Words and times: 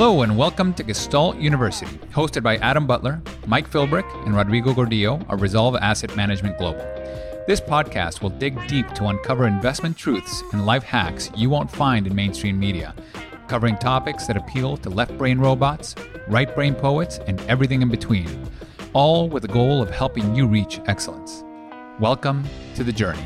Hello 0.00 0.22
and 0.22 0.34
welcome 0.34 0.72
to 0.72 0.82
Gestalt 0.82 1.36
University, 1.36 1.98
hosted 2.14 2.42
by 2.42 2.56
Adam 2.56 2.86
Butler, 2.86 3.20
Mike 3.46 3.68
Philbrick, 3.70 4.06
and 4.24 4.34
Rodrigo 4.34 4.72
Gordillo 4.72 5.28
of 5.28 5.42
Resolve 5.42 5.76
Asset 5.76 6.16
Management 6.16 6.56
Global. 6.56 6.80
This 7.46 7.60
podcast 7.60 8.22
will 8.22 8.30
dig 8.30 8.66
deep 8.66 8.88
to 8.94 9.08
uncover 9.08 9.46
investment 9.46 9.98
truths 9.98 10.42
and 10.52 10.64
life 10.64 10.84
hacks 10.84 11.30
you 11.36 11.50
won't 11.50 11.70
find 11.70 12.06
in 12.06 12.14
mainstream 12.14 12.58
media, 12.58 12.94
covering 13.46 13.76
topics 13.76 14.26
that 14.26 14.38
appeal 14.38 14.78
to 14.78 14.88
left 14.88 15.18
brain 15.18 15.38
robots, 15.38 15.94
right 16.28 16.54
brain 16.54 16.74
poets, 16.74 17.18
and 17.26 17.38
everything 17.42 17.82
in 17.82 17.90
between, 17.90 18.48
all 18.94 19.28
with 19.28 19.42
the 19.42 19.48
goal 19.48 19.82
of 19.82 19.90
helping 19.90 20.34
you 20.34 20.46
reach 20.46 20.80
excellence. 20.86 21.44
Welcome 21.98 22.48
to 22.74 22.84
the 22.84 22.92
journey. 22.92 23.20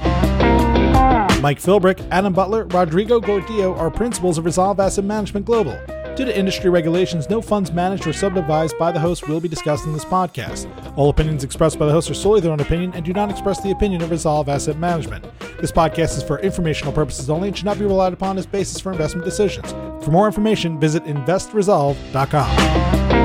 Mike 1.40 1.60
Philbrick, 1.60 2.04
Adam 2.10 2.32
Butler, 2.32 2.64
Rodrigo 2.64 3.20
Gordillo 3.20 3.78
are 3.78 3.92
principals 3.92 4.38
of 4.38 4.44
Resolve 4.44 4.80
Asset 4.80 5.04
Management 5.04 5.46
Global. 5.46 5.78
Due 6.16 6.24
to 6.24 6.38
industry 6.38 6.70
regulations, 6.70 7.28
no 7.28 7.42
funds 7.42 7.72
managed 7.72 8.06
or 8.06 8.12
subadvised 8.12 8.78
by 8.78 8.92
the 8.92 9.00
host 9.00 9.28
will 9.28 9.40
be 9.40 9.48
discussed 9.48 9.84
in 9.84 9.92
this 9.92 10.04
podcast. 10.04 10.70
All 10.96 11.10
opinions 11.10 11.42
expressed 11.42 11.76
by 11.76 11.86
the 11.86 11.92
host 11.92 12.08
are 12.08 12.14
solely 12.14 12.40
their 12.40 12.52
own 12.52 12.60
opinion 12.60 12.92
and 12.94 13.04
do 13.04 13.12
not 13.12 13.30
express 13.30 13.60
the 13.60 13.72
opinion 13.72 14.00
of 14.00 14.12
Resolve 14.12 14.48
Asset 14.48 14.78
Management. 14.78 15.26
This 15.60 15.72
podcast 15.72 16.16
is 16.16 16.22
for 16.22 16.38
informational 16.38 16.92
purposes 16.92 17.30
only 17.30 17.48
and 17.48 17.56
should 17.56 17.66
not 17.66 17.80
be 17.80 17.84
relied 17.84 18.12
upon 18.12 18.38
as 18.38 18.46
basis 18.46 18.80
for 18.80 18.92
investment 18.92 19.24
decisions. 19.24 19.72
For 20.04 20.12
more 20.12 20.26
information, 20.26 20.78
visit 20.78 21.02
investresolve.com. 21.04 23.23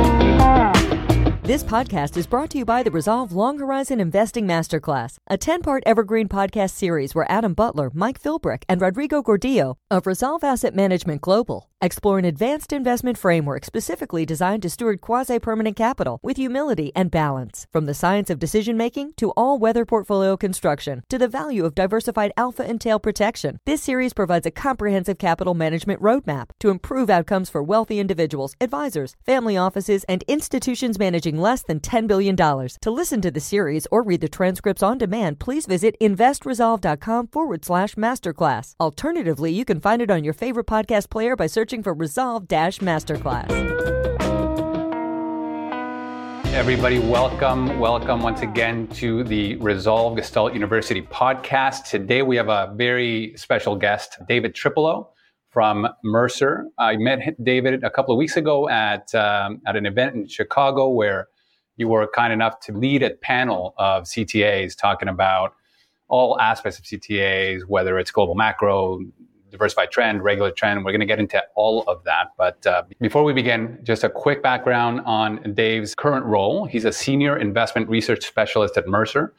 This 1.49 1.63
podcast 1.63 2.15
is 2.15 2.27
brought 2.27 2.51
to 2.51 2.59
you 2.59 2.63
by 2.63 2.83
the 2.83 2.91
Resolve 2.91 3.31
Long 3.31 3.57
Horizon 3.57 3.99
Investing 3.99 4.45
Masterclass, 4.45 5.17
a 5.31 5.35
10 5.35 5.63
part 5.63 5.81
evergreen 5.83 6.29
podcast 6.29 6.69
series 6.69 7.15
where 7.15 7.25
Adam 7.27 7.55
Butler, 7.55 7.89
Mike 7.91 8.21
Philbrick, 8.21 8.65
and 8.69 8.79
Rodrigo 8.79 9.23
Gordillo 9.23 9.73
of 9.89 10.05
Resolve 10.05 10.43
Asset 10.43 10.75
Management 10.75 11.21
Global 11.21 11.67
explore 11.81 12.19
an 12.19 12.25
advanced 12.25 12.73
investment 12.73 13.17
framework 13.17 13.63
specifically 13.63 14.25
designed 14.25 14.61
to 14.61 14.69
steward 14.69 15.01
quasi 15.01 15.39
permanent 15.39 15.75
capital 15.75 16.19
with 16.21 16.37
humility 16.37 16.91
and 16.95 17.09
balance. 17.09 17.65
From 17.71 17.85
the 17.85 17.93
science 17.93 18.29
of 18.29 18.39
decision 18.39 18.75
making 18.75 19.13
to 19.13 19.31
all 19.31 19.57
weather 19.57 19.85
portfolio 19.85 20.35
construction 20.35 21.03
to 21.09 21.17
the 21.17 21.27
value 21.27 21.65
of 21.65 21.75
diversified 21.75 22.31
alpha 22.35 22.63
and 22.63 22.81
tail 22.81 22.99
protection, 22.99 23.59
this 23.65 23.81
series 23.81 24.13
provides 24.13 24.45
a 24.45 24.51
comprehensive 24.51 25.17
capital 25.17 25.53
management 25.53 26.01
roadmap 26.01 26.49
to 26.59 26.69
improve 26.69 27.09
outcomes 27.09 27.49
for 27.49 27.63
wealthy 27.63 27.99
individuals, 27.99 28.55
advisors, 28.59 29.15
family 29.25 29.55
offices, 29.57 30.03
and 30.05 30.23
institutions 30.27 30.99
managing 30.99 31.38
less 31.39 31.63
than 31.63 31.79
$10 31.79 32.07
billion. 32.07 32.35
To 32.35 32.91
listen 32.91 33.21
to 33.21 33.31
the 33.31 33.39
series 33.39 33.87
or 33.91 34.03
read 34.03 34.21
the 34.21 34.29
transcripts 34.29 34.83
on 34.83 34.97
demand, 34.97 35.39
please 35.39 35.65
visit 35.65 35.95
investresolve.com 36.01 37.27
forward 37.27 37.65
slash 37.65 37.95
masterclass. 37.95 38.75
Alternatively, 38.79 39.51
you 39.51 39.65
can 39.65 39.79
find 39.79 40.01
it 40.01 40.11
on 40.11 40.23
your 40.23 40.33
favorite 40.33 40.67
podcast 40.67 41.09
player 41.09 41.35
by 41.35 41.47
searching 41.47 41.83
for 41.83 41.93
Resolve 41.93 42.47
Dash 42.47 42.79
Masterclass. 42.79 43.49
Everybody, 46.53 46.99
welcome, 46.99 47.79
welcome 47.79 48.21
once 48.21 48.41
again 48.41 48.87
to 48.87 49.23
the 49.23 49.55
Resolve 49.57 50.17
Gestalt 50.17 50.53
University 50.53 51.01
podcast. 51.01 51.89
Today 51.89 52.21
we 52.21 52.35
have 52.35 52.49
a 52.49 52.73
very 52.75 53.33
special 53.37 53.75
guest, 53.75 54.17
David 54.27 54.55
Triplo 54.55 55.09
from 55.49 55.87
Mercer. 56.03 56.67
I 56.77 56.97
met 56.97 57.43
David 57.43 57.83
a 57.83 57.89
couple 57.89 58.13
of 58.13 58.17
weeks 58.17 58.37
ago 58.37 58.69
at 58.69 59.13
um, 59.15 59.61
at 59.65 59.75
an 59.75 59.85
event 59.85 60.15
in 60.15 60.27
Chicago 60.27 60.89
where 60.89 61.27
you 61.77 61.87
were 61.87 62.07
kind 62.13 62.33
enough 62.33 62.59
to 62.61 62.73
lead 62.73 63.03
a 63.03 63.11
panel 63.11 63.73
of 63.77 64.03
CTAs 64.03 64.77
talking 64.77 65.07
about 65.07 65.53
all 66.07 66.39
aspects 66.39 66.77
of 66.77 66.85
CTAs, 66.85 67.61
whether 67.67 67.97
it's 67.97 68.11
global 68.11 68.35
macro, 68.35 68.99
diversified 69.49 69.91
trend, 69.91 70.23
regular 70.23 70.51
trend. 70.51 70.83
We're 70.83 70.91
going 70.91 70.99
to 70.99 71.05
get 71.05 71.19
into 71.19 71.41
all 71.55 71.83
of 71.83 72.03
that. 72.03 72.27
But 72.37 72.65
uh, 72.67 72.83
before 72.99 73.23
we 73.23 73.33
begin, 73.33 73.79
just 73.83 74.03
a 74.03 74.09
quick 74.09 74.43
background 74.43 75.01
on 75.05 75.53
Dave's 75.53 75.95
current 75.95 76.25
role. 76.25 76.65
He's 76.65 76.85
a 76.85 76.91
senior 76.91 77.37
investment 77.37 77.89
research 77.89 78.25
specialist 78.25 78.77
at 78.77 78.87
Mercer. 78.87 79.33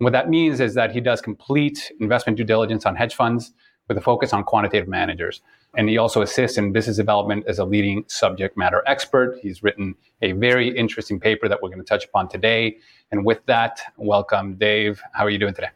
And 0.00 0.04
what 0.04 0.12
that 0.12 0.28
means 0.28 0.60
is 0.60 0.74
that 0.74 0.90
he 0.90 1.00
does 1.00 1.20
complete 1.20 1.92
investment 2.00 2.36
due 2.36 2.44
diligence 2.44 2.84
on 2.84 2.96
hedge 2.96 3.14
funds 3.14 3.52
with 3.88 3.98
a 3.98 4.00
focus 4.00 4.32
on 4.32 4.44
quantitative 4.44 4.88
managers. 4.88 5.40
And 5.76 5.88
he 5.88 5.98
also 5.98 6.22
assists 6.22 6.56
in 6.56 6.72
business 6.72 6.96
development 6.96 7.44
as 7.48 7.58
a 7.58 7.64
leading 7.64 8.04
subject 8.06 8.56
matter 8.56 8.82
expert. 8.86 9.38
He's 9.42 9.62
written 9.62 9.94
a 10.22 10.32
very 10.32 10.76
interesting 10.76 11.18
paper 11.18 11.48
that 11.48 11.62
we're 11.62 11.68
going 11.68 11.80
to 11.80 11.84
touch 11.84 12.04
upon 12.04 12.28
today. 12.28 12.78
And 13.10 13.24
with 13.24 13.44
that, 13.46 13.80
welcome, 13.96 14.54
Dave. 14.54 15.02
How 15.12 15.24
are 15.24 15.30
you 15.30 15.38
doing 15.38 15.54
today? 15.54 15.70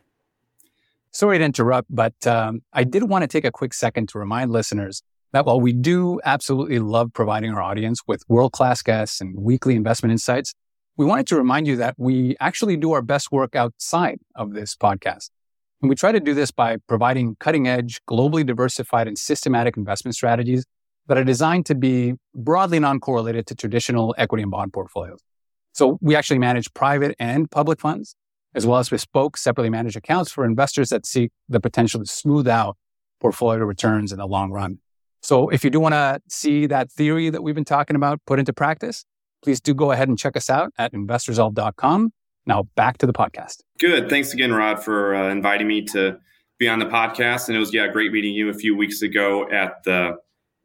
Sorry 1.10 1.38
to 1.38 1.44
interrupt, 1.44 1.88
but 1.90 2.26
um, 2.26 2.62
I 2.72 2.84
did 2.84 3.04
want 3.04 3.22
to 3.22 3.28
take 3.28 3.44
a 3.44 3.50
quick 3.50 3.74
second 3.74 4.08
to 4.10 4.18
remind 4.18 4.52
listeners 4.52 5.02
that 5.32 5.44
while 5.46 5.60
we 5.60 5.72
do 5.72 6.20
absolutely 6.24 6.78
love 6.78 7.12
providing 7.12 7.52
our 7.52 7.60
audience 7.60 8.00
with 8.06 8.22
world 8.28 8.52
class 8.52 8.82
guests 8.82 9.20
and 9.20 9.36
weekly 9.36 9.74
investment 9.74 10.12
insights, 10.12 10.54
we 10.96 11.04
wanted 11.06 11.26
to 11.28 11.36
remind 11.36 11.66
you 11.66 11.76
that 11.76 11.94
we 11.98 12.36
actually 12.40 12.76
do 12.76 12.92
our 12.92 13.02
best 13.02 13.30
work 13.30 13.54
outside 13.54 14.20
of 14.34 14.52
this 14.52 14.74
podcast. 14.76 15.30
And 15.80 15.88
we 15.88 15.94
try 15.94 16.12
to 16.12 16.20
do 16.20 16.34
this 16.34 16.50
by 16.50 16.78
providing 16.88 17.36
cutting 17.38 17.68
edge, 17.68 18.00
globally 18.08 18.44
diversified 18.44 19.06
and 19.06 19.16
systematic 19.16 19.76
investment 19.76 20.14
strategies 20.14 20.64
that 21.06 21.16
are 21.16 21.24
designed 21.24 21.66
to 21.66 21.74
be 21.74 22.14
broadly 22.34 22.78
non-correlated 22.80 23.46
to 23.46 23.54
traditional 23.54 24.14
equity 24.18 24.42
and 24.42 24.50
bond 24.50 24.72
portfolios. 24.72 25.20
So 25.72 25.98
we 26.00 26.16
actually 26.16 26.38
manage 26.38 26.72
private 26.74 27.14
and 27.18 27.50
public 27.50 27.80
funds, 27.80 28.16
as 28.54 28.66
well 28.66 28.78
as 28.78 28.88
bespoke 28.88 29.36
separately 29.36 29.70
managed 29.70 29.96
accounts 29.96 30.32
for 30.32 30.44
investors 30.44 30.88
that 30.90 31.06
seek 31.06 31.30
the 31.48 31.60
potential 31.60 32.00
to 32.00 32.06
smooth 32.06 32.48
out 32.48 32.76
portfolio 33.20 33.64
returns 33.64 34.10
in 34.10 34.18
the 34.18 34.26
long 34.26 34.50
run. 34.50 34.80
So 35.22 35.48
if 35.48 35.64
you 35.64 35.70
do 35.70 35.80
want 35.80 35.94
to 35.94 36.20
see 36.28 36.66
that 36.66 36.90
theory 36.90 37.30
that 37.30 37.42
we've 37.42 37.54
been 37.54 37.64
talking 37.64 37.96
about 37.96 38.20
put 38.26 38.38
into 38.38 38.52
practice, 38.52 39.04
please 39.42 39.60
do 39.60 39.74
go 39.74 39.92
ahead 39.92 40.08
and 40.08 40.18
check 40.18 40.36
us 40.36 40.50
out 40.50 40.72
at 40.78 40.92
investresolve.com 40.92 42.12
now 42.48 42.64
back 42.74 42.98
to 42.98 43.06
the 43.06 43.12
podcast. 43.12 43.62
Good. 43.78 44.10
Thanks 44.10 44.32
again, 44.32 44.52
Rod, 44.52 44.82
for 44.82 45.14
uh, 45.14 45.28
inviting 45.28 45.68
me 45.68 45.82
to 45.86 46.18
be 46.58 46.68
on 46.68 46.80
the 46.80 46.86
podcast. 46.86 47.46
And 47.46 47.56
it 47.56 47.60
was 47.60 47.72
yeah, 47.72 47.86
great 47.86 48.10
meeting 48.10 48.34
you 48.34 48.48
a 48.48 48.54
few 48.54 48.76
weeks 48.76 49.02
ago 49.02 49.48
at 49.50 49.84
the 49.84 50.16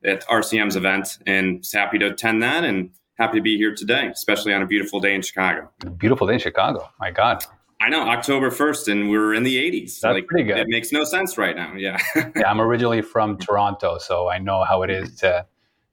at 0.03 0.25
RCM's 0.27 0.75
event, 0.75 1.19
and 1.27 1.66
happy 1.72 1.97
to 1.99 2.07
attend 2.07 2.43
that 2.43 2.63
and 2.63 2.89
happy 3.17 3.38
to 3.38 3.41
be 3.41 3.57
here 3.57 3.73
today, 3.73 4.07
especially 4.07 4.53
on 4.53 4.61
a 4.61 4.66
beautiful 4.66 4.99
day 4.99 5.13
in 5.13 5.22
Chicago. 5.22 5.69
Beautiful 5.97 6.27
day 6.27 6.33
in 6.33 6.39
Chicago. 6.39 6.89
My 6.99 7.11
God. 7.11 7.45
I 7.79 7.89
know 7.89 8.01
October 8.01 8.49
first, 8.49 8.88
and 8.88 9.09
we're 9.09 9.33
in 9.33 9.43
the 9.43 9.57
80s. 9.57 9.99
That's 9.99 10.13
like, 10.13 10.27
pretty 10.27 10.45
good. 10.45 10.57
It 10.57 10.67
makes 10.69 10.91
no 10.91 11.03
sense 11.03 11.38
right 11.38 11.55
now. 11.55 11.73
Yeah. 11.75 11.97
yeah, 12.16 12.49
I'm 12.49 12.61
originally 12.61 13.01
from 13.01 13.38
Toronto, 13.38 13.97
so 13.97 14.29
I 14.29 14.39
know 14.39 14.63
how 14.63 14.83
it 14.83 14.89
is 14.89 15.16
to 15.17 15.45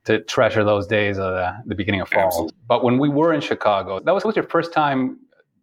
to 0.04 0.20
treasure 0.22 0.64
those 0.64 0.86
days 0.86 1.18
of 1.18 1.34
the, 1.34 1.54
the 1.66 1.74
beginning 1.74 2.00
of 2.00 2.08
fall. 2.08 2.26
Absolutely. 2.26 2.56
But 2.66 2.82
when 2.82 2.98
we 2.98 3.08
were 3.08 3.34
in 3.34 3.40
Chicago, 3.40 4.00
that 4.00 4.14
was, 4.14 4.24
was 4.24 4.34
your 4.34 4.46
first 4.46 4.72
time 4.72 5.18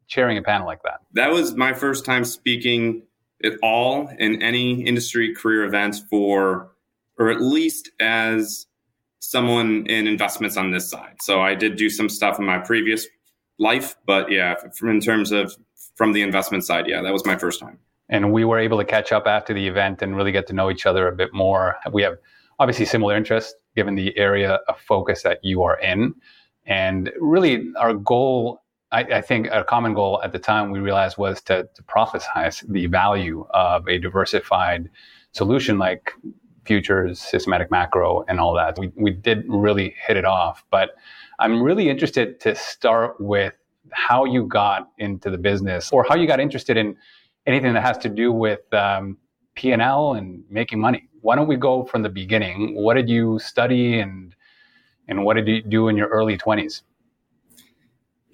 chairing 0.07 0.37
a 0.37 0.41
panel 0.41 0.65
like 0.65 0.83
that? 0.83 1.01
That 1.13 1.31
was 1.31 1.55
my 1.55 1.73
first 1.73 2.05
time 2.05 2.25
speaking 2.25 3.03
at 3.43 3.53
all 3.61 4.09
in 4.17 4.41
any 4.41 4.83
industry 4.83 5.33
career 5.33 5.63
events 5.63 5.99
for, 6.09 6.71
or 7.17 7.29
at 7.29 7.41
least 7.41 7.91
as 7.99 8.65
someone 9.19 9.85
in 9.87 10.07
investments 10.07 10.57
on 10.57 10.71
this 10.71 10.89
side. 10.89 11.15
So 11.21 11.41
I 11.41 11.55
did 11.55 11.75
do 11.75 11.89
some 11.89 12.09
stuff 12.09 12.39
in 12.39 12.45
my 12.45 12.59
previous 12.59 13.07
life, 13.59 13.95
but 14.05 14.31
yeah, 14.31 14.55
from 14.75 14.89
in 14.89 15.01
terms 15.01 15.31
of 15.31 15.55
from 15.95 16.13
the 16.13 16.21
investment 16.21 16.63
side, 16.63 16.87
yeah, 16.87 17.01
that 17.01 17.11
was 17.11 17.25
my 17.25 17.37
first 17.37 17.59
time. 17.59 17.79
And 18.09 18.31
we 18.31 18.45
were 18.45 18.59
able 18.59 18.77
to 18.77 18.85
catch 18.85 19.11
up 19.11 19.27
after 19.27 19.53
the 19.53 19.67
event 19.67 20.01
and 20.01 20.15
really 20.15 20.31
get 20.31 20.47
to 20.47 20.53
know 20.53 20.71
each 20.71 20.85
other 20.85 21.07
a 21.07 21.11
bit 21.11 21.33
more. 21.33 21.75
We 21.91 22.03
have 22.03 22.17
obviously 22.59 22.85
similar 22.85 23.17
interests 23.17 23.53
given 23.75 23.95
the 23.95 24.17
area 24.17 24.59
of 24.67 24.79
focus 24.79 25.23
that 25.23 25.39
you 25.43 25.63
are 25.63 25.77
in. 25.79 26.15
And 26.65 27.11
really, 27.19 27.69
our 27.77 27.93
goal 27.93 28.61
I, 28.91 29.01
I, 29.01 29.21
think 29.21 29.47
a 29.51 29.63
common 29.63 29.93
goal 29.93 30.21
at 30.23 30.31
the 30.31 30.39
time 30.39 30.71
we 30.71 30.79
realized 30.79 31.17
was 31.17 31.41
to, 31.43 31.67
to 31.75 31.83
prophesize 31.83 32.65
the 32.69 32.85
value 32.87 33.45
of 33.51 33.87
a 33.87 33.97
diversified 33.97 34.89
solution 35.33 35.77
like 35.77 36.13
futures, 36.65 37.19
systematic 37.19 37.71
macro, 37.71 38.23
and 38.27 38.39
all 38.39 38.53
that. 38.53 38.77
We, 38.77 38.91
we 38.95 39.11
did 39.11 39.45
really 39.47 39.95
hit 40.05 40.17
it 40.17 40.25
off. 40.25 40.63
But 40.69 40.91
I'm 41.39 41.61
really 41.61 41.89
interested 41.89 42.39
to 42.41 42.55
start 42.55 43.19
with 43.19 43.53
how 43.91 44.25
you 44.25 44.45
got 44.45 44.89
into 44.97 45.29
the 45.29 45.37
business 45.37 45.91
or 45.91 46.05
how 46.07 46.15
you 46.15 46.27
got 46.27 46.39
interested 46.39 46.77
in 46.77 46.95
anything 47.45 47.73
that 47.73 47.83
has 47.83 47.97
to 47.99 48.09
do 48.09 48.31
with 48.31 48.61
um, 48.73 49.17
P&L 49.55 50.13
and 50.13 50.43
making 50.49 50.79
money. 50.79 51.07
Why 51.21 51.35
don't 51.35 51.47
we 51.47 51.55
go 51.55 51.85
from 51.85 52.03
the 52.03 52.09
beginning? 52.09 52.75
What 52.75 52.95
did 52.95 53.09
you 53.09 53.39
study 53.39 53.99
and, 53.99 54.35
and 55.07 55.23
what 55.23 55.35
did 55.35 55.47
you 55.47 55.61
do 55.61 55.87
in 55.87 55.97
your 55.97 56.07
early 56.07 56.37
20s? 56.37 56.83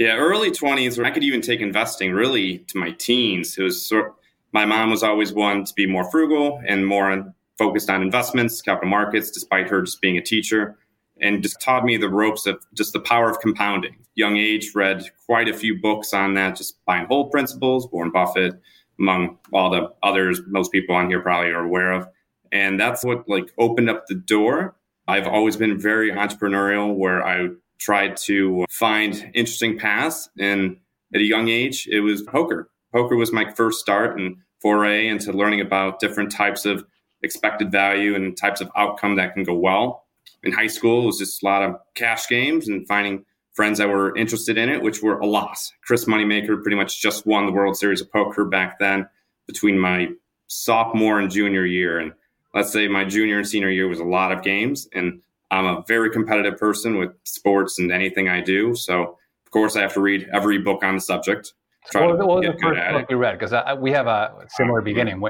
Yeah, 0.03 0.17
early 0.17 0.51
20s, 0.51 1.01
I 1.01 1.11
could 1.11 1.23
even 1.23 1.39
take 1.39 1.61
investing 1.61 2.11
really 2.11 2.57
to 2.67 2.77
my 2.77 2.91
teens. 2.91 3.57
It 3.57 3.63
was 3.63 3.85
sort 3.85 4.15
my 4.51 4.65
mom 4.65 4.91
was 4.91 5.01
always 5.01 5.31
one 5.31 5.63
to 5.63 5.73
be 5.75 5.85
more 5.85 6.11
frugal 6.11 6.61
and 6.67 6.85
more 6.85 7.33
focused 7.57 7.89
on 7.89 8.01
investments, 8.01 8.61
capital 8.61 8.89
markets, 8.89 9.31
despite 9.31 9.69
her 9.69 9.81
just 9.81 10.01
being 10.01 10.17
a 10.17 10.21
teacher, 10.21 10.77
and 11.21 11.41
just 11.41 11.61
taught 11.61 11.85
me 11.85 11.95
the 11.95 12.09
ropes 12.09 12.45
of 12.45 12.61
just 12.73 12.91
the 12.91 12.99
power 12.99 13.29
of 13.29 13.39
compounding. 13.39 13.95
Young 14.13 14.35
age, 14.35 14.75
read 14.75 15.05
quite 15.25 15.47
a 15.47 15.53
few 15.53 15.79
books 15.79 16.13
on 16.13 16.33
that, 16.33 16.57
just 16.57 16.83
buy 16.83 16.97
and 16.97 17.07
hold 17.07 17.31
principles, 17.31 17.87
Warren 17.89 18.11
Buffett, 18.11 18.61
among 18.99 19.37
all 19.53 19.69
the 19.69 19.87
others 20.03 20.41
most 20.47 20.73
people 20.73 20.95
on 20.95 21.07
here 21.07 21.21
probably 21.21 21.51
are 21.51 21.63
aware 21.63 21.93
of. 21.93 22.09
And 22.51 22.77
that's 22.77 23.05
what 23.05 23.29
like 23.29 23.53
opened 23.57 23.89
up 23.89 24.07
the 24.07 24.15
door 24.15 24.75
I've 25.07 25.27
always 25.27 25.57
been 25.57 25.79
very 25.79 26.11
entrepreneurial 26.11 26.95
where 26.95 27.25
I 27.25 27.49
tried 27.83 28.15
to 28.15 28.65
find 28.69 29.29
interesting 29.33 29.77
paths. 29.77 30.29
And 30.39 30.77
at 31.13 31.21
a 31.21 31.25
young 31.25 31.49
age, 31.49 31.87
it 31.91 31.99
was 31.99 32.21
poker. 32.21 32.69
Poker 32.93 33.15
was 33.15 33.33
my 33.33 33.51
first 33.51 33.79
start 33.79 34.17
and 34.17 34.37
foray 34.61 35.07
into 35.07 35.33
learning 35.33 35.59
about 35.59 35.99
different 35.99 36.31
types 36.31 36.65
of 36.65 36.85
expected 37.21 37.71
value 37.71 38.15
and 38.15 38.37
types 38.37 38.61
of 38.61 38.69
outcome 38.75 39.17
that 39.17 39.33
can 39.33 39.43
go 39.43 39.53
well. 39.53 40.05
In 40.43 40.53
high 40.53 40.67
school, 40.67 41.03
it 41.03 41.05
was 41.07 41.19
just 41.19 41.43
a 41.43 41.45
lot 41.45 41.63
of 41.63 41.75
cash 41.95 42.27
games 42.27 42.69
and 42.69 42.87
finding 42.87 43.25
friends 43.53 43.77
that 43.77 43.89
were 43.89 44.15
interested 44.15 44.57
in 44.57 44.69
it, 44.69 44.81
which 44.81 45.01
were 45.01 45.19
a 45.19 45.25
loss. 45.25 45.71
Chris 45.85 46.05
Moneymaker 46.05 46.61
pretty 46.61 46.77
much 46.77 47.01
just 47.01 47.25
won 47.25 47.45
the 47.45 47.51
World 47.51 47.77
Series 47.77 48.01
of 48.01 48.11
Poker 48.11 48.45
back 48.45 48.79
then 48.79 49.07
between 49.45 49.77
my 49.77 50.07
sophomore 50.47 51.19
and 51.19 51.29
junior 51.29 51.65
year. 51.65 51.99
And 51.99 52.13
let's 52.53 52.71
say 52.71 52.87
my 52.87 53.03
junior 53.03 53.37
and 53.37 53.47
senior 53.47 53.69
year 53.69 53.87
was 53.87 53.99
a 53.99 54.05
lot 54.05 54.31
of 54.31 54.43
games. 54.43 54.87
And 54.93 55.21
I'm 55.53 55.65
a 55.65 55.83
very 55.87 56.09
competitive 56.09 56.57
person 56.57 56.97
with 56.97 57.11
sports 57.23 57.79
and 57.79 57.91
anything 57.91 58.29
I 58.29 58.41
do. 58.41 58.75
So, 58.75 59.17
of 59.45 59.51
course, 59.51 59.75
I 59.75 59.81
have 59.81 59.93
to 59.93 60.01
read 60.01 60.27
every 60.33 60.57
book 60.57 60.83
on 60.83 60.95
the 60.95 61.01
subject. 61.01 61.53
Try 61.91 62.05
what, 62.05 62.17
what 62.17 62.27
was 62.27 62.45
the 62.45 62.57
first 62.61 62.79
book 62.91 63.05
you 63.09 63.17
read? 63.17 63.37
Because 63.37 63.53
we 63.79 63.91
have 63.91 64.07
a 64.07 64.45
similar 64.49 64.79
uh, 64.79 64.83
beginning. 64.83 65.21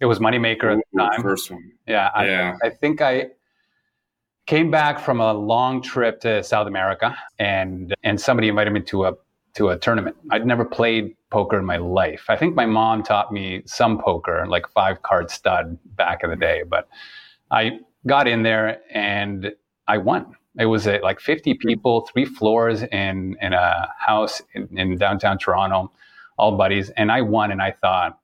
It 0.00 0.06
was 0.06 0.18
Moneymaker 0.18 0.76
at 0.76 0.78
the 0.92 0.98
time. 0.98 1.22
First 1.22 1.50
one. 1.50 1.72
Yeah, 1.86 2.10
I, 2.14 2.26
yeah. 2.26 2.56
I 2.62 2.70
think 2.70 3.00
I 3.00 3.28
came 4.46 4.70
back 4.70 5.00
from 5.00 5.20
a 5.20 5.32
long 5.32 5.80
trip 5.82 6.20
to 6.20 6.42
South 6.42 6.66
America, 6.66 7.16
and 7.38 7.94
and 8.02 8.20
somebody 8.20 8.48
invited 8.48 8.72
me 8.72 8.80
to 8.82 9.06
a 9.06 9.12
to 9.54 9.70
a 9.70 9.78
tournament. 9.78 10.16
I'd 10.30 10.46
never 10.46 10.64
played 10.64 11.16
poker 11.30 11.58
in 11.58 11.64
my 11.64 11.78
life. 11.78 12.24
I 12.28 12.36
think 12.36 12.54
my 12.54 12.66
mom 12.66 13.02
taught 13.02 13.32
me 13.32 13.62
some 13.64 13.98
poker, 14.02 14.46
like 14.46 14.68
five 14.68 15.02
card 15.02 15.30
stud 15.30 15.78
back 15.96 16.22
in 16.22 16.30
the 16.30 16.36
day, 16.36 16.62
but 16.68 16.88
I 17.50 17.80
got 18.06 18.28
in 18.28 18.42
there 18.42 18.80
and 18.90 19.52
I 19.86 19.98
won. 19.98 20.34
It 20.58 20.66
was 20.66 20.86
a, 20.86 21.00
like 21.00 21.20
50 21.20 21.52
mm-hmm. 21.52 21.68
people, 21.68 22.08
three 22.12 22.24
floors 22.24 22.82
in 22.82 23.36
in 23.40 23.52
a 23.52 23.88
house 23.98 24.42
in, 24.54 24.68
in 24.78 24.96
downtown 24.96 25.38
Toronto, 25.38 25.92
all 26.38 26.56
buddies, 26.56 26.90
and 26.90 27.12
I 27.12 27.22
won. 27.22 27.50
And 27.50 27.60
I 27.60 27.72
thought, 27.72 28.18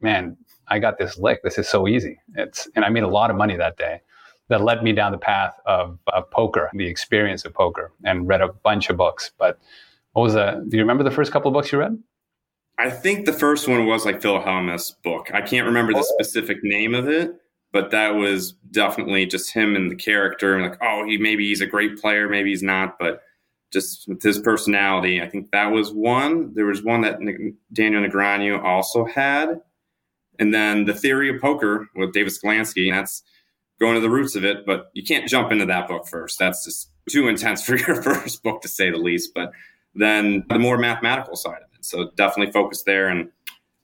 man, 0.00 0.36
I 0.68 0.78
got 0.78 0.98
this 0.98 1.18
lick. 1.18 1.42
This 1.42 1.58
is 1.58 1.68
so 1.68 1.86
easy. 1.86 2.18
It's 2.34 2.68
and 2.74 2.84
I 2.84 2.88
made 2.88 3.04
a 3.04 3.08
lot 3.08 3.30
of 3.30 3.36
money 3.36 3.56
that 3.56 3.76
day. 3.76 4.00
That 4.48 4.60
led 4.60 4.84
me 4.84 4.92
down 4.92 5.10
the 5.10 5.18
path 5.18 5.58
of, 5.66 5.98
of 6.06 6.30
poker, 6.30 6.70
the 6.72 6.86
experience 6.86 7.44
of 7.44 7.52
poker, 7.52 7.90
and 8.04 8.28
read 8.28 8.40
a 8.40 8.52
bunch 8.52 8.90
of 8.90 8.96
books. 8.96 9.32
But 9.36 9.58
what 10.12 10.22
was 10.22 10.34
that? 10.34 10.68
Do 10.68 10.76
you 10.76 10.84
remember 10.84 11.02
the 11.02 11.10
first 11.10 11.32
couple 11.32 11.48
of 11.48 11.52
books 11.52 11.72
you 11.72 11.78
read? 11.78 11.98
I 12.78 12.90
think 12.90 13.26
the 13.26 13.32
first 13.32 13.66
one 13.66 13.86
was 13.86 14.04
like 14.04 14.22
Phil 14.22 14.40
Hellmuth's 14.40 14.92
book. 15.02 15.30
I 15.34 15.40
can't 15.40 15.66
remember 15.66 15.92
the 15.92 16.00
oh. 16.00 16.14
specific 16.14 16.58
name 16.62 16.94
of 16.94 17.08
it, 17.08 17.34
but 17.72 17.90
that 17.90 18.14
was 18.14 18.52
definitely 18.70 19.26
just 19.26 19.52
him 19.52 19.76
and 19.76 19.90
the 19.90 19.96
character. 19.96 20.60
Like, 20.60 20.78
oh, 20.82 21.04
he 21.06 21.18
maybe 21.18 21.48
he's 21.48 21.60
a 21.60 21.66
great 21.66 21.98
player, 21.98 22.28
maybe 22.28 22.50
he's 22.50 22.62
not, 22.62 22.98
but 22.98 23.22
just 23.72 24.08
with 24.08 24.22
his 24.22 24.38
personality, 24.38 25.20
I 25.20 25.28
think 25.28 25.50
that 25.50 25.66
was 25.66 25.92
one. 25.92 26.54
There 26.54 26.66
was 26.66 26.82
one 26.82 27.02
that 27.02 27.18
Daniel 27.72 28.02
Negreanu 28.02 28.62
also 28.62 29.04
had, 29.04 29.60
and 30.38 30.54
then 30.54 30.84
the 30.84 30.94
theory 30.94 31.34
of 31.34 31.40
poker 31.40 31.88
with 31.94 32.12
David 32.12 32.32
Sklansky. 32.32 32.92
That's 32.92 33.22
going 33.80 33.94
to 33.94 34.00
the 34.00 34.10
roots 34.10 34.36
of 34.36 34.44
it, 34.44 34.64
but 34.64 34.90
you 34.94 35.02
can't 35.02 35.28
jump 35.28 35.52
into 35.52 35.66
that 35.66 35.88
book 35.88 36.06
first. 36.06 36.38
That's 36.38 36.64
just 36.64 36.90
too 37.10 37.28
intense 37.28 37.62
for 37.66 37.76
your 37.76 38.02
first 38.02 38.42
book, 38.42 38.62
to 38.62 38.68
say 38.68 38.90
the 38.90 38.96
least. 38.96 39.32
But 39.34 39.52
then 39.94 40.44
the 40.48 40.58
more 40.58 40.78
mathematical 40.78 41.36
side 41.36 41.58
of 41.58 41.78
it. 41.78 41.84
So 41.84 42.10
definitely 42.16 42.52
focus 42.52 42.82
there. 42.82 43.08
And 43.08 43.30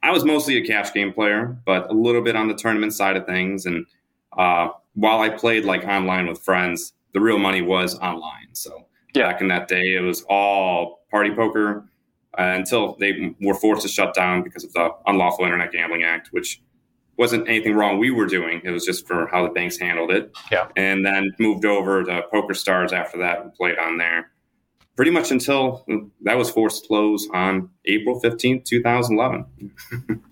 I 0.03 0.11
was 0.11 0.25
mostly 0.25 0.57
a 0.57 0.67
cash 0.67 0.93
game 0.93 1.13
player, 1.13 1.57
but 1.65 1.89
a 1.91 1.93
little 1.93 2.23
bit 2.23 2.35
on 2.35 2.49
the 2.49 2.55
tournament 2.55 2.93
side 2.93 3.17
of 3.17 3.25
things. 3.25 3.67
And 3.67 3.87
uh, 4.37 4.71
while 4.95 5.21
I 5.21 5.29
played 5.29 5.65
like 5.65 5.85
online 5.85 6.27
with 6.27 6.41
friends, 6.41 6.93
the 7.13 7.21
real 7.21 7.39
money 7.39 7.63
was 7.63 7.99
online. 7.99 8.49
So 8.53 8.87
yeah. 9.15 9.31
back 9.31 9.41
in 9.41 9.49
that 9.49 9.69
day, 9.69 9.95
it 9.95 10.03
was 10.03 10.23
all 10.29 11.05
party 11.11 11.33
poker 11.35 11.85
uh, 12.39 12.43
until 12.57 12.97
they 12.99 13.35
were 13.41 13.55
forced 13.55 13.83
to 13.83 13.89
shut 13.89 14.15
down 14.15 14.43
because 14.43 14.65
of 14.65 14.73
the 14.73 14.91
Unlawful 15.07 15.45
Internet 15.45 15.73
Gambling 15.73 16.03
Act, 16.03 16.29
which 16.33 16.61
wasn't 17.17 17.47
anything 17.49 17.75
wrong 17.75 17.99
we 17.99 18.11
were 18.11 18.27
doing. 18.27 18.61
It 18.65 18.71
was 18.71 18.85
just 18.85 19.07
for 19.07 19.29
how 19.29 19.47
the 19.47 19.53
banks 19.53 19.79
handled 19.79 20.11
it. 20.11 20.33
Yeah. 20.51 20.69
And 20.77 21.07
then 21.07 21.31
moved 21.39 21.65
over 21.65 22.03
to 22.03 22.23
Poker 22.33 22.55
Stars 22.55 22.93
after 22.93 23.19
that 23.19 23.43
and 23.43 23.55
played 23.55 23.79
on 23.79 23.99
there 23.99 24.32
pretty 24.97 25.11
much 25.11 25.31
until 25.31 25.85
uh, 25.91 25.97
that 26.23 26.37
was 26.37 26.51
forced 26.51 26.87
close 26.87 27.29
on 27.33 27.71
April 27.87 28.21
15th, 28.21 28.65
2011. 28.65 29.47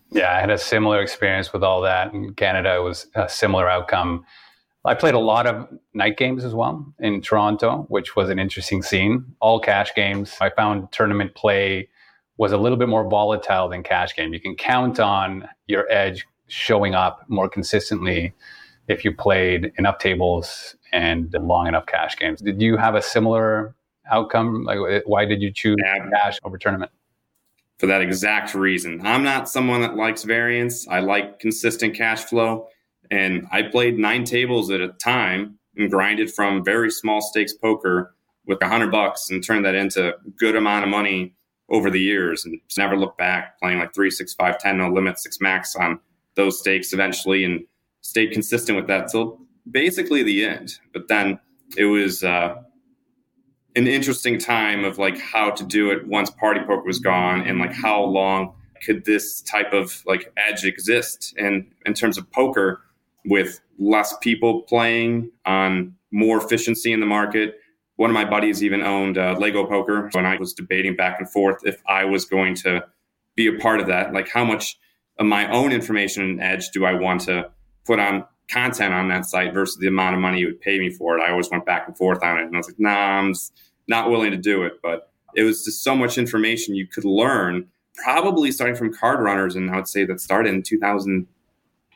yeah, 0.11 0.35
I 0.35 0.41
had 0.41 0.51
a 0.51 0.59
similar 0.59 1.01
experience 1.01 1.53
with 1.53 1.63
all 1.63 1.81
that. 1.83 2.13
In 2.13 2.35
Canada, 2.35 2.77
it 2.77 2.83
was 2.83 3.07
a 3.15 3.29
similar 3.29 3.69
outcome. 3.69 4.25
I 4.85 4.95
played 4.95 5.15
a 5.15 5.19
lot 5.19 5.47
of 5.47 5.69
night 5.93 6.17
games 6.17 6.45
as 6.45 6.55
well 6.55 6.87
in 6.99 7.21
Toronto, 7.21 7.85
which 7.89 8.17
was 8.17 8.31
an 8.31 8.39
interesting 8.39 8.83
scene. 8.83 9.25
All 9.41 9.61
cash 9.61 9.95
games. 9.95 10.37
I 10.41 10.51
found 10.51 10.91
tournament 10.91 11.35
play 11.35 11.89
was 12.39 12.53
a 12.53 12.57
little 12.57 12.79
bit 12.79 12.89
more 12.89 13.07
volatile 13.09 13.69
than 13.69 13.83
cash 13.83 14.17
game. 14.17 14.33
You 14.33 14.41
can 14.41 14.57
count 14.57 14.99
on 14.99 15.47
your 15.67 15.87
edge 15.93 16.27
showing 16.47 16.95
up 16.95 17.25
more 17.29 17.49
consistently 17.49 18.33
if 18.89 19.05
you 19.05 19.15
played 19.15 19.73
enough 19.77 19.99
tables 19.99 20.75
and 20.93 21.35
long 21.39 21.67
enough 21.67 21.85
cash 21.85 22.17
games. 22.17 22.41
Did 22.41 22.63
you 22.63 22.79
have 22.79 22.95
a 22.95 23.03
similar 23.03 23.75
outcome? 24.11 24.65
Like, 24.65 24.79
why 25.07 25.25
did 25.25 25.43
you 25.43 25.53
choose 25.53 25.77
cash 26.13 26.39
over 26.45 26.59
tournament? 26.59 26.91
For 27.79 27.87
that 27.87 28.03
exact 28.03 28.55
reason. 28.55 29.01
I'm 29.07 29.23
not 29.23 29.49
someone 29.49 29.81
that 29.81 29.97
likes 29.97 30.23
variance. 30.25 30.87
I 30.89 31.01
like 31.01 31.39
consistent 31.39 31.95
cash 31.95 32.25
flow. 32.25 32.69
And 33.11 33.49
I 33.51 33.63
played 33.63 33.99
nine 33.99 34.25
tables 34.25 34.71
at 34.71 34.81
a 34.81 34.89
time 34.89 35.59
and 35.77 35.91
grinded 35.91 36.33
from 36.33 36.65
very 36.65 36.91
small 36.91 37.21
stakes 37.21 37.55
poker 37.55 38.15
with 38.47 38.61
a 38.63 38.69
hundred 38.69 38.91
bucks 38.91 39.31
and 39.31 39.45
turned 39.45 39.65
that 39.65 39.75
into 39.75 40.11
a 40.11 40.13
good 40.39 40.57
amount 40.57 40.85
of 40.85 40.91
money 40.91 41.35
over 41.71 41.91
the 41.91 42.01
years 42.01 42.45
and 42.45 42.61
just 42.67 42.79
never 42.79 42.97
looked 42.97 43.17
back 43.17 43.59
playing 43.61 43.79
like 43.79 43.95
three, 43.95 44.11
six, 44.11 44.35
five, 44.35 44.59
ten, 44.59 44.79
no 44.79 44.91
limit, 44.91 45.19
six 45.19 45.41
max 45.41 45.75
on 45.77 45.99
those 46.35 46.59
stakes 46.59 46.93
eventually 46.93 47.45
and 47.45 47.65
stayed 48.01 48.33
consistent 48.33 48.77
with 48.77 48.87
that 48.89 49.09
till 49.11 49.39
basically 49.71 50.23
the 50.23 50.45
end. 50.45 50.79
But 50.93 51.09
then 51.09 51.39
it 51.77 51.85
was 51.85 52.25
uh, 52.25 52.57
an 53.77 53.87
interesting 53.87 54.39
time 54.39 54.85
of 54.85 54.99
like 54.99 55.19
how 55.19 55.51
to 55.51 55.65
do 55.65 55.91
it 55.91 56.07
once 56.07 56.31
party 56.31 56.61
poker 56.61 56.83
was 56.83 56.99
gone 56.99 57.43
and 57.43 57.59
like 57.59 57.73
how 57.73 58.03
long 58.03 58.55
could 58.85 59.05
this 59.05 59.41
type 59.43 59.73
of 59.73 60.03
like 60.07 60.33
edge 60.37 60.65
exist 60.65 61.35
and 61.39 61.67
in 61.87 61.95
terms 61.95 62.19
of 62.19 62.31
poker 62.33 62.81
with 63.27 63.61
less 63.79 64.17
people 64.19 64.63
playing 64.63 65.31
on 65.45 65.95
more 66.11 66.39
efficiency 66.39 66.93
in 66.93 67.01
the 67.01 67.07
market? 67.07 67.57
One 67.97 68.11
of 68.11 68.15
my 68.15 68.25
buddies 68.25 68.63
even 68.63 68.83
owned 68.83 69.19
uh, 69.19 69.37
Leggo 69.37 69.69
Poker 69.69 70.09
when 70.13 70.27
i 70.27 70.37
was 70.37 70.53
debating 70.53 70.97
back 70.97 71.21
and 71.21 71.31
forth 71.31 71.61
if 71.65 71.83
i 71.87 72.05
was 72.05 72.25
going 72.25 72.55
to 72.57 72.85
be 73.37 73.47
a 73.47 73.59
part 73.59 73.81
of 73.81 73.87
that. 73.87 74.13
Like 74.13 74.29
how 74.29 74.45
much 74.45 74.79
of 75.19 75.27
my 75.27 75.51
own 75.51 75.71
information 75.71 76.25
and 76.25 76.43
edge 76.43 76.71
do 76.71 76.85
i 76.85 76.95
want 76.95 77.21
to 77.23 77.51
put 77.85 78.01
on 78.01 78.25
content 78.51 78.93
on 78.95 79.09
that 79.09 79.27
site 79.27 79.55
versus 79.55 79.79
the 79.79 79.87
amount 79.87 80.15
of 80.15 80.21
money 80.21 80.41
you 80.41 80.47
would 80.47 80.61
pay 80.61 80.79
me 80.79 80.91
for 80.91 81.17
it. 81.17 81.23
I 81.23 81.31
always 81.31 81.51
went 81.51 81.67
back 81.67 81.87
and 81.87 81.97
forth 81.97 82.23
on 82.23 82.39
it, 82.39 82.45
and 82.45 82.55
I 82.55 82.59
was 82.59 82.69
like, 82.69 82.81
nah, 82.81 82.91
I'm 82.91 83.35
not 83.89 84.11
willing 84.11 84.31
to 84.31 84.37
do 84.37 84.65
it. 84.65 84.81
But 84.83 85.11
it 85.35 85.45
was 85.45 85.65
just 85.65 85.85
so 85.85 85.95
much 85.95 86.19
information 86.19 86.75
you 86.75 86.87
could 86.87 87.05
learn, 87.05 87.69
probably 87.95 88.51
starting 88.51 88.77
from 88.77 88.93
CardRunners, 88.93 89.57
and 89.57 89.71
I 89.71 89.77
would 89.77 89.89
say 89.89 90.05
that 90.05 90.21
started 90.21 90.55
in 90.55 90.63
2000, 90.63 91.27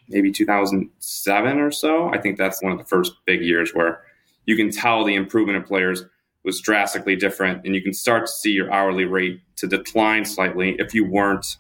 maybe 0.09 0.31
2007 0.31 1.59
or 1.59 1.71
so. 1.71 2.11
I 2.13 2.19
think 2.19 2.39
that's 2.39 2.63
one 2.63 2.73
of 2.73 2.79
the 2.79 2.85
first 2.85 3.13
big 3.25 3.43
years 3.43 3.75
where 3.75 4.03
you 4.47 4.57
can 4.57 4.71
tell 4.71 5.05
the 5.05 5.15
improvement 5.15 5.59
of 5.59 5.67
players 5.67 6.05
was 6.45 6.61
drastically 6.61 7.17
different, 7.17 7.65
and 7.65 7.75
you 7.75 7.83
can 7.83 7.95
start 7.95 8.27
to 8.27 8.33
see 8.33 8.53
your 8.53 8.73
hourly 8.73 9.07
rate 9.07 9.41
to 9.57 9.67
decline 9.67 10.25
slightly 10.25 10.77
if 10.79 10.95
you 10.95 11.05
weren't 11.05 11.57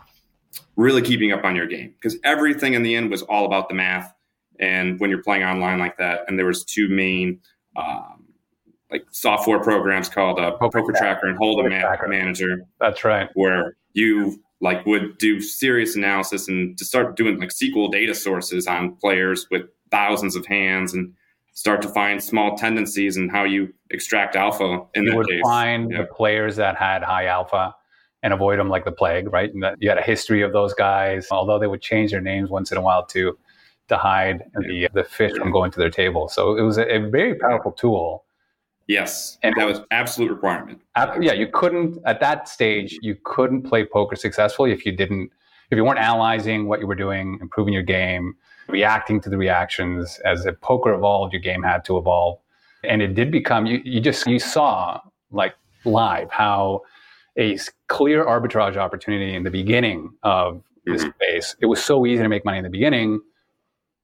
really 0.77 1.03
keeping 1.03 1.33
up 1.33 1.45
on 1.45 1.57
your 1.57 1.67
game 1.67 1.93
because 2.01 2.17
everything 2.25 2.75
in 2.75 2.83
the 2.83 2.95
end 2.95 3.11
was 3.11 3.23
all 3.23 3.45
about 3.45 3.69
the 3.69 3.75
math 3.75 4.14
and 4.61 5.01
when 5.01 5.11
you're 5.11 5.23
playing 5.23 5.43
online 5.43 5.79
like 5.79 5.99
that, 5.99 6.21
and 6.29 6.39
there 6.39 6.47
was 6.47 6.65
two 6.65 6.89
main 6.89 7.41
um, 7.77 8.25
like 8.91 9.05
software 9.11 9.61
programs 9.61 10.09
called 10.09 10.39
uh, 10.39 10.53
Poker, 10.53 10.81
Poker 10.81 10.93
Tracker 10.93 11.27
and 11.27 11.39
Hold'em 11.39 11.71
Ma- 11.71 12.09
Manager. 12.09 12.65
That's 12.81 13.05
right. 13.05 13.29
Where 13.35 13.77
you 13.93 14.41
like 14.61 14.87
would 14.87 15.19
do 15.19 15.41
serious 15.41 15.97
analysis 15.97 16.49
and 16.49 16.79
to 16.79 16.85
start 16.85 17.17
doing 17.17 17.39
like 17.39 17.51
SQL 17.51 17.91
data 17.91 18.15
sources 18.15 18.67
on 18.67 18.97
players 18.97 19.47
with 19.51 19.63
thousands 19.91 20.37
of 20.37 20.47
hands 20.47 20.95
and 20.95 21.13
start 21.53 21.83
to 21.83 21.89
find 21.89 22.23
small 22.23 22.57
tendencies 22.57 23.17
and 23.17 23.31
how 23.31 23.45
you 23.45 23.73
extract 23.91 24.37
alpha 24.37 24.81
in 24.95 25.05
you 25.05 25.17
would 25.17 25.29
case. 25.29 25.41
find 25.43 25.91
the 25.91 26.05
players 26.05 26.57
that 26.57 26.77
had 26.77 27.03
high 27.03 27.27
alpha 27.27 27.75
and 28.23 28.33
avoid 28.33 28.59
them 28.59 28.69
like 28.69 28.85
the 28.85 28.93
plague, 28.93 29.33
right? 29.33 29.53
And 29.53 29.63
that 29.63 29.77
you 29.81 29.89
had 29.89 29.99
a 29.99 30.03
history 30.03 30.43
of 30.43 30.53
those 30.53 30.73
guys, 30.73 31.29
although 31.31 31.59
they 31.59 31.67
would 31.67 31.83
change 31.83 32.11
their 32.11 32.21
names 32.21 32.49
once 32.49 32.73
in 32.73 32.79
a 32.79 32.81
while 32.81 33.05
too 33.05 33.37
to 33.89 33.97
hide 33.97 34.45
the 34.55 34.89
the 34.95 35.05
fish 35.05 35.33
from 35.37 35.51
going 35.51 35.71
to 35.71 35.79
their 35.79 35.91
table. 35.91 36.29
So 36.29 36.57
it 36.57 36.63
was 36.63 36.79
a, 36.79 36.87
a 36.87 37.11
very 37.11 37.35
powerful 37.37 37.73
tool. 37.73 38.25
Yes, 38.87 39.39
and 39.43 39.55
that 39.57 39.67
was 39.67 39.81
absolute 39.91 40.31
requirement. 40.31 40.83
yeah, 41.21 41.33
you 41.33 41.47
couldn't 41.47 41.99
at 42.05 42.21
that 42.21 42.49
stage. 42.49 42.99
You 43.01 43.17
couldn't 43.25 43.63
play 43.63 43.85
poker 43.85 44.17
successfully 44.17 44.73
if 44.73 44.85
you 44.85 44.93
didn't 44.93 45.31
if 45.71 45.77
you 45.77 45.85
weren't 45.85 45.99
analyzing 45.99 46.67
what 46.69 46.81
you 46.81 46.87
were 46.87 46.95
doing, 46.95 47.39
improving 47.41 47.73
your 47.73 47.83
game, 47.83 48.35
reacting 48.69 49.21
to 49.23 49.31
the 49.31 49.37
reactions. 49.37 50.21
As 50.25 50.45
the 50.45 50.53
poker 50.53 50.93
evolved, 50.93 51.33
your 51.33 51.43
game 51.43 51.63
had 51.63 51.85
to 51.87 51.99
evolve. 51.99 52.39
And 52.83 53.03
it 53.03 53.15
did 53.15 53.31
become, 53.31 53.67
you, 53.67 53.81
you 53.85 54.01
just, 54.01 54.27
you 54.27 54.39
saw 54.39 55.01
like 55.31 55.55
live 55.85 56.31
how 56.31 56.83
a 57.39 57.59
clear 57.89 58.25
arbitrage 58.25 58.77
opportunity 58.77 59.35
in 59.35 59.43
the 59.43 59.51
beginning 59.51 60.13
of 60.23 60.63
this 60.85 61.03
mm-hmm. 61.03 61.11
space. 61.13 61.57
It 61.61 61.67
was 61.67 61.83
so 61.83 62.07
easy 62.07 62.23
to 62.23 62.29
make 62.29 62.45
money 62.45 62.59
in 62.59 62.65
the 62.65 62.71
beginning. 62.71 63.21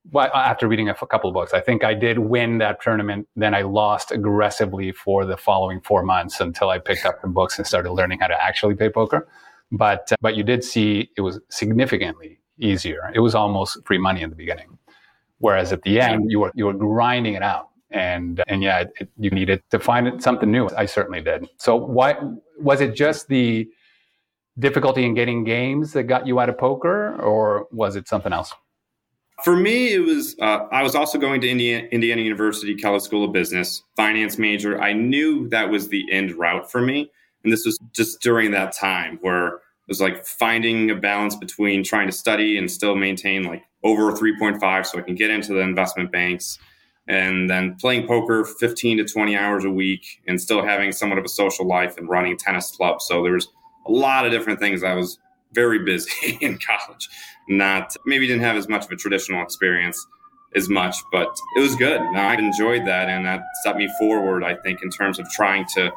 But 0.04 0.34
after 0.34 0.66
reading 0.66 0.88
a 0.88 0.94
couple 0.94 1.28
of 1.28 1.34
books, 1.34 1.52
I 1.52 1.60
think 1.60 1.84
I 1.84 1.94
did 1.94 2.18
win 2.18 2.58
that 2.58 2.80
tournament. 2.80 3.28
Then 3.36 3.54
I 3.54 3.62
lost 3.62 4.10
aggressively 4.10 4.92
for 4.92 5.26
the 5.26 5.36
following 5.36 5.80
four 5.82 6.02
months 6.02 6.40
until 6.40 6.70
I 6.70 6.78
picked 6.78 7.04
up 7.04 7.20
the 7.20 7.28
books 7.28 7.58
and 7.58 7.66
started 7.66 7.92
learning 7.92 8.20
how 8.20 8.28
to 8.28 8.42
actually 8.42 8.74
play 8.74 8.88
poker. 8.88 9.28
But 9.70 10.10
uh, 10.12 10.16
but 10.20 10.36
you 10.36 10.42
did 10.42 10.64
see 10.64 11.10
it 11.16 11.20
was 11.20 11.38
significantly 11.50 12.40
easier. 12.58 13.10
It 13.14 13.20
was 13.20 13.34
almost 13.34 13.78
free 13.84 13.98
money 13.98 14.22
in 14.22 14.30
the 14.30 14.36
beginning, 14.36 14.78
whereas 15.38 15.72
at 15.72 15.82
the 15.82 16.00
end 16.00 16.30
you 16.30 16.40
were 16.40 16.52
you 16.54 16.66
were 16.66 16.74
grinding 16.74 17.34
it 17.34 17.42
out 17.42 17.70
and 17.90 18.42
and 18.46 18.62
yeah, 18.62 18.84
it, 18.98 19.08
you 19.18 19.30
needed 19.30 19.62
to 19.70 19.78
find 19.78 20.22
something 20.22 20.50
new. 20.50 20.68
I 20.76 20.86
certainly 20.86 21.20
did. 21.20 21.48
So 21.56 21.76
why 21.76 22.16
was 22.58 22.80
it 22.80 22.94
just 22.94 23.28
the 23.28 23.68
difficulty 24.58 25.04
in 25.04 25.14
getting 25.14 25.44
games 25.44 25.92
that 25.94 26.04
got 26.04 26.26
you 26.26 26.38
out 26.40 26.48
of 26.48 26.58
poker, 26.58 27.16
or 27.20 27.66
was 27.70 27.96
it 27.96 28.08
something 28.08 28.32
else? 28.32 28.54
For 29.44 29.56
me, 29.56 29.92
it 29.92 30.00
was. 30.00 30.36
Uh, 30.40 30.66
I 30.70 30.82
was 30.82 30.94
also 30.94 31.18
going 31.18 31.40
to 31.40 31.48
Indiana, 31.48 31.86
Indiana 31.88 32.22
University 32.22 32.74
Kelley 32.74 33.00
School 33.00 33.24
of 33.24 33.32
Business, 33.32 33.82
finance 33.96 34.38
major. 34.38 34.80
I 34.80 34.92
knew 34.92 35.48
that 35.48 35.70
was 35.70 35.88
the 35.88 36.04
end 36.12 36.32
route 36.32 36.70
for 36.70 36.80
me, 36.80 37.10
and 37.44 37.52
this 37.52 37.64
was 37.64 37.78
just 37.94 38.20
during 38.20 38.50
that 38.52 38.72
time 38.76 39.18
where 39.22 39.48
it 39.48 39.88
was 39.88 40.00
like 40.00 40.26
finding 40.26 40.90
a 40.90 40.94
balance 40.94 41.34
between 41.36 41.82
trying 41.82 42.06
to 42.06 42.12
study 42.12 42.58
and 42.58 42.70
still 42.70 42.94
maintain 42.94 43.44
like 43.44 43.64
over 43.82 44.12
3.5 44.12 44.86
so 44.86 44.98
I 44.98 45.02
can 45.02 45.14
get 45.14 45.30
into 45.30 45.54
the 45.54 45.60
investment 45.60 46.12
banks 46.12 46.58
and 47.08 47.50
then 47.50 47.76
playing 47.80 48.06
poker 48.06 48.44
15 48.44 48.98
to 48.98 49.04
20 49.04 49.36
hours 49.36 49.64
a 49.64 49.70
week 49.70 50.22
and 50.28 50.40
still 50.40 50.62
having 50.64 50.92
somewhat 50.92 51.18
of 51.18 51.24
a 51.24 51.28
social 51.28 51.66
life 51.66 51.96
and 51.98 52.08
running 52.08 52.36
tennis 52.36 52.70
clubs. 52.70 53.06
So 53.06 53.22
there 53.22 53.32
was 53.32 53.48
a 53.86 53.90
lot 53.90 54.26
of 54.26 54.32
different 54.32 54.60
things. 54.60 54.84
I 54.84 54.94
was 54.94 55.18
very 55.52 55.80
busy 55.80 56.38
in 56.40 56.58
college. 56.58 57.08
Not 57.48 57.96
maybe 58.06 58.26
didn't 58.26 58.42
have 58.42 58.56
as 58.56 58.68
much 58.68 58.84
of 58.84 58.92
a 58.92 58.96
traditional 58.96 59.42
experience 59.42 60.06
as 60.54 60.68
much, 60.68 60.96
but 61.12 61.28
it 61.56 61.60
was 61.60 61.74
good. 61.76 62.00
I 62.00 62.34
enjoyed 62.34 62.86
that, 62.86 63.08
and 63.08 63.24
that 63.26 63.42
set 63.62 63.76
me 63.76 63.88
forward. 63.98 64.44
I 64.44 64.54
think 64.56 64.82
in 64.82 64.90
terms 64.90 65.18
of 65.18 65.28
trying 65.30 65.64
to 65.74 65.92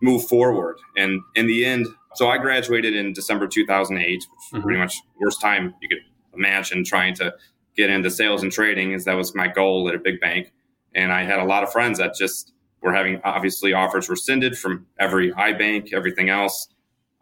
move 0.00 0.26
forward. 0.26 0.76
And 0.96 1.22
in 1.34 1.46
the 1.46 1.64
end, 1.64 1.86
so 2.14 2.28
I 2.28 2.38
graduated 2.38 2.94
in 2.94 3.12
December 3.12 3.46
2008, 3.46 4.06
which 4.14 4.22
mm-hmm. 4.22 4.62
pretty 4.62 4.78
much 4.78 4.96
worst 5.20 5.40
time 5.40 5.74
you 5.80 5.88
could 5.88 5.98
imagine 6.34 6.84
trying 6.84 7.14
to 7.14 7.34
get 7.76 7.90
into 7.90 8.10
sales 8.10 8.42
and 8.42 8.52
trading 8.52 8.94
as 8.94 9.04
that 9.04 9.14
was 9.14 9.34
my 9.34 9.48
goal 9.48 9.88
at 9.88 9.94
a 9.94 9.98
big 9.98 10.20
bank. 10.20 10.52
And 10.94 11.12
I 11.12 11.24
had 11.24 11.40
a 11.40 11.44
lot 11.44 11.62
of 11.62 11.72
friends 11.72 11.98
that 11.98 12.14
just 12.14 12.52
were 12.82 12.92
having 12.92 13.20
obviously 13.24 13.72
offers 13.72 14.08
rescinded 14.08 14.56
from 14.56 14.86
every 14.98 15.32
iBank, 15.32 15.92
everything 15.92 16.28
else. 16.28 16.68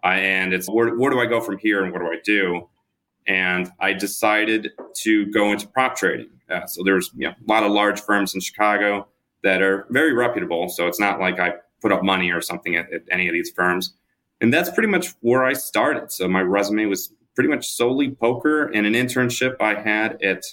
Uh, 0.04 0.08
and 0.08 0.52
it's 0.52 0.68
where, 0.68 0.94
where 0.96 1.10
do 1.10 1.20
I 1.20 1.26
go 1.26 1.40
from 1.40 1.58
here 1.58 1.84
and 1.84 1.92
what 1.92 2.00
do 2.00 2.06
I 2.06 2.18
do? 2.22 2.68
And 3.26 3.70
I 3.80 3.92
decided 3.92 4.70
to 5.02 5.26
go 5.26 5.52
into 5.52 5.68
prop 5.68 5.96
trading. 5.96 6.30
Uh, 6.50 6.66
so 6.66 6.82
there's 6.84 7.10
you 7.14 7.28
know, 7.28 7.34
a 7.34 7.52
lot 7.52 7.62
of 7.62 7.70
large 7.70 8.00
firms 8.00 8.34
in 8.34 8.40
Chicago 8.40 9.06
that 9.42 9.62
are 9.62 9.86
very 9.90 10.12
reputable. 10.12 10.68
So 10.68 10.86
it's 10.86 11.00
not 11.00 11.20
like 11.20 11.38
I 11.38 11.54
put 11.80 11.92
up 11.92 12.02
money 12.02 12.30
or 12.30 12.40
something 12.40 12.76
at, 12.76 12.92
at 12.92 13.02
any 13.10 13.28
of 13.28 13.32
these 13.32 13.50
firms. 13.50 13.94
And 14.40 14.52
that's 14.52 14.70
pretty 14.70 14.88
much 14.88 15.14
where 15.20 15.44
I 15.44 15.52
started. 15.52 16.10
So 16.10 16.28
my 16.28 16.40
resume 16.40 16.86
was 16.86 17.12
pretty 17.34 17.48
much 17.48 17.68
solely 17.68 18.10
poker 18.10 18.66
and 18.66 18.86
an 18.86 18.94
internship 18.94 19.56
I 19.60 19.80
had 19.80 20.20
at 20.22 20.44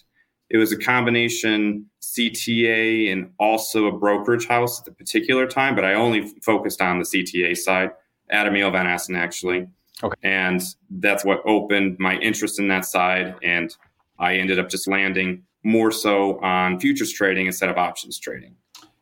it 0.50 0.58
was 0.58 0.72
a 0.72 0.78
combination 0.78 1.86
CTA 2.02 3.12
and 3.12 3.32
also 3.40 3.86
a 3.86 3.92
brokerage 3.92 4.48
house 4.48 4.80
at 4.80 4.86
the 4.86 4.92
particular 4.92 5.46
time, 5.46 5.76
but 5.76 5.86
I 5.86 5.94
only 5.94 6.26
focused 6.42 6.82
on 6.82 6.98
the 6.98 7.06
CTA 7.06 7.56
side 7.56 7.92
Emil 8.32 8.72
Van 8.72 8.88
Essen 8.88 9.16
actually. 9.16 9.68
Okay. 10.04 10.16
And 10.24 10.62
that's 10.90 11.26
what 11.26 11.42
opened 11.46 11.98
my 12.00 12.16
interest 12.18 12.60
in 12.60 12.68
that 12.70 12.86
side. 12.86 13.36
And 13.44 13.76
I 14.18 14.36
ended 14.36 14.60
up 14.60 14.70
just 14.70 14.88
landing 14.88 15.44
more 15.64 15.92
so 15.92 16.40
on 16.40 16.80
futures 16.80 17.12
trading 17.12 17.48
instead 17.48 17.70
of 17.70 17.78
options 17.78 18.18
trading 18.18 18.56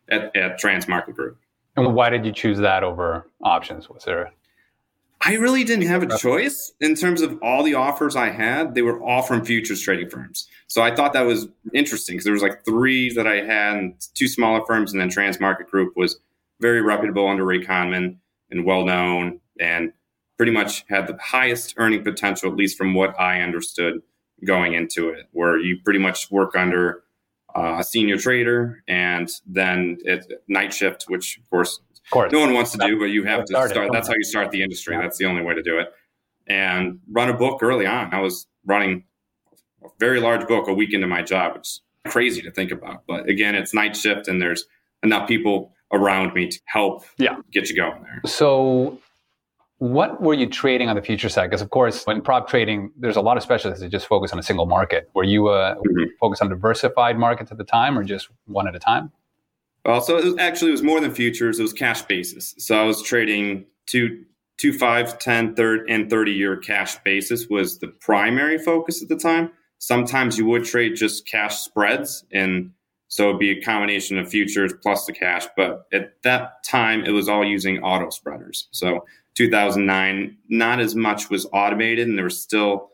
at, 0.09 0.35
at 0.35 0.59
Transmarket 0.59 1.15
Group. 1.15 1.37
And 1.75 1.93
why 1.93 2.09
did 2.09 2.25
you 2.25 2.31
choose 2.31 2.57
that 2.57 2.83
over 2.83 3.27
options? 3.43 3.89
Was 3.89 4.03
there 4.03 4.31
I 5.21 5.33
really 5.33 5.63
didn't 5.63 5.87
have 5.87 6.03
a 6.03 6.17
choice 6.17 6.73
in 6.79 6.95
terms 6.95 7.21
of 7.21 7.39
all 7.41 7.63
the 7.63 7.73
offers 7.73 8.15
I 8.15 8.29
had. 8.29 8.75
They 8.75 8.83
were 8.83 9.01
all 9.01 9.23
from 9.23 9.43
futures 9.43 9.81
trading 9.81 10.09
firms. 10.09 10.47
So 10.67 10.81
I 10.81 10.95
thought 10.95 11.13
that 11.13 11.25
was 11.25 11.47
interesting 11.73 12.15
because 12.15 12.25
there 12.25 12.33
was 12.33 12.43
like 12.43 12.63
three 12.65 13.11
that 13.13 13.25
I 13.25 13.37
had 13.37 13.77
and 13.77 13.95
two 14.13 14.27
smaller 14.27 14.63
firms. 14.65 14.93
And 14.93 15.01
then 15.01 15.09
Transmarket 15.09 15.67
Group 15.67 15.93
was 15.95 16.19
very 16.59 16.81
reputable 16.81 17.27
under 17.27 17.43
Ray 17.43 17.63
Cahnman 17.63 18.17
and 18.51 18.63
well 18.63 18.85
known 18.85 19.39
and 19.59 19.91
pretty 20.37 20.51
much 20.51 20.85
had 20.87 21.07
the 21.07 21.17
highest 21.21 21.73
earning 21.77 22.03
potential, 22.03 22.49
at 22.49 22.55
least 22.55 22.77
from 22.77 22.93
what 22.93 23.19
I 23.19 23.41
understood 23.41 24.01
going 24.45 24.73
into 24.73 25.09
it, 25.09 25.27
where 25.31 25.57
you 25.57 25.79
pretty 25.83 25.99
much 25.99 26.29
work 26.29 26.55
under 26.55 27.03
uh, 27.55 27.77
a 27.79 27.83
senior 27.83 28.17
trader 28.17 28.83
and 28.87 29.29
then 29.47 29.97
it, 30.03 30.43
night 30.47 30.73
shift, 30.73 31.05
which 31.07 31.37
of 31.39 31.49
course 31.49 31.79
of 32.07 32.11
course. 32.11 32.31
No 32.31 32.39
one 32.39 32.53
wants 32.53 32.71
to 32.71 32.77
do, 32.77 32.97
but 32.97 33.05
you 33.05 33.25
have 33.25 33.43
to 33.45 33.67
start. 33.67 33.89
That's 33.91 34.07
how 34.07 34.13
you 34.13 34.23
start 34.23 34.51
the 34.51 34.63
industry. 34.63 34.95
Yeah. 34.95 35.01
That's 35.01 35.17
the 35.17 35.25
only 35.25 35.41
way 35.41 35.55
to 35.55 35.61
do 35.61 35.77
it. 35.79 35.91
And 36.47 36.99
run 37.11 37.27
a 37.27 37.33
book 37.33 37.61
early 37.61 37.85
on. 37.85 38.13
I 38.13 38.21
was 38.21 38.47
running 38.65 39.03
a 39.83 39.89
very 39.99 40.21
large 40.21 40.47
book 40.47 40.69
a 40.69 40.73
week 40.73 40.93
into 40.93 41.07
my 41.07 41.21
job. 41.21 41.57
It's 41.57 41.81
crazy 42.07 42.41
to 42.43 42.51
think 42.51 42.71
about. 42.71 43.03
But 43.07 43.27
again, 43.27 43.55
it's 43.55 43.73
night 43.73 43.97
shift 43.97 44.29
and 44.29 44.41
there's 44.41 44.65
enough 45.03 45.27
people 45.27 45.73
around 45.91 46.33
me 46.33 46.47
to 46.47 46.59
help 46.65 47.03
yeah. 47.17 47.35
get 47.51 47.69
you 47.69 47.75
going 47.75 48.01
there. 48.03 48.21
So 48.25 48.99
what 49.79 50.21
were 50.21 50.33
you 50.33 50.47
trading 50.47 50.89
on 50.89 50.95
the 50.95 51.01
future 51.01 51.29
side? 51.29 51.47
Because 51.47 51.61
of 51.61 51.69
course, 51.69 52.05
when 52.05 52.21
prop 52.21 52.49
trading, 52.49 52.91
there's 52.97 53.15
a 53.15 53.21
lot 53.21 53.37
of 53.37 53.43
specialists 53.43 53.81
that 53.81 53.89
just 53.89 54.07
focus 54.07 54.33
on 54.33 54.39
a 54.39 54.43
single 54.43 54.65
market. 54.65 55.09
Were 55.13 55.23
you 55.23 55.49
uh, 55.49 55.75
mm-hmm. 55.75 56.03
focused 56.19 56.41
on 56.41 56.49
diversified 56.49 57.17
markets 57.17 57.51
at 57.51 57.57
the 57.57 57.63
time, 57.63 57.97
or 57.97 58.03
just 58.03 58.29
one 58.45 58.67
at 58.67 58.75
a 58.75 58.79
time? 58.79 59.11
Well, 59.85 60.01
so 60.01 60.17
it 60.17 60.25
was, 60.25 60.37
actually 60.37 60.69
it 60.69 60.73
was 60.73 60.83
more 60.83 60.99
than 60.99 61.13
futures. 61.13 61.59
It 61.59 61.61
was 61.61 61.73
cash 61.73 62.01
basis. 62.01 62.55
So 62.57 62.77
I 62.77 62.83
was 62.83 63.01
trading 63.03 63.65
two, 63.85 64.25
two, 64.57 64.73
five, 64.73 65.17
10, 65.19 65.55
30, 65.55 65.91
and 65.91 66.09
30 66.09 66.31
year 66.31 66.57
cash 66.57 66.97
basis 67.03 67.47
was 67.47 67.79
the 67.79 67.87
primary 67.87 68.57
focus 68.57 69.01
at 69.01 69.07
the 69.07 69.15
time. 69.15 69.51
Sometimes 69.77 70.37
you 70.37 70.45
would 70.47 70.65
trade 70.65 70.95
just 70.95 71.27
cash 71.27 71.59
spreads. 71.59 72.25
And 72.33 72.71
so 73.07 73.29
it'd 73.29 73.39
be 73.39 73.51
a 73.51 73.61
combination 73.61 74.17
of 74.17 74.27
futures 74.27 74.73
plus 74.81 75.05
the 75.05 75.13
cash. 75.13 75.45
But 75.55 75.85
at 75.93 76.21
that 76.23 76.63
time, 76.65 77.05
it 77.05 77.11
was 77.11 77.29
all 77.29 77.45
using 77.45 77.81
auto 77.81 78.09
spreaders. 78.09 78.67
So 78.71 79.05
2009, 79.37 80.35
not 80.49 80.79
as 80.79 80.95
much 80.95 81.29
was 81.29 81.45
automated 81.53 82.07
and 82.07 82.17
there 82.17 82.25
were 82.25 82.29
still 82.29 82.89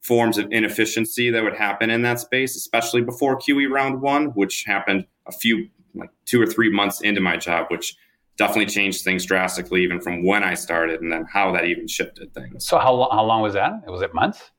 forms 0.00 0.38
of 0.38 0.46
inefficiency 0.50 1.30
that 1.30 1.42
would 1.42 1.54
happen 1.54 1.90
in 1.90 2.00
that 2.02 2.20
space, 2.20 2.56
especially 2.56 3.02
before 3.02 3.38
QE 3.38 3.70
round 3.70 4.00
one, 4.00 4.26
which 4.28 4.64
happened 4.66 5.06
a 5.26 5.32
few 5.32 5.68
like 5.94 6.10
two 6.24 6.40
or 6.40 6.46
three 6.46 6.70
months 6.70 7.02
into 7.02 7.20
my 7.20 7.36
job, 7.36 7.66
which 7.70 7.96
definitely 8.38 8.66
changed 8.66 9.04
things 9.04 9.26
drastically, 9.26 9.82
even 9.82 10.00
from 10.00 10.24
when 10.24 10.42
I 10.42 10.54
started, 10.54 11.02
and 11.02 11.12
then 11.12 11.26
how 11.30 11.52
that 11.52 11.66
even 11.66 11.86
shifted 11.86 12.32
things. 12.32 12.66
So 12.66 12.78
how 12.78 13.08
how 13.12 13.24
long 13.24 13.42
was 13.42 13.52
that? 13.54 13.72
Was 13.86 14.02
it 14.02 14.14
months? 14.14 14.50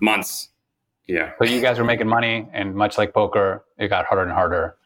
Months. 0.00 0.50
Yeah. 1.08 1.32
But 1.38 1.50
you 1.50 1.60
guys 1.60 1.78
were 1.78 1.84
making 1.84 2.08
money, 2.08 2.48
and 2.52 2.74
much 2.74 2.98
like 2.98 3.12
poker, 3.14 3.64
it 3.78 3.88
got 3.88 4.04
harder 4.04 4.22
and 4.22 4.32
harder 4.32 4.76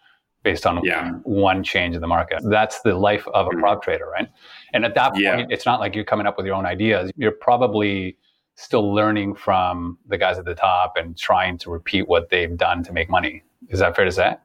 based 0.46 0.64
on 0.64 0.80
yeah. 0.84 1.10
one 1.24 1.64
change 1.64 1.96
in 1.96 2.00
the 2.00 2.06
market. 2.06 2.40
That's 2.44 2.80
the 2.82 2.94
life 2.94 3.26
of 3.34 3.46
a 3.46 3.50
mm-hmm. 3.50 3.58
prop 3.58 3.82
trader, 3.82 4.06
right? 4.06 4.28
And 4.76 4.84
at 4.84 4.94
that 4.94 5.12
point, 5.12 5.22
yeah. 5.22 5.46
it's 5.48 5.64
not 5.64 5.80
like 5.80 5.94
you're 5.94 6.04
coming 6.04 6.26
up 6.26 6.36
with 6.36 6.44
your 6.44 6.54
own 6.54 6.66
ideas. 6.66 7.10
You're 7.16 7.32
probably 7.32 8.18
still 8.56 8.94
learning 8.94 9.34
from 9.34 9.98
the 10.06 10.18
guys 10.18 10.38
at 10.38 10.44
the 10.44 10.54
top 10.54 10.96
and 10.96 11.16
trying 11.16 11.56
to 11.58 11.70
repeat 11.70 12.08
what 12.08 12.28
they've 12.28 12.56
done 12.56 12.82
to 12.84 12.92
make 12.92 13.08
money. 13.08 13.42
Is 13.68 13.80
that 13.80 13.96
fair 13.96 14.04
to 14.04 14.12
say? 14.12 14.36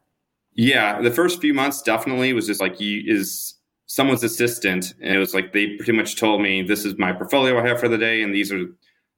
Yeah, 0.53 1.01
the 1.01 1.11
first 1.11 1.41
few 1.41 1.53
months 1.53 1.81
definitely 1.81 2.31
was 2.31 2.47
just 2.47 2.61
like 2.61 2.79
you 2.79 3.03
is 3.05 3.55
someone's 3.87 4.23
assistant, 4.23 4.93
and 5.01 5.13
it 5.13 5.19
was 5.19 5.33
like 5.33 5.51
they 5.51 5.75
pretty 5.75 5.91
much 5.91 6.15
told 6.15 6.41
me 6.41 6.61
this 6.61 6.85
is 6.85 6.97
my 6.97 7.11
portfolio 7.11 7.59
I 7.59 7.67
have 7.67 7.79
for 7.79 7.89
the 7.89 7.97
day, 7.97 8.21
and 8.21 8.33
these 8.33 8.51
are 8.51 8.65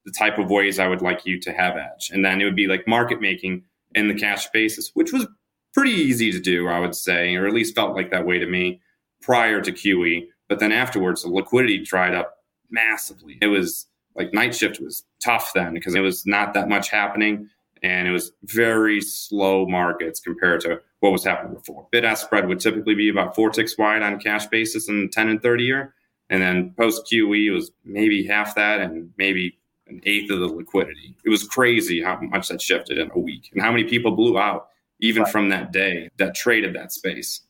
the 0.05 0.11
type 0.11 0.39
of 0.39 0.49
ways 0.49 0.79
I 0.79 0.87
would 0.87 1.01
like 1.01 1.25
you 1.25 1.39
to 1.41 1.53
have 1.53 1.77
edge. 1.77 2.09
And 2.11 2.25
then 2.25 2.41
it 2.41 2.45
would 2.45 2.55
be 2.55 2.67
like 2.67 2.87
market 2.87 3.21
making 3.21 3.63
in 3.95 4.07
the 4.07 4.15
cash 4.15 4.47
basis, 4.49 4.91
which 4.95 5.13
was 5.13 5.27
pretty 5.73 5.91
easy 5.91 6.31
to 6.31 6.39
do, 6.39 6.67
I 6.67 6.79
would 6.79 6.95
say, 6.95 7.35
or 7.35 7.47
at 7.47 7.53
least 7.53 7.75
felt 7.75 7.95
like 7.95 8.11
that 8.11 8.25
way 8.25 8.39
to 8.39 8.45
me 8.45 8.81
prior 9.21 9.61
to 9.61 9.71
QE. 9.71 10.27
But 10.53 10.59
then 10.59 10.71
afterwards, 10.71 11.23
the 11.23 11.29
liquidity 11.29 11.79
dried 11.79 12.13
up 12.13 12.43
massively. 12.69 13.39
It 13.41 13.47
was 13.47 13.87
like 14.13 14.35
night 14.35 14.53
shift 14.53 14.79
was 14.79 15.03
tough 15.19 15.51
then 15.55 15.73
because 15.73 15.95
it 15.95 16.01
was 16.01 16.27
not 16.27 16.53
that 16.53 16.69
much 16.69 16.91
happening 16.91 17.49
and 17.81 18.07
it 18.07 18.11
was 18.11 18.33
very 18.43 19.01
slow 19.01 19.65
markets 19.65 20.19
compared 20.19 20.61
to 20.61 20.79
what 20.99 21.11
was 21.11 21.23
happening 21.23 21.55
before. 21.55 21.87
Bid 21.91 22.05
ask 22.05 22.23
spread 22.23 22.47
would 22.47 22.59
typically 22.59 22.93
be 22.93 23.09
about 23.09 23.33
four 23.33 23.49
ticks 23.49 23.79
wide 23.79 24.03
on 24.03 24.19
cash 24.19 24.45
basis 24.45 24.87
in 24.89 25.09
10 25.09 25.27
and 25.27 25.41
30 25.41 25.63
year. 25.63 25.95
And 26.29 26.39
then 26.39 26.75
post 26.77 27.07
QE 27.11 27.51
was 27.51 27.71
maybe 27.83 28.23
half 28.23 28.53
that 28.53 28.79
and 28.79 29.11
maybe 29.17 29.57
an 29.87 30.01
eighth 30.05 30.29
of 30.29 30.39
the 30.39 30.45
liquidity. 30.45 31.15
It 31.25 31.31
was 31.31 31.47
crazy 31.47 31.99
how 31.99 32.19
much 32.21 32.49
that 32.49 32.61
shifted 32.61 32.99
in 32.99 33.09
a 33.09 33.17
week 33.17 33.49
and 33.51 33.59
how 33.59 33.71
many 33.71 33.85
people 33.85 34.11
blew 34.11 34.37
out 34.37 34.67
even 34.99 35.23
right. 35.23 35.31
from 35.31 35.49
that 35.49 35.71
day 35.71 36.11
that 36.17 36.35
traded 36.35 36.75
that 36.75 36.91
space. 36.91 37.41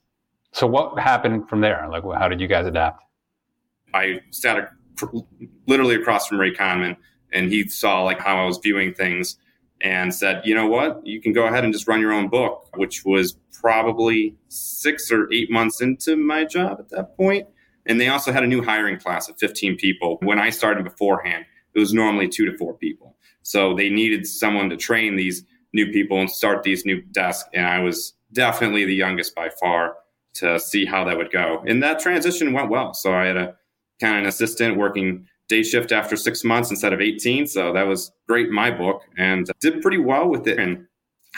So 0.53 0.67
what 0.67 0.97
happened 0.99 1.49
from 1.49 1.61
there? 1.61 1.87
Like, 1.91 2.03
how 2.17 2.27
did 2.27 2.39
you 2.39 2.47
guys 2.47 2.65
adapt? 2.65 3.03
I 3.93 4.21
sat 4.31 4.71
literally 5.67 5.95
across 5.95 6.27
from 6.27 6.39
Ray 6.39 6.53
Cahnman, 6.53 6.95
and 7.31 7.51
he 7.51 7.67
saw 7.67 8.03
like 8.03 8.19
how 8.19 8.37
I 8.37 8.45
was 8.45 8.59
viewing 8.59 8.93
things, 8.93 9.37
and 9.81 10.13
said, 10.13 10.41
"You 10.45 10.55
know 10.55 10.67
what? 10.67 11.05
You 11.05 11.21
can 11.21 11.33
go 11.33 11.45
ahead 11.45 11.63
and 11.63 11.73
just 11.73 11.87
run 11.87 11.99
your 11.99 12.13
own 12.13 12.29
book," 12.29 12.69
which 12.75 13.03
was 13.03 13.37
probably 13.61 14.35
six 14.49 15.11
or 15.11 15.27
eight 15.33 15.49
months 15.51 15.81
into 15.81 16.15
my 16.15 16.45
job 16.45 16.77
at 16.79 16.89
that 16.89 17.17
point. 17.17 17.47
And 17.85 17.99
they 17.99 18.07
also 18.07 18.31
had 18.31 18.43
a 18.43 18.47
new 18.47 18.61
hiring 18.61 18.97
class 18.97 19.27
of 19.29 19.37
15 19.39 19.75
people. 19.77 20.17
When 20.21 20.39
I 20.39 20.51
started 20.51 20.83
beforehand, 20.83 21.45
it 21.73 21.79
was 21.79 21.93
normally 21.93 22.29
two 22.29 22.45
to 22.45 22.57
four 22.57 22.75
people. 22.75 23.17
So 23.41 23.73
they 23.73 23.89
needed 23.89 24.25
someone 24.25 24.69
to 24.69 24.77
train 24.77 25.15
these 25.15 25.43
new 25.73 25.91
people 25.91 26.19
and 26.19 26.29
start 26.29 26.63
these 26.63 26.85
new 26.85 27.01
desks. 27.01 27.49
And 27.53 27.65
I 27.65 27.79
was 27.79 28.13
definitely 28.31 28.85
the 28.85 28.95
youngest 28.95 29.35
by 29.35 29.49
far 29.49 29.95
to 30.35 30.59
see 30.59 30.85
how 30.85 31.03
that 31.03 31.17
would 31.17 31.31
go. 31.31 31.63
And 31.67 31.81
that 31.83 31.99
transition 31.99 32.53
went 32.53 32.69
well. 32.69 32.93
So 32.93 33.13
I 33.13 33.25
had 33.25 33.37
a 33.37 33.55
kind 34.01 34.15
of 34.15 34.21
an 34.23 34.25
assistant 34.27 34.77
working 34.77 35.27
day 35.49 35.63
shift 35.63 35.91
after 35.91 36.15
six 36.15 36.43
months 36.43 36.69
instead 36.69 36.93
of 36.93 37.01
18. 37.01 37.47
So 37.47 37.73
that 37.73 37.87
was 37.87 38.11
great 38.27 38.47
in 38.47 38.53
my 38.53 38.71
book 38.71 39.03
and 39.17 39.49
uh, 39.49 39.53
did 39.59 39.81
pretty 39.81 39.99
well 39.99 40.27
with 40.27 40.47
it. 40.47 40.59
And 40.59 40.87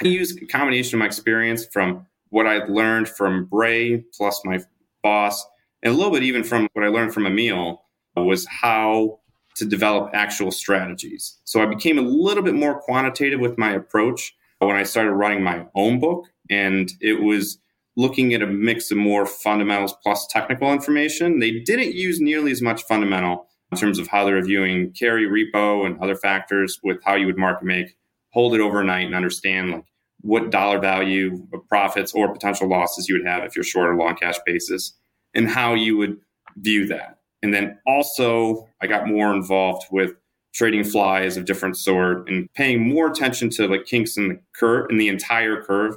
I 0.03 0.07
used 0.07 0.41
a 0.41 0.45
combination 0.45 0.95
of 0.95 0.99
my 0.99 1.05
experience 1.05 1.65
from 1.71 2.05
what 2.29 2.47
I'd 2.47 2.69
learned 2.69 3.07
from 3.07 3.45
Bray 3.45 4.03
plus 4.15 4.41
my 4.43 4.59
boss, 5.03 5.45
and 5.83 5.93
a 5.93 5.95
little 5.95 6.11
bit 6.11 6.23
even 6.23 6.43
from 6.43 6.67
what 6.73 6.83
I 6.83 6.89
learned 6.89 7.13
from 7.13 7.25
Emil 7.25 7.81
was 8.15 8.45
how 8.47 9.19
to 9.55 9.65
develop 9.65 10.11
actual 10.13 10.51
strategies. 10.51 11.37
So 11.45 11.61
I 11.61 11.65
became 11.65 11.97
a 11.97 12.01
little 12.01 12.43
bit 12.43 12.55
more 12.55 12.81
quantitative 12.81 13.39
with 13.39 13.57
my 13.57 13.73
approach 13.73 14.35
when 14.59 14.75
I 14.75 14.83
started 14.83 15.11
writing 15.11 15.43
my 15.43 15.65
own 15.75 15.99
book. 15.99 16.25
And 16.49 16.91
it 16.99 17.21
was 17.21 17.59
looking 17.95 18.33
at 18.33 18.41
a 18.41 18.47
mix 18.47 18.91
of 18.91 18.97
more 18.97 19.25
fundamentals 19.25 19.95
plus 20.03 20.27
technical 20.27 20.71
information. 20.71 21.39
They 21.39 21.59
didn't 21.59 21.95
use 21.95 22.19
nearly 22.19 22.51
as 22.51 22.61
much 22.61 22.83
fundamental 22.83 23.47
in 23.71 23.77
terms 23.77 23.99
of 23.99 24.07
how 24.07 24.25
they're 24.25 24.43
viewing 24.43 24.91
carry 24.91 25.27
repo 25.27 25.85
and 25.85 25.99
other 25.99 26.15
factors 26.15 26.79
with 26.83 26.97
how 27.03 27.15
you 27.15 27.25
would 27.25 27.37
market 27.37 27.65
make, 27.65 27.97
hold 28.31 28.53
it 28.53 28.61
overnight 28.61 29.05
and 29.05 29.15
understand 29.15 29.71
like 29.71 29.85
what 30.21 30.49
dollar 30.49 30.79
value 30.79 31.47
of 31.53 31.67
profits 31.67 32.13
or 32.13 32.31
potential 32.31 32.67
losses 32.67 33.07
you 33.07 33.15
would 33.15 33.27
have 33.27 33.43
if 33.43 33.55
you're 33.55 33.63
short 33.63 33.89
or 33.89 33.95
long 33.95 34.15
cash 34.15 34.37
basis 34.45 34.93
and 35.33 35.49
how 35.49 35.73
you 35.73 35.97
would 35.97 36.17
view 36.57 36.87
that. 36.87 37.19
And 37.43 37.53
then 37.53 37.77
also, 37.85 38.67
I 38.81 38.87
got 38.87 39.07
more 39.07 39.33
involved 39.33 39.85
with 39.91 40.13
trading 40.53 40.83
flies 40.83 41.37
of 41.37 41.45
different 41.45 41.77
sort 41.77 42.27
and 42.29 42.51
paying 42.53 42.87
more 42.87 43.07
attention 43.07 43.49
to 43.51 43.67
like 43.67 43.85
kinks 43.85 44.17
in 44.17 44.29
the 44.29 44.39
curve 44.55 44.87
in 44.89 44.97
the 44.97 45.09
entire 45.09 45.61
curve 45.61 45.95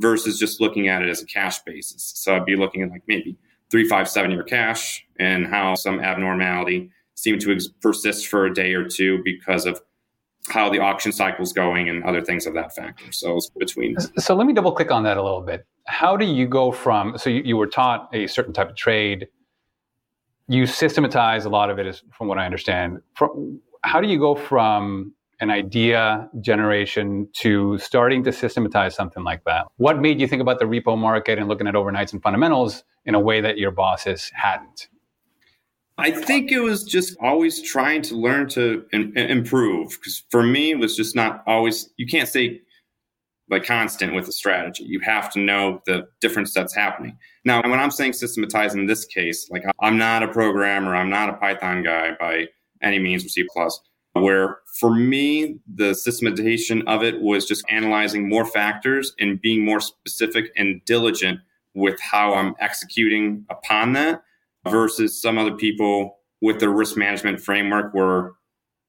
versus 0.00 0.38
just 0.38 0.60
looking 0.60 0.88
at 0.88 1.02
it 1.02 1.08
as 1.08 1.22
a 1.22 1.26
cash 1.26 1.60
basis. 1.60 2.12
So 2.16 2.34
I'd 2.34 2.44
be 2.44 2.56
looking 2.56 2.82
at 2.82 2.90
like 2.90 3.02
maybe 3.06 3.36
three, 3.70 3.86
five, 3.86 4.08
seven 4.08 4.30
year 4.30 4.42
cash 4.42 5.04
and 5.18 5.46
how 5.46 5.74
some 5.74 6.00
abnormality 6.00 6.90
seemed 7.14 7.40
to 7.42 7.52
ex- 7.52 7.68
persist 7.68 8.26
for 8.26 8.46
a 8.46 8.54
day 8.54 8.74
or 8.74 8.86
two 8.88 9.20
because 9.24 9.66
of 9.66 9.80
how 10.48 10.70
the 10.70 10.78
auction 10.78 11.12
cycle 11.12 11.42
is 11.42 11.52
going 11.52 11.88
and 11.88 12.02
other 12.04 12.22
things 12.22 12.46
of 12.46 12.54
that 12.54 12.74
factor. 12.74 13.12
So 13.12 13.36
it's 13.36 13.50
between. 13.50 14.00
So 14.18 14.34
let 14.34 14.46
me 14.46 14.54
double 14.54 14.72
click 14.72 14.90
on 14.90 15.04
that 15.04 15.16
a 15.16 15.22
little 15.22 15.42
bit. 15.42 15.66
How 15.86 16.16
do 16.16 16.24
you 16.24 16.46
go 16.46 16.72
from, 16.72 17.18
so 17.18 17.30
you, 17.30 17.42
you 17.44 17.56
were 17.56 17.66
taught 17.66 18.08
a 18.12 18.26
certain 18.26 18.52
type 18.52 18.70
of 18.70 18.76
trade, 18.76 19.28
you 20.48 20.66
systematize 20.66 21.44
a 21.44 21.50
lot 21.50 21.70
of 21.70 21.78
it, 21.78 21.86
is 21.86 22.02
from 22.12 22.26
what 22.26 22.38
I 22.38 22.46
understand. 22.46 23.00
From, 23.14 23.60
how 23.84 24.00
do 24.00 24.08
you 24.08 24.18
go 24.18 24.34
from 24.34 25.12
an 25.40 25.50
idea 25.50 26.28
generation 26.40 27.28
to 27.38 27.78
starting 27.78 28.22
to 28.24 28.32
systematize 28.32 28.94
something 28.94 29.24
like 29.24 29.44
that? 29.44 29.66
What 29.76 30.00
made 30.00 30.20
you 30.20 30.26
think 30.26 30.42
about 30.42 30.58
the 30.58 30.66
repo 30.66 30.96
market 30.98 31.38
and 31.38 31.48
looking 31.48 31.66
at 31.66 31.74
overnights 31.74 32.12
and 32.12 32.22
fundamentals 32.22 32.84
in 33.04 33.14
a 33.14 33.20
way 33.20 33.40
that 33.40 33.58
your 33.58 33.70
bosses 33.70 34.30
hadn't? 34.34 34.88
I 35.98 36.10
think 36.10 36.50
it 36.50 36.60
was 36.60 36.84
just 36.84 37.16
always 37.20 37.60
trying 37.60 38.00
to 38.02 38.16
learn 38.16 38.48
to 38.50 38.84
in, 38.92 39.16
improve. 39.16 39.90
Because 39.90 40.22
for 40.30 40.42
me, 40.42 40.70
it 40.70 40.78
was 40.78 40.96
just 40.96 41.14
not 41.14 41.42
always, 41.46 41.90
you 41.96 42.06
can't 42.06 42.28
stay 42.28 42.60
like 43.50 43.64
constant 43.64 44.14
with 44.14 44.28
a 44.28 44.32
strategy. 44.32 44.84
You 44.84 45.00
have 45.00 45.30
to 45.32 45.40
know 45.40 45.82
the 45.84 46.06
difference 46.20 46.54
that's 46.54 46.74
happening. 46.74 47.18
Now, 47.44 47.60
when 47.62 47.80
I'm 47.80 47.90
saying 47.90 48.12
systematize 48.14 48.74
in 48.74 48.86
this 48.86 49.04
case, 49.04 49.50
like 49.50 49.64
I'm 49.80 49.98
not 49.98 50.22
a 50.22 50.28
programmer, 50.28 50.94
I'm 50.94 51.10
not 51.10 51.28
a 51.28 51.34
Python 51.34 51.82
guy 51.82 52.12
by 52.18 52.46
any 52.80 52.98
means 52.98 53.24
or 53.24 53.28
C 53.28 53.44
plus, 53.52 53.78
where 54.14 54.58
for 54.78 54.94
me, 54.94 55.58
the 55.72 55.94
systematization 55.94 56.86
of 56.88 57.02
it 57.02 57.20
was 57.20 57.46
just 57.46 57.64
analyzing 57.70 58.28
more 58.28 58.44
factors 58.44 59.14
and 59.20 59.40
being 59.40 59.64
more 59.64 59.80
specific 59.80 60.50
and 60.56 60.80
diligent 60.84 61.40
with 61.74 62.00
how 62.00 62.34
I'm 62.34 62.54
executing 62.60 63.44
upon 63.50 63.92
that 63.92 64.22
versus 64.68 65.20
some 65.20 65.38
other 65.38 65.54
people 65.54 66.18
with 66.40 66.58
their 66.58 66.70
risk 66.70 66.96
management 66.96 67.40
framework 67.40 67.94
were 67.94 68.34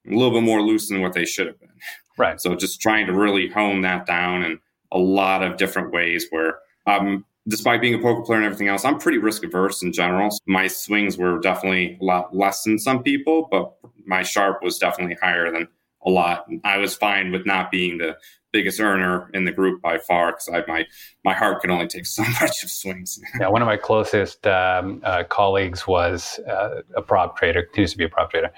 a 0.08 0.16
little 0.16 0.32
bit 0.32 0.44
more 0.44 0.62
loose 0.62 0.90
than 0.90 1.02
what 1.02 1.14
they 1.14 1.26
should 1.26 1.48
have 1.48 1.60
been. 1.60 1.70
Right. 2.18 2.42
So 2.42 2.56
just 2.56 2.82
trying 2.82 3.08
to 3.08 3.14
really 3.14 3.48
hone 3.48 3.82
that 3.82 4.06
down 4.06 4.44
in 4.44 4.60
a 4.92 4.98
lot 4.98 5.44
of 5.44 5.58
different 5.58 5.92
ways 5.92 6.28
where 6.30 6.60
um, 6.88 7.26
despite 7.48 7.82
being 7.82 7.94
a 7.94 8.00
poker 8.00 8.22
player 8.22 8.38
and 8.38 8.46
everything 8.46 8.68
else, 8.68 8.86
I'm 8.86 9.00
pretty 9.00 9.18
risk 9.18 9.44
averse 9.44 9.82
in 9.82 9.94
general. 9.94 10.30
My 10.48 10.68
swings 10.68 11.18
were 11.18 11.40
definitely 11.40 11.98
a 12.02 12.04
lot 12.04 12.36
less 12.36 12.64
than 12.64 12.80
some 12.80 13.04
people, 13.04 13.48
but 13.50 13.74
my 14.06 14.24
Sharpe 14.24 14.62
was 14.64 14.78
definitely 14.78 15.18
higher 15.22 15.52
than 15.52 15.68
a 16.06 16.10
lot. 16.10 16.46
I 16.64 16.78
was 16.78 16.96
fine 16.96 17.32
with 17.32 17.46
not 17.46 17.72
being 17.72 17.98
the 17.98 18.18
biggest 18.52 18.80
earner 18.80 19.30
in 19.34 19.46
the 19.46 19.52
group 19.52 19.82
by 19.82 19.98
far 19.98 20.34
because 20.34 20.50
my 20.68 20.86
my 21.24 21.34
heart 21.34 21.62
could 21.62 21.70
only 21.70 21.88
take 21.88 22.06
so 22.18 22.24
much 22.24 22.64
of 22.64 22.70
swings. 22.70 23.20
yeah, 23.40 23.48
one 23.48 23.62
of 23.62 23.66
my 23.66 23.78
closest 23.78 24.46
um, 24.48 25.02
uh, 25.04 25.24
colleagues 25.24 25.88
was 25.88 26.40
uh, 26.48 26.82
a 26.96 27.02
prop 27.02 27.38
trader, 27.38 27.68
used 27.76 27.94
to 27.94 27.98
be 27.98 28.06
a 28.06 28.10
prop 28.10 28.32
trader, 28.32 28.52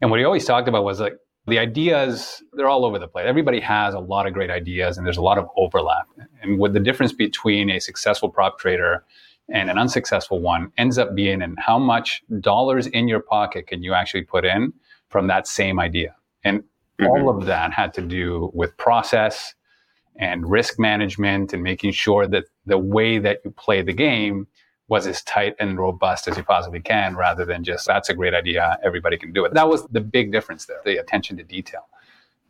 and 0.00 0.10
what 0.10 0.18
he 0.18 0.24
always 0.24 0.44
talked 0.44 0.68
about 0.68 0.84
was 0.84 1.00
like 1.00 1.14
the 1.46 1.58
ideas 1.58 2.42
they're 2.54 2.68
all 2.68 2.84
over 2.84 2.98
the 2.98 3.08
place. 3.08 3.26
Everybody 3.26 3.60
has 3.60 3.94
a 3.94 3.98
lot 3.98 4.26
of 4.26 4.32
great 4.32 4.50
ideas, 4.50 4.96
and 4.96 5.06
there's 5.06 5.18
a 5.18 5.22
lot 5.22 5.38
of 5.38 5.48
overlap. 5.56 6.08
And 6.42 6.58
what 6.58 6.72
the 6.72 6.80
difference 6.80 7.12
between 7.12 7.70
a 7.70 7.80
successful 7.80 8.30
prop 8.30 8.58
trader 8.58 9.04
and 9.50 9.68
an 9.70 9.76
unsuccessful 9.76 10.40
one 10.40 10.72
ends 10.78 10.96
up 10.96 11.14
being 11.14 11.42
in 11.42 11.56
how 11.58 11.78
much 11.78 12.22
dollars 12.40 12.86
in 12.86 13.08
your 13.08 13.20
pocket 13.20 13.66
can 13.66 13.82
you 13.82 13.92
actually 13.92 14.22
put 14.22 14.44
in 14.44 14.72
from 15.08 15.26
that 15.26 15.46
same 15.46 15.78
idea. 15.78 16.16
And 16.44 16.64
Mm-hmm. 17.00 17.10
All 17.10 17.28
of 17.28 17.46
that 17.46 17.72
had 17.72 17.92
to 17.94 18.02
do 18.02 18.50
with 18.54 18.76
process 18.76 19.54
and 20.16 20.48
risk 20.48 20.78
management 20.78 21.52
and 21.52 21.62
making 21.62 21.90
sure 21.90 22.26
that 22.28 22.44
the 22.66 22.78
way 22.78 23.18
that 23.18 23.40
you 23.44 23.50
play 23.50 23.82
the 23.82 23.92
game 23.92 24.46
was 24.88 25.06
as 25.06 25.22
tight 25.22 25.54
and 25.58 25.78
robust 25.78 26.28
as 26.28 26.36
you 26.36 26.42
possibly 26.42 26.80
can 26.80 27.16
rather 27.16 27.44
than 27.44 27.64
just 27.64 27.86
that's 27.86 28.08
a 28.10 28.14
great 28.14 28.34
idea 28.34 28.78
everybody 28.84 29.16
can 29.16 29.32
do 29.32 29.44
it. 29.44 29.54
That 29.54 29.68
was 29.68 29.86
the 29.88 30.00
big 30.00 30.32
difference 30.32 30.66
there 30.66 30.80
the 30.84 30.98
attention 30.98 31.36
to 31.38 31.42
detail. 31.42 31.88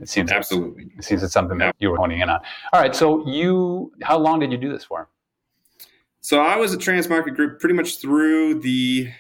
It 0.01 0.09
seems 0.09 0.33
absolutely. 0.33 0.91
it 0.99 1.05
seems 1.05 1.23
it's 1.23 1.33
something 1.33 1.59
that 1.59 1.77
you 1.79 1.91
were 1.91 1.97
honing 1.97 2.21
in 2.21 2.29
on. 2.29 2.41
All 2.73 2.81
right 2.81 2.95
so 2.95 3.27
you 3.29 3.93
how 4.03 4.19
long 4.19 4.41
did 4.41 4.51
you 4.51 4.59
do 4.59 4.71
this 4.71 4.85
for? 4.85 5.09
So 6.21 6.41
i 6.41 6.57
was 6.57 6.73
at 6.73 6.81
transmarket 6.81 7.37
group 7.37 7.61
pretty 7.61 7.75
much 7.75 8.01
through 8.01 8.61
the 8.61 9.11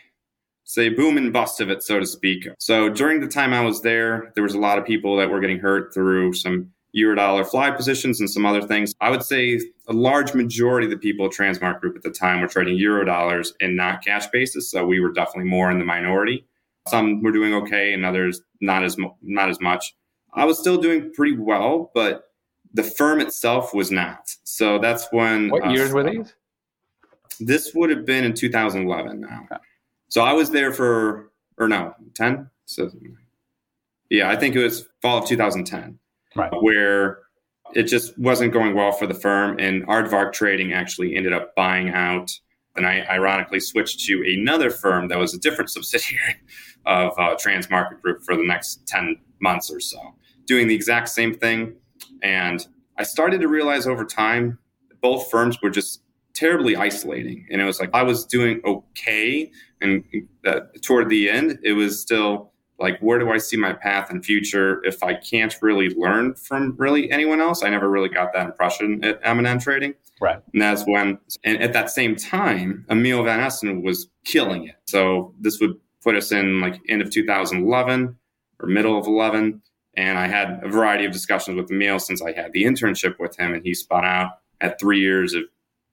say 0.64 0.88
boom 0.88 1.16
and 1.16 1.32
bust 1.32 1.60
of 1.60 1.70
it, 1.70 1.82
so 1.82 2.00
to 2.00 2.06
speak. 2.06 2.48
So 2.58 2.88
during 2.88 3.20
the 3.20 3.28
time 3.28 3.52
I 3.52 3.60
was 3.60 3.82
there, 3.82 4.32
there 4.34 4.42
was 4.42 4.54
a 4.54 4.58
lot 4.58 4.78
of 4.78 4.84
people 4.84 5.16
that 5.18 5.30
were 5.30 5.40
getting 5.40 5.58
hurt 5.58 5.92
through 5.94 6.32
some 6.32 6.72
euro 6.94 7.16
dollar 7.16 7.44
fly 7.44 7.70
positions 7.70 8.20
and 8.20 8.30
some 8.30 8.46
other 8.46 8.62
things. 8.62 8.94
I 9.00 9.10
would 9.10 9.22
say 9.22 9.60
a 9.88 9.92
large 9.92 10.32
majority 10.34 10.86
of 10.86 10.90
the 10.90 10.96
people 10.96 11.26
at 11.26 11.32
Transmarket 11.32 11.80
Group 11.80 11.96
at 11.96 12.02
the 12.02 12.10
time 12.10 12.40
were 12.40 12.48
trading 12.48 12.76
euro 12.76 13.04
dollars 13.04 13.52
and 13.60 13.76
not 13.76 14.04
cash 14.04 14.28
basis. 14.28 14.70
So 14.70 14.86
we 14.86 15.00
were 15.00 15.12
definitely 15.12 15.50
more 15.50 15.70
in 15.70 15.78
the 15.78 15.84
minority. 15.84 16.46
Some 16.88 17.22
were 17.22 17.32
doing 17.32 17.54
okay, 17.54 17.92
and 17.94 18.04
others 18.04 18.40
not 18.60 18.84
as 18.84 18.96
not 19.22 19.48
as 19.48 19.60
much. 19.60 19.94
I 20.34 20.44
was 20.44 20.58
still 20.58 20.76
doing 20.76 21.12
pretty 21.12 21.36
well, 21.36 21.90
but 21.94 22.30
the 22.72 22.82
firm 22.82 23.20
itself 23.20 23.74
was 23.74 23.90
not. 23.90 24.34
So 24.44 24.78
that's 24.78 25.08
when. 25.10 25.50
What 25.50 25.66
uh, 25.66 25.70
years 25.70 25.92
were 25.92 26.02
these? 26.02 26.34
This 27.40 27.74
would 27.74 27.90
have 27.90 28.04
been 28.04 28.24
in 28.24 28.34
2011 28.34 29.20
now. 29.20 29.42
Okay. 29.44 29.60
So 30.08 30.22
I 30.22 30.32
was 30.32 30.50
there 30.50 30.72
for, 30.72 31.32
or 31.58 31.66
no, 31.66 31.94
10? 32.14 32.48
So, 32.66 32.90
yeah, 34.10 34.30
I 34.30 34.36
think 34.36 34.54
it 34.54 34.62
was 34.62 34.86
fall 35.02 35.18
of 35.18 35.26
2010, 35.26 35.98
right. 36.34 36.52
where 36.60 37.20
it 37.74 37.84
just 37.84 38.16
wasn't 38.18 38.52
going 38.52 38.74
well 38.74 38.92
for 38.92 39.06
the 39.06 39.14
firm. 39.14 39.58
And 39.58 39.86
Aardvark 39.86 40.32
Trading 40.32 40.72
actually 40.72 41.16
ended 41.16 41.32
up 41.32 41.54
buying 41.54 41.90
out. 41.90 42.30
And 42.76 42.86
I 42.86 43.06
ironically 43.08 43.60
switched 43.60 44.00
to 44.06 44.24
another 44.26 44.70
firm 44.70 45.08
that 45.08 45.18
was 45.18 45.34
a 45.34 45.38
different 45.38 45.70
subsidiary 45.70 46.36
of 46.86 47.12
uh, 47.18 47.36
Transmarket 47.36 48.00
Group 48.02 48.22
for 48.22 48.36
the 48.36 48.46
next 48.46 48.86
10 48.86 49.16
months 49.40 49.70
or 49.70 49.80
so, 49.80 49.98
doing 50.46 50.68
the 50.68 50.74
exact 50.74 51.08
same 51.08 51.34
thing. 51.34 51.76
And 52.22 52.66
I 52.98 53.04
started 53.04 53.40
to 53.40 53.48
realize 53.48 53.86
over 53.86 54.04
time, 54.04 54.58
both 55.00 55.30
firms 55.30 55.60
were 55.62 55.70
just 55.70 56.02
terribly 56.34 56.76
isolating. 56.76 57.46
And 57.50 57.60
it 57.60 57.64
was 57.64 57.80
like 57.80 57.90
I 57.94 58.02
was 58.02 58.24
doing 58.24 58.60
okay, 58.64 59.50
and 59.80 60.04
uh, 60.44 60.60
toward 60.82 61.08
the 61.08 61.30
end, 61.30 61.58
it 61.62 61.72
was 61.72 62.00
still 62.00 62.52
like 62.78 62.98
where 63.00 63.18
do 63.18 63.30
I 63.30 63.38
see 63.38 63.56
my 63.56 63.72
path 63.72 64.10
and 64.10 64.24
future 64.24 64.84
if 64.84 65.02
I 65.02 65.14
can't 65.14 65.54
really 65.62 65.90
learn 65.90 66.34
from 66.34 66.74
really 66.76 67.10
anyone 67.10 67.40
else? 67.40 67.62
I 67.62 67.70
never 67.70 67.88
really 67.88 68.08
got 68.08 68.32
that 68.32 68.46
impression 68.46 69.04
at 69.04 69.20
M&M 69.22 69.58
Trading. 69.60 69.94
Right. 70.20 70.40
And 70.52 70.62
that's 70.62 70.82
when, 70.84 71.18
and 71.44 71.62
at 71.62 71.72
that 71.72 71.90
same 71.90 72.16
time, 72.16 72.84
Emil 72.90 73.22
Van 73.24 73.40
Essen 73.40 73.82
was 73.82 74.08
killing 74.24 74.68
it. 74.68 74.76
So 74.86 75.34
this 75.40 75.60
would 75.60 75.76
put 76.02 76.16
us 76.16 76.32
in 76.32 76.60
like 76.60 76.80
end 76.88 77.02
of 77.02 77.10
2011 77.10 78.16
or 78.60 78.68
middle 78.68 78.98
of 78.98 79.06
11. 79.06 79.62
And 79.96 80.18
I 80.18 80.26
had 80.26 80.60
a 80.62 80.68
variety 80.68 81.04
of 81.04 81.12
discussions 81.12 81.56
with 81.56 81.70
Emil 81.70 81.98
since 81.98 82.22
I 82.22 82.32
had 82.32 82.52
the 82.52 82.64
internship 82.64 83.18
with 83.18 83.36
him 83.36 83.54
and 83.54 83.64
he 83.64 83.74
spun 83.74 84.04
out 84.04 84.38
at 84.60 84.80
three 84.80 85.00
years 85.00 85.34
of 85.34 85.44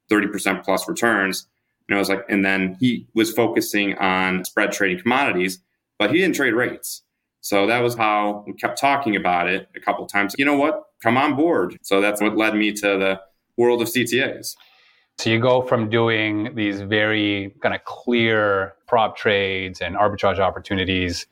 30% 0.09 0.63
plus 0.63 0.87
returns. 0.87 1.47
And 1.87 1.95
I 1.95 1.99
was 1.99 2.09
like, 2.09 2.25
and 2.29 2.43
then 2.43 2.77
he 2.79 3.07
was 3.13 3.31
focusing 3.31 3.97
on 3.97 4.45
spread 4.45 4.71
trading 4.71 5.01
commodities 5.01 5.59
but 6.01 6.09
he 6.09 6.17
didn't 6.17 6.33
trade 6.33 6.55
rates. 6.55 7.03
So 7.41 7.67
that 7.67 7.77
was 7.83 7.93
how 7.93 8.43
we 8.47 8.53
kept 8.53 8.81
talking 8.81 9.15
about 9.15 9.47
it 9.47 9.69
a 9.75 9.79
couple 9.79 10.03
times. 10.07 10.33
You 10.35 10.45
know 10.45 10.57
what? 10.57 10.85
Come 11.03 11.15
on 11.15 11.35
board. 11.35 11.77
So 11.83 12.01
that's 12.01 12.19
what 12.19 12.35
led 12.35 12.55
me 12.55 12.73
to 12.73 12.97
the 12.97 13.21
world 13.55 13.83
of 13.83 13.87
CTAs. 13.87 14.55
So 15.19 15.29
you 15.29 15.39
go 15.39 15.61
from 15.61 15.91
doing 15.91 16.55
these 16.55 16.81
very 16.81 17.53
kind 17.61 17.75
of 17.75 17.83
clear 17.83 18.73
prop 18.87 19.15
trades 19.15 19.79
and 19.79 19.95
arbitrage 19.95 20.39
opportunities 20.39 21.27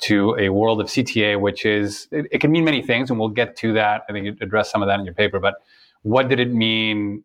to 0.00 0.36
a 0.38 0.50
world 0.50 0.82
of 0.82 0.88
CTA, 0.88 1.40
which 1.40 1.64
is, 1.64 2.06
it, 2.12 2.26
it, 2.30 2.40
can 2.42 2.52
mean 2.52 2.64
many 2.64 2.82
things, 2.82 3.08
and 3.08 3.18
we'll 3.18 3.30
get 3.30 3.56
to 3.56 3.72
that. 3.72 4.02
I 4.06 4.12
think 4.12 4.26
you 4.26 4.36
addressed 4.42 4.70
some 4.70 4.82
of 4.82 4.88
that 4.88 5.00
in 5.00 5.06
your 5.06 5.14
paper, 5.14 5.40
but 5.40 5.54
what 6.02 6.28
did 6.28 6.40
it 6.40 6.52
mean 6.52 7.24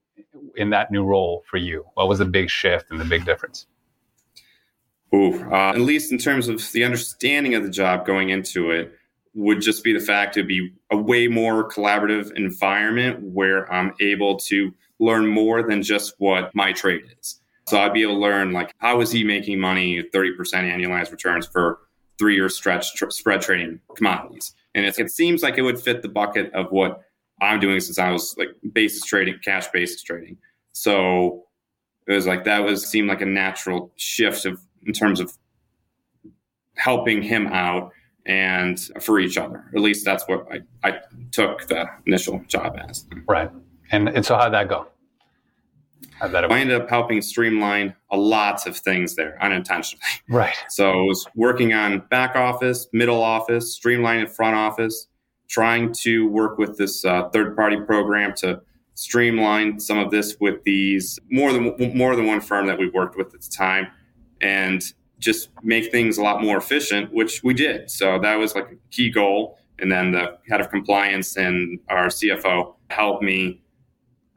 in 0.56 0.70
that 0.70 0.92
new 0.92 1.04
role 1.04 1.44
for 1.50 1.58
you? 1.58 1.84
What 1.96 2.08
was 2.08 2.20
the 2.20 2.26
big 2.26 2.50
shift 2.50 2.90
and 2.90 3.02
the 3.02 3.06
big 3.06 3.26
difference? 3.26 3.68
Ooh, 5.16 5.50
uh, 5.52 5.70
at 5.70 5.80
least 5.80 6.12
in 6.12 6.18
terms 6.18 6.48
of 6.50 6.62
the 6.74 6.84
understanding 6.84 7.56
of 7.56 7.64
the 7.64 7.70
job 7.70 8.06
going 8.06 8.30
into 8.30 8.72
it, 8.72 8.94
would 9.34 9.62
just 9.62 9.84
be 9.84 9.94
the 9.94 10.00
fact 10.00 10.38
it'd 10.38 10.48
be 10.48 10.74
a 10.92 10.98
way 10.98 11.28
more 11.28 11.70
collaborative 11.70 12.32
environment 12.36 13.22
where 13.22 13.72
I'm 13.72 13.94
able 14.00 14.38
to 14.38 14.74
learn 15.00 15.28
more 15.28 15.62
than 15.62 15.84
just 15.84 16.16
what 16.20 16.56
my 16.56 16.72
trade 16.72 17.04
is. 17.20 17.40
So 17.68 17.80
I'd 17.80 17.94
be 17.94 18.04
able 18.04 18.16
to 18.16 18.20
learn 18.20 18.54
like 18.54 18.74
how 18.78 19.02
is 19.02 19.12
he 19.12 19.24
making 19.24 19.60
money 19.60 20.02
30% 20.02 20.38
annualized 20.38 21.12
returns 21.12 21.48
for 21.48 21.80
three 22.18 22.36
year 22.36 22.48
stretch 22.48 22.96
tr- 22.96 23.10
spread 23.10 23.42
trading 23.42 23.80
commodities. 23.96 24.54
And 24.74 24.86
it, 24.86 24.98
it 24.98 25.12
seems 25.12 25.44
like 25.44 25.58
it 25.58 25.64
would 25.64 25.80
fit 25.80 26.02
the 26.02 26.10
bucket 26.10 26.54
of 26.54 26.72
what 26.72 27.02
I'm 27.42 27.60
doing 27.60 27.80
since 27.82 28.00
I 28.00 28.12
was 28.12 28.36
like 28.38 28.50
basis 28.72 29.04
trading, 29.04 29.40
cash 29.44 29.68
basis 29.70 30.02
trading. 30.02 30.38
So 30.72 31.44
it 32.08 32.14
was 32.14 32.28
like 32.28 32.46
that 32.46 32.64
was 32.64 32.88
seemed 32.88 33.10
like 33.10 33.22
a 33.22 33.26
natural 33.26 33.92
shift 33.98 34.46
of 34.46 34.62
in 34.86 34.94
terms 34.94 35.20
of 35.20 35.38
helping 36.76 37.22
him 37.22 37.48
out 37.48 37.92
and 38.26 38.80
for 39.02 39.20
each 39.20 39.38
other. 39.38 39.66
At 39.76 39.82
least 39.82 40.04
that's 40.04 40.24
what 40.28 40.48
I, 40.52 40.88
I 40.88 41.00
took 41.32 41.68
the 41.68 41.88
initial 42.06 42.42
job 42.48 42.76
as. 42.90 43.06
Right. 43.28 43.50
And, 43.92 44.10
and 44.10 44.26
so 44.26 44.36
how'd 44.36 44.54
that 44.54 44.68
go? 44.68 44.88
How'd 46.20 46.32
that 46.32 46.52
I 46.52 46.60
ended 46.60 46.82
up 46.82 46.90
helping 46.90 47.22
streamline 47.22 47.94
a 48.10 48.18
lot 48.18 48.66
of 48.68 48.78
things 48.78 49.16
there 49.16 49.38
unintentionally. 49.42 50.02
Right. 50.30 50.56
So 50.70 50.92
I 50.92 51.04
was 51.04 51.26
working 51.36 51.74
on 51.74 52.00
back 52.10 52.36
office, 52.36 52.88
middle 52.94 53.22
office, 53.22 53.80
streamlining 53.80 54.30
front 54.30 54.56
office, 54.56 55.08
trying 55.48 55.94
to 56.02 56.28
work 56.28 56.58
with 56.58 56.78
this 56.78 57.06
uh, 57.06 57.30
third 57.30 57.56
party 57.56 57.78
program 57.78 58.34
to 58.38 58.62
streamline 58.96 59.80
some 59.80 60.00
of 60.00 60.10
this 60.10 60.38
with 60.40 60.64
these 60.64 61.20
more 61.30 61.52
than 61.52 61.76
more 61.96 62.16
than 62.16 62.26
one 62.26 62.40
firm 62.42 62.66
that 62.66 62.80
we 62.80 62.90
worked 62.90 63.18
with 63.18 63.34
at 63.34 63.42
the 63.42 63.50
time 63.50 63.88
and 64.42 64.84
just 65.20 65.50
make 65.64 65.92
things 65.92 66.18
a 66.18 66.24
lot 66.24 66.44
more 66.44 66.58
efficient, 66.58 67.14
which 67.14 67.44
we 67.44 67.54
did. 67.54 67.90
So 67.90 68.20
that 68.20 68.36
was 68.36 68.54
like 68.56 68.66
a 68.66 68.76
key 68.92 69.10
goal. 69.10 69.58
And 69.80 69.92
then 69.92 70.12
the 70.12 70.38
head 70.50 70.62
of 70.62 70.70
compliance 70.70 71.38
and 71.38 71.80
our 71.90 72.08
CFO 72.08 72.76
helped 72.90 73.24
me 73.24 73.62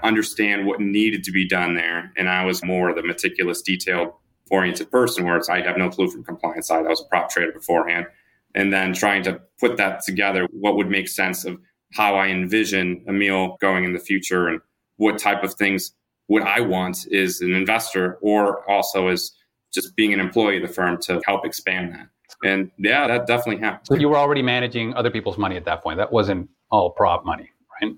understand 0.02 0.66
what 0.66 0.80
needed 0.80 1.24
to 1.24 1.32
be 1.32 1.46
done 1.46 1.74
there. 1.74 2.12
And 2.16 2.28
I 2.28 2.44
was 2.44 2.64
more 2.64 2.94
the 2.94 3.02
meticulous, 3.02 3.62
detailed 3.62 4.12
oriented 4.50 4.90
person, 4.90 5.24
whereas 5.24 5.48
I 5.48 5.60
have 5.62 5.76
no 5.76 5.90
clue 5.90 6.08
from 6.08 6.24
compliance 6.24 6.68
side. 6.68 6.86
I 6.86 6.88
was 6.88 7.00
a 7.00 7.08
prop 7.08 7.30
trader 7.30 7.52
beforehand. 7.52 8.06
And 8.54 8.72
then 8.72 8.94
trying 8.94 9.22
to 9.24 9.40
put 9.60 9.76
that 9.76 10.02
together, 10.04 10.46
what 10.52 10.76
would 10.76 10.88
make 10.88 11.08
sense 11.08 11.44
of 11.44 11.58
how 11.92 12.16
I 12.16 12.28
envision 12.28 13.04
Emil 13.08 13.56
going 13.60 13.84
in 13.84 13.92
the 13.92 13.98
future 13.98 14.48
and 14.48 14.60
what 14.96 15.18
type 15.18 15.42
of 15.42 15.54
things 15.54 15.92
would 16.28 16.42
I 16.42 16.60
want 16.60 17.06
as 17.12 17.40
an 17.40 17.54
investor 17.54 18.18
or 18.20 18.68
also 18.70 19.08
as 19.08 19.32
just 19.72 19.94
being 19.96 20.12
an 20.12 20.20
employee 20.20 20.56
of 20.56 20.62
the 20.62 20.72
firm 20.72 20.98
to 21.02 21.20
help 21.26 21.44
expand 21.44 21.92
that. 21.94 22.08
And 22.44 22.70
yeah, 22.78 23.06
that 23.08 23.26
definitely 23.26 23.62
happened. 23.62 23.86
So 23.86 23.94
you 23.94 24.08
were 24.08 24.16
already 24.16 24.42
managing 24.42 24.94
other 24.94 25.10
people's 25.10 25.38
money 25.38 25.56
at 25.56 25.64
that 25.64 25.82
point. 25.82 25.98
That 25.98 26.12
wasn't 26.12 26.48
all 26.70 26.90
prop 26.90 27.24
money, 27.24 27.50
right? 27.80 27.94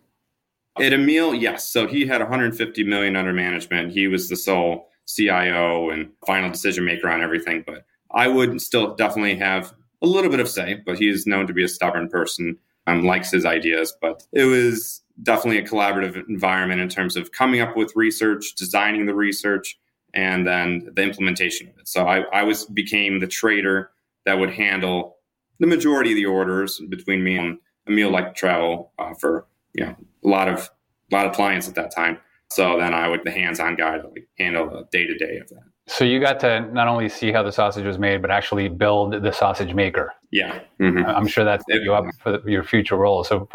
At 0.80 0.92
Emil, 0.92 1.34
yes. 1.34 1.68
So 1.68 1.86
he 1.86 2.06
had 2.06 2.20
150 2.20 2.84
million 2.84 3.16
under 3.16 3.32
management. 3.32 3.92
He 3.92 4.06
was 4.08 4.28
the 4.28 4.36
sole 4.36 4.88
CIO 5.06 5.90
and 5.90 6.10
final 6.26 6.50
decision 6.50 6.84
maker 6.84 7.08
on 7.08 7.22
everything. 7.22 7.64
But 7.66 7.84
I 8.12 8.28
would 8.28 8.60
still 8.60 8.94
definitely 8.94 9.36
have 9.36 9.74
a 10.00 10.06
little 10.06 10.30
bit 10.30 10.40
of 10.40 10.48
say. 10.48 10.80
But 10.86 10.98
he 10.98 11.08
is 11.08 11.26
known 11.26 11.46
to 11.48 11.52
be 11.52 11.64
a 11.64 11.68
stubborn 11.68 12.08
person 12.08 12.56
and 12.86 13.04
likes 13.04 13.30
his 13.30 13.44
ideas. 13.44 13.94
But 14.00 14.22
it 14.32 14.44
was 14.44 15.02
definitely 15.22 15.58
a 15.58 15.68
collaborative 15.68 16.16
environment 16.28 16.80
in 16.80 16.88
terms 16.88 17.16
of 17.16 17.32
coming 17.32 17.60
up 17.60 17.76
with 17.76 17.92
research, 17.94 18.54
designing 18.54 19.06
the 19.06 19.14
research, 19.14 19.78
and 20.14 20.46
then 20.46 20.90
the 20.94 21.02
implementation 21.02 21.68
of 21.68 21.78
it. 21.78 21.88
So 21.88 22.06
I, 22.06 22.20
I 22.32 22.42
was 22.42 22.66
became 22.66 23.20
the 23.20 23.26
trader 23.26 23.90
that 24.26 24.38
would 24.38 24.50
handle 24.50 25.16
the 25.58 25.66
majority 25.66 26.12
of 26.12 26.16
the 26.16 26.26
orders 26.26 26.80
between 26.88 27.22
me 27.22 27.36
and 27.36 27.58
Emil 27.88 28.10
like 28.10 28.34
travel 28.34 28.92
uh, 28.98 29.14
for 29.14 29.46
you 29.74 29.84
know 29.84 29.96
a 30.24 30.28
lot 30.28 30.48
of 30.48 30.70
a 31.12 31.14
lot 31.14 31.26
of 31.26 31.32
clients 31.32 31.68
at 31.68 31.74
that 31.74 31.94
time. 31.94 32.18
So 32.50 32.78
then 32.78 32.94
I 32.94 33.08
would 33.08 33.22
the 33.24 33.30
hands-on 33.30 33.76
guy 33.76 33.98
that 33.98 34.10
would 34.10 34.22
handle 34.38 34.68
the 34.68 34.84
day-to-day 34.90 35.38
of 35.38 35.48
that. 35.50 35.62
So 35.86 36.04
you 36.04 36.20
got 36.20 36.40
to 36.40 36.60
not 36.72 36.88
only 36.88 37.08
see 37.08 37.32
how 37.32 37.42
the 37.42 37.52
sausage 37.52 37.84
was 37.84 37.98
made, 37.98 38.22
but 38.22 38.30
actually 38.30 38.68
build 38.68 39.22
the 39.22 39.32
sausage 39.32 39.74
maker. 39.74 40.12
Yeah, 40.30 40.60
mm-hmm. 40.80 41.04
I'm 41.04 41.26
sure 41.26 41.44
that 41.44 41.62
set 41.68 41.82
you 41.82 41.94
up 41.94 42.06
for 42.20 42.38
the, 42.38 42.50
your 42.50 42.64
future 42.64 42.96
role. 42.96 43.24
So 43.24 43.48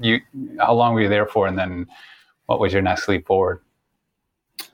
you, 0.00 0.20
how 0.58 0.74
long 0.74 0.94
were 0.94 1.02
you 1.02 1.08
there 1.08 1.26
for, 1.26 1.46
and 1.46 1.58
then 1.58 1.86
what 2.46 2.58
was 2.58 2.72
your 2.72 2.82
next 2.82 3.06
leap 3.08 3.26
forward? 3.26 3.60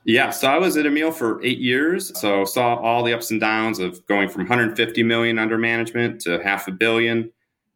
Yeah, 0.03 0.29
so 0.29 0.47
I 0.47 0.57
was 0.57 0.77
at 0.77 0.85
Emil 0.85 1.11
for 1.11 1.43
eight 1.43 1.57
years. 1.57 2.17
So 2.19 2.45
saw 2.45 2.75
all 2.75 3.03
the 3.03 3.13
ups 3.13 3.31
and 3.31 3.39
downs 3.39 3.79
of 3.79 4.05
going 4.05 4.29
from 4.29 4.41
150 4.41 5.03
million 5.03 5.39
under 5.39 5.57
management 5.57 6.21
to 6.21 6.41
half 6.43 6.67
a 6.67 6.71
billion 6.71 7.31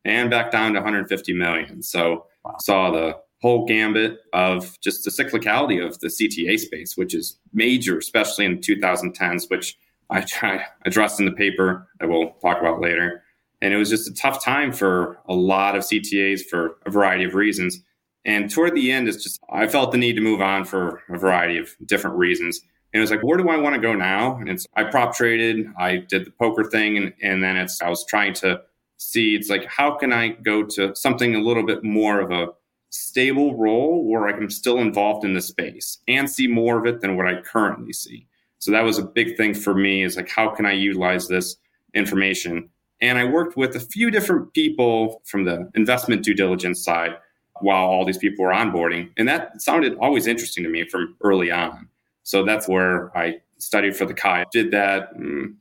and 0.06 0.30
back 0.30 0.52
down 0.52 0.74
to 0.74 0.80
150 0.80 1.34
million. 1.34 1.82
So 1.82 2.28
wow. 2.44 2.56
saw 2.60 2.92
the 2.92 3.18
whole 3.42 3.66
gambit 3.66 4.20
of 4.34 4.80
just 4.82 5.04
the 5.06 5.12
cyclicality 5.12 5.86
of 5.86 6.00
the 6.00 6.08
CTA 6.08 6.60
space, 6.60 6.98
which 6.98 7.16
is 7.16 7.40
major, 7.54 7.98
especially 7.98 8.46
in 8.46 8.56
the 8.56 8.62
2010s, 8.62 9.50
which 9.50 9.78
I 10.10 10.22
try 10.22 10.66
addressed 10.86 11.20
in 11.20 11.26
the 11.26 11.32
paper 11.32 11.88
that 12.00 12.10
we'll 12.10 12.32
talk 12.42 12.60
about 12.60 12.82
later. 12.82 13.24
And 13.62 13.74
it 13.74 13.78
was 13.78 13.90
just 13.90 14.10
a 14.10 14.14
tough 14.14 14.44
time 14.44 14.72
for 14.72 15.20
a 15.28 15.34
lot 15.34 15.76
of 15.76 15.84
CTAs 15.84 16.42
for 16.50 16.78
a 16.86 16.92
variety 16.92 17.26
of 17.26 17.34
reasons. 17.34 17.82
And 18.26 18.52
toward 18.52 18.76
the 18.76 18.92
end, 18.92 19.08
it's 19.08 19.24
just, 19.24 19.40
I 19.50 19.68
felt 19.68 19.92
the 19.92 19.98
need 19.98 20.14
to 20.14 20.22
move 20.22 20.42
on 20.42 20.66
for 20.66 21.02
a 21.10 21.18
variety 21.18 21.58
of 21.58 21.76
different 21.86 22.18
reasons. 22.18 22.62
And 22.94 23.00
it 23.00 23.02
was 23.02 23.12
like, 23.12 23.24
where 23.24 23.38
do 23.38 23.50
I 23.50 23.58
want 23.58 23.76
to 23.76 23.82
go 23.82 23.94
now? 23.94 24.38
And 24.38 24.50
it's, 24.50 24.68
I 24.76 24.84
prop 24.84 25.16
traded, 25.16 25.68
I 25.78 25.98
did 25.98 26.26
the 26.26 26.32
poker 26.32 26.64
thing, 26.64 26.98
and, 26.98 27.14
and 27.22 27.44
then 27.44 27.56
it's, 27.56 27.82
I 27.82 27.90
was 27.90 28.06
trying 28.06 28.34
to 28.36 28.62
see, 28.98 29.36
it's 29.36 29.50
like, 29.50 29.66
how 29.66 29.96
can 29.96 30.12
I 30.12 30.30
go 30.30 30.64
to 30.64 30.96
something 30.96 31.36
a 31.36 31.40
little 31.40 31.66
bit 31.66 31.84
more 31.84 32.20
of 32.20 32.32
a 32.32 32.48
stable 32.90 33.56
role 33.56 34.06
where 34.06 34.28
I'm 34.28 34.50
still 34.50 34.80
involved 34.80 35.24
in 35.24 35.34
the 35.34 35.42
space 35.42 36.00
and 36.08 36.30
see 36.30 36.48
more 36.48 36.80
of 36.80 36.86
it 36.88 37.02
than 37.02 37.16
what 37.16 37.28
I 37.28 37.42
currently 37.42 37.94
see? 37.94 38.28
So 38.58 38.72
that 38.72 38.84
was 38.84 38.98
a 38.98 39.04
big 39.04 39.38
thing 39.38 39.54
for 39.54 39.74
me 39.74 40.04
is 40.04 40.18
like, 40.18 40.30
how 40.30 40.50
can 40.50 40.66
I 40.66 40.74
utilize 40.74 41.28
this 41.28 41.56
information? 41.94 42.70
And 43.02 43.18
I 43.18 43.24
worked 43.24 43.56
with 43.56 43.76
a 43.76 43.80
few 43.80 44.12
different 44.12 44.54
people 44.54 45.22
from 45.26 45.46
the 45.46 45.70
investment 45.76 46.24
due 46.24 46.34
diligence 46.34 46.84
side 46.84 47.16
while 47.62 47.86
all 47.86 48.06
these 48.06 48.18
people 48.18 48.46
were 48.46 48.52
onboarding. 48.52 49.10
And 49.18 49.28
that 49.28 49.62
sounded 49.62 49.98
always 50.00 50.28
interesting 50.28 50.64
to 50.64 50.70
me 50.70 50.88
from 50.88 51.16
early 51.22 51.52
on. 51.52 51.88
So 52.24 52.44
that's 52.44 52.68
where 52.68 53.16
I 53.18 53.42
studied 53.58 53.96
for 53.96 54.06
the 54.06 54.14
CAI. 54.14 54.46
Did 54.52 54.72
that 54.72 55.10
um, 55.16 55.58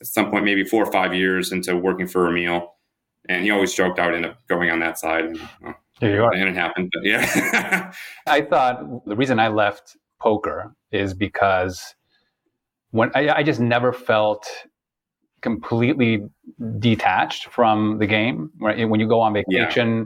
at 0.00 0.06
some 0.06 0.30
point, 0.30 0.44
maybe 0.44 0.64
four 0.64 0.84
or 0.84 0.92
five 0.92 1.14
years 1.14 1.52
into 1.52 1.76
working 1.76 2.06
for 2.06 2.28
Emil. 2.28 2.74
And 3.28 3.44
he 3.44 3.50
always 3.50 3.74
joked 3.74 3.98
I 3.98 4.06
would 4.06 4.14
end 4.14 4.26
up 4.26 4.38
going 4.48 4.70
on 4.70 4.80
that 4.80 4.98
side. 4.98 5.24
And, 5.24 5.40
well, 5.60 5.74
Here 6.00 6.14
you 6.14 6.24
are. 6.24 6.32
And 6.32 6.48
it 6.48 6.54
happened. 6.54 6.90
But 6.92 7.04
yeah. 7.04 7.92
I 8.26 8.42
thought 8.42 9.04
the 9.06 9.16
reason 9.16 9.38
I 9.38 9.48
left 9.48 9.96
poker 10.20 10.74
is 10.92 11.14
because 11.14 11.94
when 12.90 13.10
I, 13.14 13.28
I 13.28 13.42
just 13.42 13.60
never 13.60 13.92
felt 13.92 14.48
completely 15.40 16.24
detached 16.78 17.46
from 17.46 17.98
the 17.98 18.06
game. 18.06 18.50
Right? 18.60 18.88
When 18.88 19.00
you 19.00 19.08
go 19.08 19.20
on 19.20 19.34
vacation, 19.34 19.98
yeah 19.98 20.04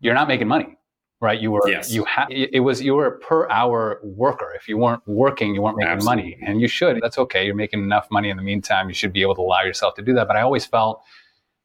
you're 0.00 0.14
not 0.14 0.28
making 0.28 0.48
money 0.48 0.76
right 1.20 1.40
you 1.40 1.50
were 1.50 1.60
yes. 1.68 1.92
you 1.92 2.04
had 2.04 2.26
it 2.30 2.60
was 2.60 2.82
you 2.82 2.94
were 2.94 3.06
a 3.06 3.18
per 3.18 3.48
hour 3.50 4.00
worker 4.02 4.52
if 4.56 4.68
you 4.68 4.76
weren't 4.76 5.02
working 5.06 5.54
you 5.54 5.62
weren't 5.62 5.76
making 5.76 5.92
Absolutely. 5.92 6.22
money 6.22 6.38
and 6.44 6.60
you 6.60 6.68
should 6.68 7.00
that's 7.00 7.18
okay 7.18 7.46
you're 7.46 7.54
making 7.54 7.82
enough 7.82 8.06
money 8.10 8.30
in 8.30 8.36
the 8.36 8.42
meantime 8.42 8.88
you 8.88 8.94
should 8.94 9.12
be 9.12 9.22
able 9.22 9.34
to 9.34 9.40
allow 9.40 9.62
yourself 9.62 9.94
to 9.94 10.02
do 10.02 10.12
that 10.12 10.26
but 10.26 10.36
i 10.36 10.42
always 10.42 10.66
felt 10.66 11.02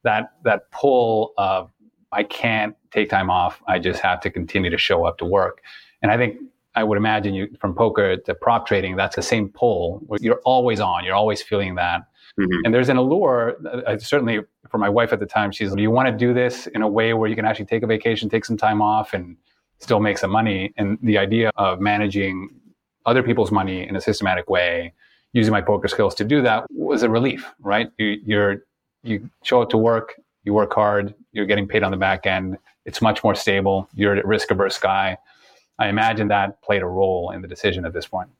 that 0.02 0.32
that 0.44 0.70
pull 0.70 1.34
of 1.36 1.70
I 2.12 2.22
can't 2.24 2.74
take 2.90 3.08
time 3.08 3.30
off. 3.30 3.62
I 3.66 3.78
just 3.78 4.00
have 4.00 4.20
to 4.22 4.30
continue 4.30 4.70
to 4.70 4.78
show 4.78 5.04
up 5.04 5.18
to 5.18 5.24
work. 5.24 5.62
And 6.02 6.10
I 6.10 6.16
think 6.16 6.38
I 6.74 6.84
would 6.84 6.98
imagine 6.98 7.34
you 7.34 7.48
from 7.60 7.74
poker 7.74 8.16
to 8.16 8.34
prop 8.34 8.66
trading, 8.66 8.96
that's 8.96 9.16
the 9.16 9.22
same 9.22 9.48
pull. 9.48 10.02
You're 10.20 10.40
always 10.44 10.80
on. 10.80 11.04
You're 11.04 11.14
always 11.14 11.42
feeling 11.42 11.74
that. 11.76 12.02
Mm-hmm. 12.38 12.60
And 12.64 12.74
there's 12.74 12.88
an 12.88 12.96
allure. 12.96 13.56
Uh, 13.86 13.98
certainly 13.98 14.40
for 14.70 14.78
my 14.78 14.88
wife 14.88 15.12
at 15.12 15.20
the 15.20 15.26
time, 15.26 15.50
she's, 15.52 15.72
"Do 15.74 15.82
you 15.82 15.90
want 15.90 16.08
to 16.08 16.12
do 16.12 16.32
this 16.32 16.66
in 16.68 16.82
a 16.82 16.88
way 16.88 17.14
where 17.14 17.28
you 17.28 17.36
can 17.36 17.44
actually 17.44 17.66
take 17.66 17.82
a 17.82 17.86
vacation, 17.86 18.28
take 18.28 18.44
some 18.44 18.56
time 18.56 18.80
off, 18.80 19.12
and 19.12 19.36
still 19.78 20.00
make 20.00 20.18
some 20.18 20.30
money?" 20.30 20.72
And 20.76 20.98
the 21.02 21.18
idea 21.18 21.50
of 21.56 21.80
managing 21.80 22.50
other 23.06 23.22
people's 23.22 23.50
money 23.50 23.88
in 23.88 23.96
a 23.96 24.00
systematic 24.00 24.48
way, 24.48 24.92
using 25.32 25.52
my 25.52 25.60
poker 25.60 25.88
skills 25.88 26.14
to 26.16 26.24
do 26.24 26.42
that, 26.42 26.66
was 26.70 27.02
a 27.02 27.10
relief. 27.10 27.52
Right? 27.60 27.90
You, 27.98 28.18
you're 28.24 28.64
you 29.02 29.30
show 29.42 29.62
up 29.62 29.70
to 29.70 29.78
work, 29.78 30.20
you 30.44 30.52
work 30.52 30.72
hard, 30.72 31.14
you're 31.32 31.46
getting 31.46 31.66
paid 31.66 31.82
on 31.82 31.90
the 31.90 31.96
back 31.96 32.26
end. 32.26 32.58
It's 32.84 33.00
much 33.00 33.22
more 33.24 33.34
stable. 33.34 33.88
You're 33.94 34.18
a 34.18 34.26
risk 34.26 34.50
averse 34.50 34.78
guy. 34.78 35.16
I 35.78 35.88
imagine 35.88 36.28
that 36.28 36.60
played 36.62 36.82
a 36.82 36.86
role 36.86 37.30
in 37.30 37.40
the 37.40 37.48
decision 37.48 37.84
at 37.86 37.92
this 37.92 38.06
point. 38.06 38.30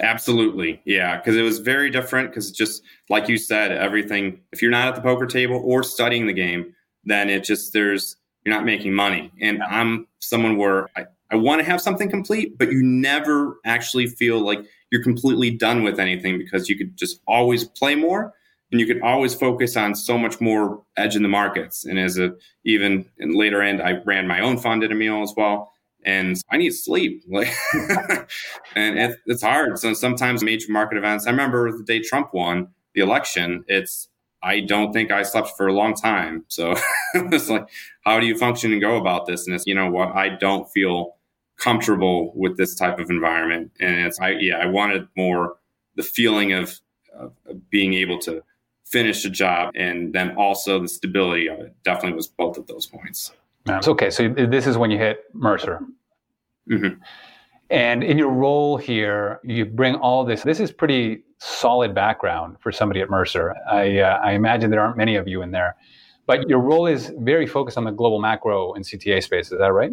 Absolutely. 0.00 0.80
Yeah. 0.84 1.16
Because 1.18 1.36
it 1.36 1.42
was 1.42 1.58
very 1.58 1.90
different. 1.90 2.30
Because 2.30 2.50
just 2.50 2.82
like 3.08 3.28
you 3.28 3.36
said, 3.36 3.72
everything, 3.72 4.40
if 4.52 4.62
you're 4.62 4.70
not 4.70 4.88
at 4.88 4.94
the 4.94 5.02
poker 5.02 5.26
table 5.26 5.60
or 5.64 5.82
studying 5.82 6.26
the 6.26 6.32
game, 6.32 6.74
then 7.04 7.28
it 7.28 7.44
just, 7.44 7.72
there's, 7.72 8.16
you're 8.44 8.54
not 8.54 8.64
making 8.64 8.94
money. 8.94 9.30
And 9.40 9.62
I'm 9.62 10.06
someone 10.20 10.56
where 10.56 10.88
I, 10.96 11.06
I 11.30 11.36
want 11.36 11.60
to 11.60 11.64
have 11.64 11.80
something 11.80 12.10
complete, 12.10 12.58
but 12.58 12.70
you 12.70 12.82
never 12.82 13.58
actually 13.64 14.06
feel 14.06 14.40
like 14.40 14.64
you're 14.90 15.02
completely 15.02 15.50
done 15.50 15.82
with 15.82 15.98
anything 15.98 16.38
because 16.38 16.68
you 16.68 16.76
could 16.76 16.96
just 16.96 17.20
always 17.26 17.64
play 17.64 17.94
more 17.94 18.34
and 18.70 18.80
you 18.80 18.86
could 18.86 19.00
always 19.02 19.34
focus 19.34 19.76
on 19.76 19.94
so 19.94 20.18
much 20.18 20.40
more 20.40 20.82
edge 20.96 21.16
in 21.16 21.22
the 21.22 21.28
markets. 21.28 21.84
And 21.84 21.98
as 21.98 22.18
a 22.18 22.32
even 22.64 23.06
in 23.18 23.34
later 23.34 23.62
end, 23.62 23.82
I 23.82 23.92
ran 24.04 24.26
my 24.26 24.40
own 24.40 24.58
fund 24.58 24.82
at 24.82 24.90
Emil 24.90 25.22
as 25.22 25.34
well. 25.36 25.71
And 26.04 26.40
I 26.50 26.56
need 26.56 26.70
sleep, 26.70 27.24
like, 27.28 27.48
and 28.74 28.98
it, 28.98 29.18
it's 29.26 29.42
hard. 29.42 29.78
So 29.78 29.92
sometimes 29.94 30.42
major 30.42 30.70
market 30.70 30.98
events. 30.98 31.26
I 31.26 31.30
remember 31.30 31.70
the 31.76 31.84
day 31.84 32.00
Trump 32.00 32.34
won 32.34 32.68
the 32.94 33.00
election. 33.02 33.64
It's 33.68 34.08
I 34.42 34.60
don't 34.60 34.92
think 34.92 35.12
I 35.12 35.22
slept 35.22 35.50
for 35.56 35.68
a 35.68 35.72
long 35.72 35.94
time. 35.94 36.44
So 36.48 36.74
it's 37.14 37.48
like, 37.48 37.68
how 38.04 38.18
do 38.18 38.26
you 38.26 38.36
function 38.36 38.72
and 38.72 38.80
go 38.80 38.96
about 38.96 39.26
this? 39.26 39.46
And 39.46 39.54
it's 39.54 39.66
you 39.66 39.74
know 39.74 39.90
what 39.90 40.14
I 40.14 40.30
don't 40.30 40.68
feel 40.70 41.16
comfortable 41.58 42.32
with 42.34 42.56
this 42.56 42.74
type 42.74 42.98
of 42.98 43.10
environment. 43.10 43.70
And 43.80 44.06
it's 44.06 44.18
I 44.20 44.30
yeah 44.30 44.56
I 44.56 44.66
wanted 44.66 45.06
more 45.16 45.56
the 45.94 46.02
feeling 46.02 46.52
of, 46.52 46.80
of 47.14 47.32
being 47.70 47.94
able 47.94 48.18
to 48.20 48.42
finish 48.86 49.24
a 49.24 49.30
job 49.30 49.72
and 49.74 50.12
then 50.12 50.36
also 50.36 50.78
the 50.78 50.88
stability 50.88 51.48
of 51.48 51.58
it 51.60 51.74
definitely 51.82 52.14
was 52.14 52.26
both 52.26 52.58
of 52.58 52.66
those 52.66 52.86
points 52.86 53.32
okay 53.68 54.10
so 54.10 54.28
this 54.28 54.66
is 54.66 54.76
when 54.76 54.90
you 54.90 54.98
hit 54.98 55.24
mercer. 55.32 55.80
Mm-hmm. 56.70 57.00
and 57.70 58.04
in 58.04 58.18
your 58.18 58.30
role 58.30 58.76
here 58.76 59.40
you 59.42 59.64
bring 59.64 59.96
all 59.96 60.24
this 60.24 60.42
this 60.42 60.60
is 60.60 60.70
pretty 60.70 61.24
solid 61.38 61.92
background 61.92 62.56
for 62.60 62.70
somebody 62.70 63.00
at 63.00 63.10
mercer. 63.10 63.56
I, 63.68 63.98
uh, 63.98 64.20
I 64.22 64.32
imagine 64.32 64.70
there 64.70 64.80
aren't 64.80 64.96
many 64.96 65.16
of 65.16 65.26
you 65.26 65.42
in 65.42 65.50
there 65.50 65.76
but 66.26 66.48
your 66.48 66.60
role 66.60 66.86
is 66.86 67.12
very 67.18 67.46
focused 67.46 67.76
on 67.76 67.84
the 67.84 67.90
global 67.90 68.20
macro 68.20 68.74
and 68.74 68.84
cta 68.84 69.22
space 69.22 69.50
is 69.50 69.58
that 69.58 69.72
right? 69.72 69.92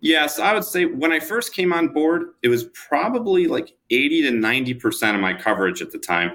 Yes, 0.00 0.40
I 0.40 0.52
would 0.52 0.64
say 0.64 0.86
when 0.86 1.12
I 1.12 1.20
first 1.20 1.54
came 1.54 1.72
on 1.72 1.86
board, 1.88 2.30
it 2.42 2.48
was 2.48 2.64
probably 2.74 3.46
like 3.46 3.72
80 3.90 4.22
to 4.22 4.30
90% 4.32 5.14
of 5.14 5.20
my 5.20 5.32
coverage 5.32 5.80
at 5.80 5.92
the 5.92 5.98
time 5.98 6.32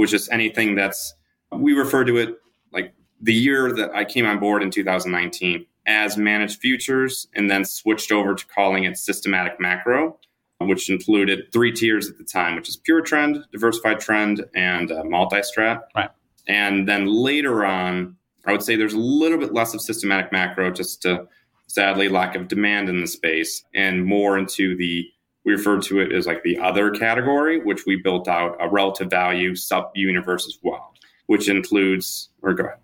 which 0.00 0.14
is 0.14 0.30
anything 0.30 0.74
that's 0.74 1.12
we 1.52 1.74
refer 1.74 2.04
to 2.04 2.16
it 2.16 2.36
like 2.72 2.94
the 3.20 3.34
year 3.34 3.72
that 3.72 3.94
I 3.94 4.04
came 4.04 4.26
on 4.26 4.38
board 4.38 4.62
in 4.62 4.70
2019 4.70 5.66
as 5.86 6.16
managed 6.16 6.60
futures 6.60 7.26
and 7.34 7.50
then 7.50 7.64
switched 7.64 8.12
over 8.12 8.34
to 8.34 8.46
calling 8.46 8.84
it 8.84 8.96
systematic 8.96 9.60
macro, 9.60 10.18
which 10.58 10.90
included 10.90 11.52
three 11.52 11.72
tiers 11.72 12.08
at 12.08 12.18
the 12.18 12.24
time, 12.24 12.54
which 12.54 12.68
is 12.68 12.76
pure 12.76 13.00
trend, 13.00 13.44
diversified 13.52 14.00
trend, 14.00 14.44
and 14.54 14.92
uh, 14.92 15.02
multi-strat. 15.04 15.80
Right. 15.94 16.10
And 16.46 16.88
then 16.88 17.06
later 17.06 17.64
on, 17.64 18.16
I 18.46 18.52
would 18.52 18.62
say 18.62 18.76
there's 18.76 18.94
a 18.94 18.98
little 18.98 19.38
bit 19.38 19.52
less 19.52 19.74
of 19.74 19.80
systematic 19.80 20.32
macro, 20.32 20.70
just 20.70 21.02
to 21.02 21.26
sadly 21.66 22.08
lack 22.08 22.34
of 22.34 22.48
demand 22.48 22.88
in 22.88 23.00
the 23.00 23.06
space, 23.06 23.64
and 23.74 24.04
more 24.04 24.38
into 24.38 24.76
the 24.76 25.06
we 25.44 25.52
refer 25.52 25.80
to 25.80 26.00
it 26.00 26.12
as 26.12 26.26
like 26.26 26.42
the 26.42 26.58
other 26.58 26.90
category, 26.90 27.60
which 27.60 27.86
we 27.86 27.96
built 27.96 28.28
out 28.28 28.56
a 28.60 28.68
relative 28.68 29.08
value 29.08 29.54
sub 29.54 29.90
universe 29.94 30.46
as 30.46 30.58
well, 30.62 30.92
which 31.26 31.48
includes, 31.48 32.28
or 32.42 32.52
go 32.52 32.64
ahead. 32.64 32.78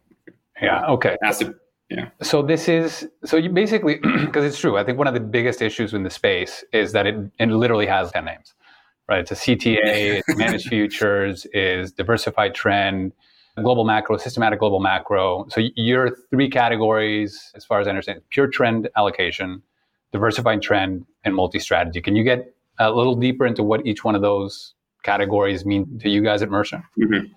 Yeah. 0.61 0.87
Okay. 0.87 1.16
Yeah. 1.90 2.09
So 2.23 2.42
this 2.42 2.69
is 2.69 3.09
so 3.25 3.37
you 3.37 3.51
basically 3.51 3.97
because 4.25 4.45
it's 4.45 4.59
true. 4.59 4.77
I 4.77 4.85
think 4.85 4.99
one 4.99 5.07
of 5.07 5.14
the 5.14 5.21
biggest 5.21 5.62
issues 5.62 5.95
in 5.95 6.03
the 6.03 6.11
space 6.11 6.64
is 6.73 6.92
that 6.92 7.07
it, 7.07 7.14
it 7.38 7.49
literally 7.49 7.87
has 7.87 8.11
ten 8.11 8.25
names, 8.25 8.55
right? 9.09 9.21
It's 9.21 9.31
a 9.31 9.35
CTA, 9.35 9.77
it's 10.27 10.37
managed 10.37 10.69
futures, 10.69 11.47
is 11.53 11.92
diversified 11.92 12.55
trend, 12.55 13.12
global 13.62 13.85
macro, 13.85 14.16
systematic 14.16 14.59
global 14.59 14.81
macro. 14.81 15.47
So 15.49 15.62
your 15.77 16.16
three 16.31 16.51
categories, 16.51 17.53
as 17.55 17.64
far 17.64 17.81
as 17.81 17.87
I 17.87 17.90
understand, 17.90 18.23
pure 18.31 18.49
trend 18.49 18.88
allocation, 18.97 19.62
diversified 20.12 20.62
trend, 20.62 21.07
and 21.25 21.35
multi-strategy. 21.35 22.01
Can 22.01 22.16
you 22.16 22.25
get 22.25 22.55
a 22.79 22.90
little 22.90 23.14
deeper 23.14 23.47
into 23.47 23.62
what 23.62 23.87
each 23.87 24.05
one 24.05 24.14
of 24.14 24.23
those 24.23 24.75
categories 25.03 25.64
mean 25.64 25.99
to 26.01 26.09
you 26.09 26.23
guys 26.23 26.42
at 26.42 26.51
Mercer? 26.51 26.83
Mm-hmm. 26.99 27.33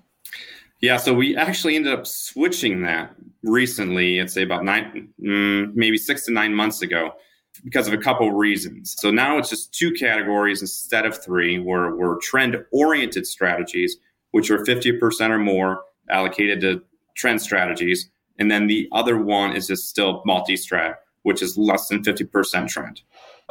Yeah, 0.82 0.98
so 0.98 1.14
we 1.14 1.36
actually 1.36 1.76
ended 1.76 1.94
up 1.94 2.08
switching 2.08 2.82
that 2.84 3.14
recently. 3.44 4.22
I'd 4.22 4.30
say 4.30 4.44
about 4.44 4.64
nine, 4.64 5.10
mm, 5.22 5.74
maybe 5.76 5.98
six 5.98 6.26
to 6.26 6.32
nine 6.32 6.54
months 6.54 6.82
ago, 6.82 7.12
because 7.64 7.88
of 7.88 7.94
a 7.94 7.98
couple 7.98 8.32
reasons. 8.32 8.96
So 8.98 9.12
now 9.12 9.38
it's 9.38 9.50
just 9.50 9.74
two 9.74 9.92
categories 9.92 10.62
instead 10.62 11.06
of 11.06 11.22
three, 11.22 11.60
where 11.60 11.96
we're 11.96 12.18
trend-oriented 12.22 13.28
strategies, 13.28 13.98
which 14.32 14.50
are 14.50 14.64
fifty 14.66 14.94
percent 14.94 15.34
or 15.34 15.40
more 15.40 15.82
allocated 16.10 16.62
to 16.62 16.82
trend 17.16 17.42
strategies, 17.42 18.10
and 18.38 18.50
then 18.50 18.68
the 18.68 18.88
other 18.94 19.18
one 19.18 19.56
is 19.56 19.68
just 19.68 19.90
still 19.90 20.24
multi-strat, 20.26 20.96
which 21.24 21.42
is 21.42 21.58
less 21.58 21.88
than 21.90 22.02
50% 22.02 22.68
trend. 22.70 23.02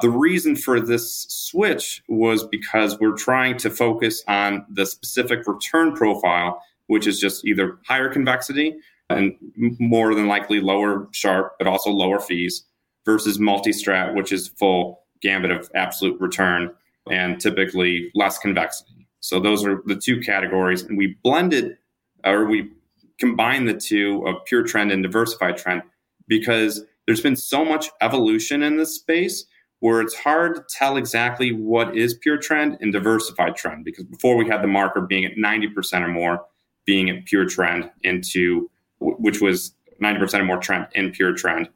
The 0.01 0.11
reason 0.11 0.57
for 0.57 0.81
this 0.81 1.27
switch 1.29 2.03
was 2.09 2.47
because 2.47 2.99
we're 2.99 3.17
trying 3.17 3.59
to 3.59 3.71
focus 3.71 4.25
on 4.27 4.65
the 4.71 4.87
specific 4.87 5.47
return 5.47 5.95
profile, 5.95 6.63
which 6.89 7.07
is 7.07 7.19
just 7.19 7.47
either 7.47 7.79
higher 7.87 8.13
convexity 8.13 8.77
and 9.09 9.35
more 9.79 10.15
than 10.15 10.27
likely 10.27 10.61
lower 10.61 11.09
Sharpe, 11.13 11.55
but 11.59 11.67
also 11.67 11.91
lower 11.91 12.21
fees, 12.21 12.65
versus 13.09 13.39
multi 13.39 13.71
strat, 13.71 14.15
which 14.15 14.33
is 14.33 14.49
full 14.49 15.01
gambit 15.23 15.51
of 15.51 15.71
absolute 15.75 16.21
return 16.21 16.71
and 17.11 17.41
typically 17.41 18.11
less 18.15 18.37
convexity. 18.37 19.09
So 19.21 19.41
those 19.41 19.65
are 19.65 19.81
the 19.87 19.97
two 19.97 20.21
categories. 20.21 20.83
And 20.83 20.99
we 20.99 21.17
blended 21.23 21.79
or 22.25 22.45
we 22.45 22.71
combined 23.19 23.67
the 23.67 23.75
two 23.75 24.27
of 24.27 24.45
pure 24.45 24.63
trend 24.63 24.93
and 24.93 25.03
diversified 25.03 25.57
trend 25.57 25.83
because 26.27 26.85
there's 27.07 27.23
been 27.23 27.37
so 27.37 27.65
much 27.65 27.89
evolution 28.03 28.63
in 28.63 28.77
this 28.77 28.95
space 28.95 29.47
where 29.81 30.03
it's 30.03 30.15
hard 30.15 30.57
to 30.57 30.65
tell 30.69 30.97
exactly 30.97 31.53
what 31.53 31.97
is 31.97 32.13
pure 32.13 32.37
trend 32.37 32.77
and 32.81 32.93
diversified 32.93 33.57
trend 33.57 33.85
because 33.85 34.05
before 34.05 34.37
we 34.37 34.47
had 34.47 34.63
the 34.63 34.69
marker 34.69 35.01
being 35.01 35.25
at 35.25 35.37
90% 35.37 36.03
or 36.03 36.09
more 36.09 36.45
being 36.89 37.11
at 37.11 37.27
pure 37.27 37.45
trend 37.45 37.91
into 38.03 38.71
which 38.99 39.43
was 39.43 39.75
90% 40.03 40.41
or 40.41 40.45
more 40.45 40.57
trend 40.57 40.87
in 40.95 41.11
pure 41.11 41.35
trend. 41.35 41.69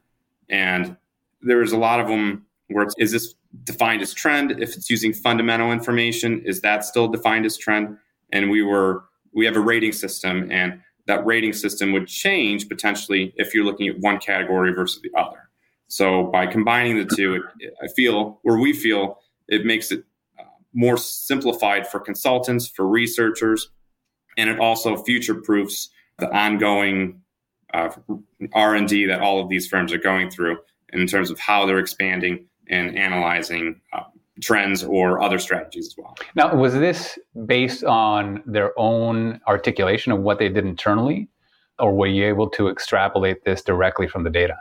And 0.48 0.96
there's 1.42 1.72
a 1.72 1.76
lot 1.76 2.00
of 2.00 2.08
them 2.08 2.46
where 2.68 2.84
it's 2.84 2.94
is 2.96 3.12
this 3.12 3.34
defined 3.62 4.00
as 4.00 4.14
trend? 4.14 4.52
If 4.52 4.74
it's 4.74 4.88
using 4.88 5.12
fundamental 5.12 5.70
information 5.70 6.40
is 6.46 6.62
that 6.62 6.82
still 6.86 7.08
defined 7.08 7.44
as 7.44 7.58
trend? 7.58 7.98
And 8.32 8.50
we 8.50 8.62
were 8.62 9.04
we 9.34 9.44
have 9.44 9.54
a 9.54 9.60
rating 9.60 9.92
system 9.92 10.50
and 10.50 10.80
that 11.06 11.26
rating 11.26 11.52
system 11.52 11.92
would 11.92 12.06
change 12.06 12.66
potentially 12.70 13.34
if 13.36 13.52
you're 13.52 13.66
looking 13.66 13.88
at 13.88 13.98
one 13.98 14.18
category 14.18 14.72
versus 14.72 15.02
the 15.02 15.10
other. 15.14 15.50
So 15.88 16.28
by 16.28 16.46
combining 16.46 16.96
the 16.96 17.04
two, 17.04 17.44
it, 17.60 17.74
I 17.82 17.88
feel, 17.88 18.40
or 18.44 18.58
we 18.58 18.72
feel, 18.72 19.18
it 19.46 19.66
makes 19.66 19.92
it 19.92 20.04
uh, 20.40 20.44
more 20.72 20.96
simplified 20.96 21.86
for 21.86 22.00
consultants, 22.00 22.66
for 22.66 22.86
researchers, 22.86 23.68
and 24.36 24.50
it 24.50 24.58
also 24.58 24.96
future 24.96 25.34
proofs 25.34 25.90
the 26.18 26.30
ongoing 26.34 27.20
uh, 27.74 27.90
R&D 28.52 29.06
that 29.06 29.20
all 29.20 29.40
of 29.40 29.48
these 29.48 29.66
firms 29.66 29.92
are 29.92 29.98
going 29.98 30.30
through 30.30 30.58
in 30.92 31.06
terms 31.06 31.30
of 31.30 31.38
how 31.38 31.66
they're 31.66 31.78
expanding 31.78 32.46
and 32.68 32.96
analyzing 32.96 33.80
uh, 33.92 34.02
trends 34.40 34.84
or 34.84 35.20
other 35.20 35.38
strategies 35.38 35.88
as 35.88 35.94
well. 35.96 36.16
Now, 36.34 36.54
was 36.54 36.74
this 36.74 37.18
based 37.46 37.84
on 37.84 38.42
their 38.46 38.78
own 38.78 39.40
articulation 39.46 40.12
of 40.12 40.20
what 40.20 40.38
they 40.38 40.48
did 40.48 40.64
internally, 40.64 41.28
or 41.78 41.94
were 41.94 42.06
you 42.06 42.26
able 42.26 42.48
to 42.50 42.68
extrapolate 42.68 43.44
this 43.44 43.62
directly 43.62 44.06
from 44.06 44.24
the 44.24 44.30
data? 44.30 44.56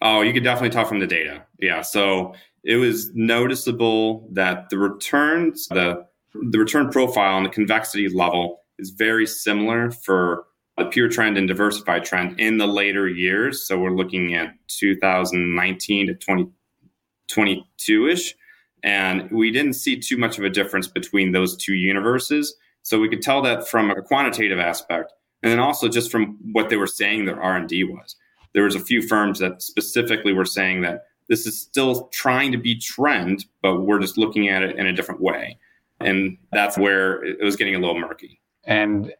Oh, 0.00 0.22
you 0.22 0.32
could 0.32 0.44
definitely 0.44 0.70
talk 0.70 0.88
from 0.88 0.98
the 0.98 1.06
data. 1.06 1.44
Yeah. 1.60 1.82
So 1.82 2.34
it 2.64 2.76
was 2.76 3.14
noticeable 3.14 4.28
that 4.32 4.70
the 4.70 4.78
returns, 4.78 5.68
the 5.68 6.06
the 6.34 6.58
return 6.58 6.90
profile 6.90 7.36
and 7.36 7.46
the 7.46 7.50
convexity 7.50 8.08
level 8.08 8.62
is 8.78 8.90
very 8.90 9.26
similar 9.26 9.90
for 9.90 10.44
the 10.78 10.86
pure 10.86 11.08
trend 11.08 11.36
and 11.36 11.46
diversified 11.46 12.04
trend 12.04 12.40
in 12.40 12.58
the 12.58 12.66
later 12.66 13.08
years. 13.08 13.66
So 13.66 13.78
we're 13.78 13.94
looking 13.94 14.34
at 14.34 14.54
2019 14.68 16.06
to 16.06 16.14
2022 16.14 18.08
ish. 18.08 18.34
And 18.82 19.30
we 19.30 19.50
didn't 19.50 19.74
see 19.74 19.96
too 19.98 20.16
much 20.16 20.38
of 20.38 20.44
a 20.44 20.50
difference 20.50 20.88
between 20.88 21.32
those 21.32 21.56
two 21.56 21.74
universes. 21.74 22.56
So 22.82 22.98
we 22.98 23.08
could 23.08 23.22
tell 23.22 23.40
that 23.42 23.68
from 23.68 23.90
a 23.90 24.02
quantitative 24.02 24.58
aspect, 24.58 25.12
and 25.42 25.52
then 25.52 25.60
also 25.60 25.88
just 25.88 26.10
from 26.10 26.36
what 26.52 26.68
they 26.68 26.76
were 26.76 26.88
saying 26.88 27.24
their 27.24 27.40
R 27.40 27.56
and 27.56 27.68
D 27.68 27.84
was. 27.84 28.16
There 28.54 28.64
was 28.64 28.74
a 28.74 28.80
few 28.80 29.00
firms 29.06 29.38
that 29.38 29.62
specifically 29.62 30.32
were 30.32 30.44
saying 30.44 30.82
that 30.82 31.04
this 31.28 31.46
is 31.46 31.60
still 31.60 32.08
trying 32.08 32.50
to 32.52 32.58
be 32.58 32.74
trend, 32.74 33.46
but 33.62 33.82
we're 33.82 34.00
just 34.00 34.18
looking 34.18 34.48
at 34.48 34.62
it 34.62 34.76
in 34.76 34.86
a 34.86 34.92
different 34.92 35.20
way, 35.20 35.58
and 36.04 36.38
that's 36.52 36.76
where 36.76 37.24
it 37.24 37.42
was 37.42 37.56
getting 37.56 37.74
a 37.74 37.78
little 37.78 37.98
murky. 37.98 38.40
And 38.64 39.12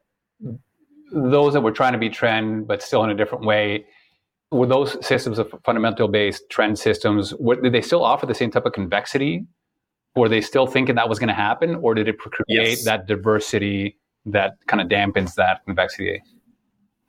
those 1.13 1.53
that 1.53 1.61
were 1.61 1.73
trying 1.73 1.93
to 1.93 1.99
be 1.99 2.09
trend, 2.09 2.67
but 2.67 2.83
still 2.83 3.05
in 3.05 3.11
a 3.11 3.15
different 3.15 3.45
way, 3.45 3.87
were 4.51 4.67
those 4.67 5.05
systems 5.05 5.39
of 5.39 5.55
fundamental 5.65 6.09
based 6.09 6.49
trend 6.51 6.79
systems? 6.79 7.31
What, 7.33 7.63
did 7.63 7.73
they 7.73 7.83
still 7.83 8.05
offer 8.05 8.27
the 8.27 8.35
same 8.35 8.51
type 8.51 8.67
of 8.67 8.73
convexity 8.73 9.47
were 10.15 10.29
they 10.29 10.41
still 10.41 10.67
thinking 10.67 10.95
that 10.97 11.09
was 11.09 11.19
going 11.19 11.29
to 11.29 11.35
happen, 11.35 11.77
or 11.77 11.95
did 11.95 12.09
it 12.09 12.19
create 12.19 12.45
yes. 12.47 12.85
that 12.85 13.07
diversity 13.07 13.99
that 14.27 14.53
kind 14.67 14.81
of 14.81 14.89
dampens 14.89 15.35
that 15.35 15.65
convexity? 15.65 16.23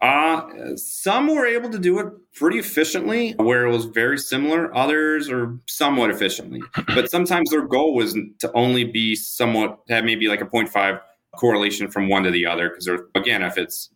Uh, 0.04 0.76
some 0.76 1.34
were 1.34 1.46
able 1.46 1.70
to 1.70 1.80
do 1.80 1.98
it 2.00 2.08
pretty 2.34 2.60
efficiently, 2.60 3.32
where 3.38 3.66
it 3.66 3.72
was 3.72 3.86
very 3.86 4.18
similar. 4.18 4.76
Others 4.76 5.30
are 5.30 5.58
somewhat 5.66 6.10
efficiently, 6.10 6.62
but 6.88 7.10
sometimes 7.10 7.50
their 7.50 7.66
goal 7.66 7.96
was 7.96 8.14
to 8.40 8.52
only 8.54 8.84
be 8.84 9.16
somewhat 9.16 9.80
have 9.88 10.04
maybe 10.04 10.28
like 10.28 10.42
a 10.42 10.46
0.5 10.46 11.00
correlation 11.38 11.90
from 11.90 12.10
one 12.10 12.24
to 12.24 12.32
the 12.32 12.46
other. 12.46 12.70
Because 12.70 12.90
again, 13.16 13.44
if 13.44 13.58
it's 13.58 13.92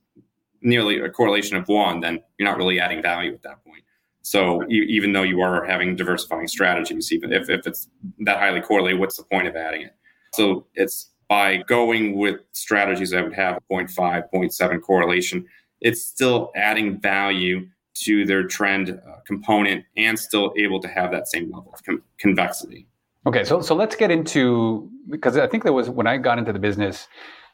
nearly 0.61 0.97
a 0.97 1.09
correlation 1.09 1.57
of 1.57 1.67
one, 1.67 1.99
then 1.99 2.23
you're 2.39 2.49
not 2.49 2.57
really 2.57 2.79
adding 2.79 3.01
value 3.01 3.33
at 3.33 3.43
that 3.43 3.61
point. 3.65 3.83
So 4.21 4.61
even 4.69 5.11
though 5.11 5.23
you 5.23 5.41
are 5.41 5.65
having 5.65 5.97
diversifying 5.97 6.47
strategies, 6.47 7.11
even 7.11 7.33
if, 7.33 7.49
if 7.49 7.67
it's 7.67 7.89
that 8.19 8.39
highly 8.39 8.61
correlated, 8.61 8.99
what's 8.99 9.17
the 9.17 9.23
point 9.23 9.47
of 9.47 9.57
adding 9.57 9.81
it? 9.81 9.95
So 10.33 10.67
it's 10.73 11.11
by 11.27 11.57
going 11.57 12.17
with 12.17 12.39
strategies 12.53 13.11
that 13.11 13.23
would 13.23 13.33
have 13.33 13.57
a 13.57 13.73
0.5, 13.73 14.23
0.7 14.33 14.81
correlation, 14.81 15.45
it's 15.81 16.03
still 16.03 16.51
adding 16.55 16.99
value 16.99 17.67
to 17.93 18.25
their 18.25 18.43
trend 18.43 18.89
uh, 18.89 19.17
component 19.25 19.83
and 19.95 20.17
still 20.17 20.53
able 20.57 20.79
to 20.79 20.87
have 20.87 21.11
that 21.11 21.27
same 21.27 21.51
level 21.51 21.71
of 21.73 21.83
com- 21.83 22.03
convexity. 22.17 22.87
Okay, 23.25 23.43
so 23.43 23.61
so 23.61 23.75
let's 23.75 23.95
get 23.95 24.11
into 24.11 24.89
because 25.09 25.37
I 25.37 25.47
think 25.47 25.63
there 25.63 25.73
was 25.73 25.89
when 25.89 26.07
I 26.07 26.17
got 26.17 26.37
into 26.37 26.53
the 26.53 26.59
business, 26.59 27.07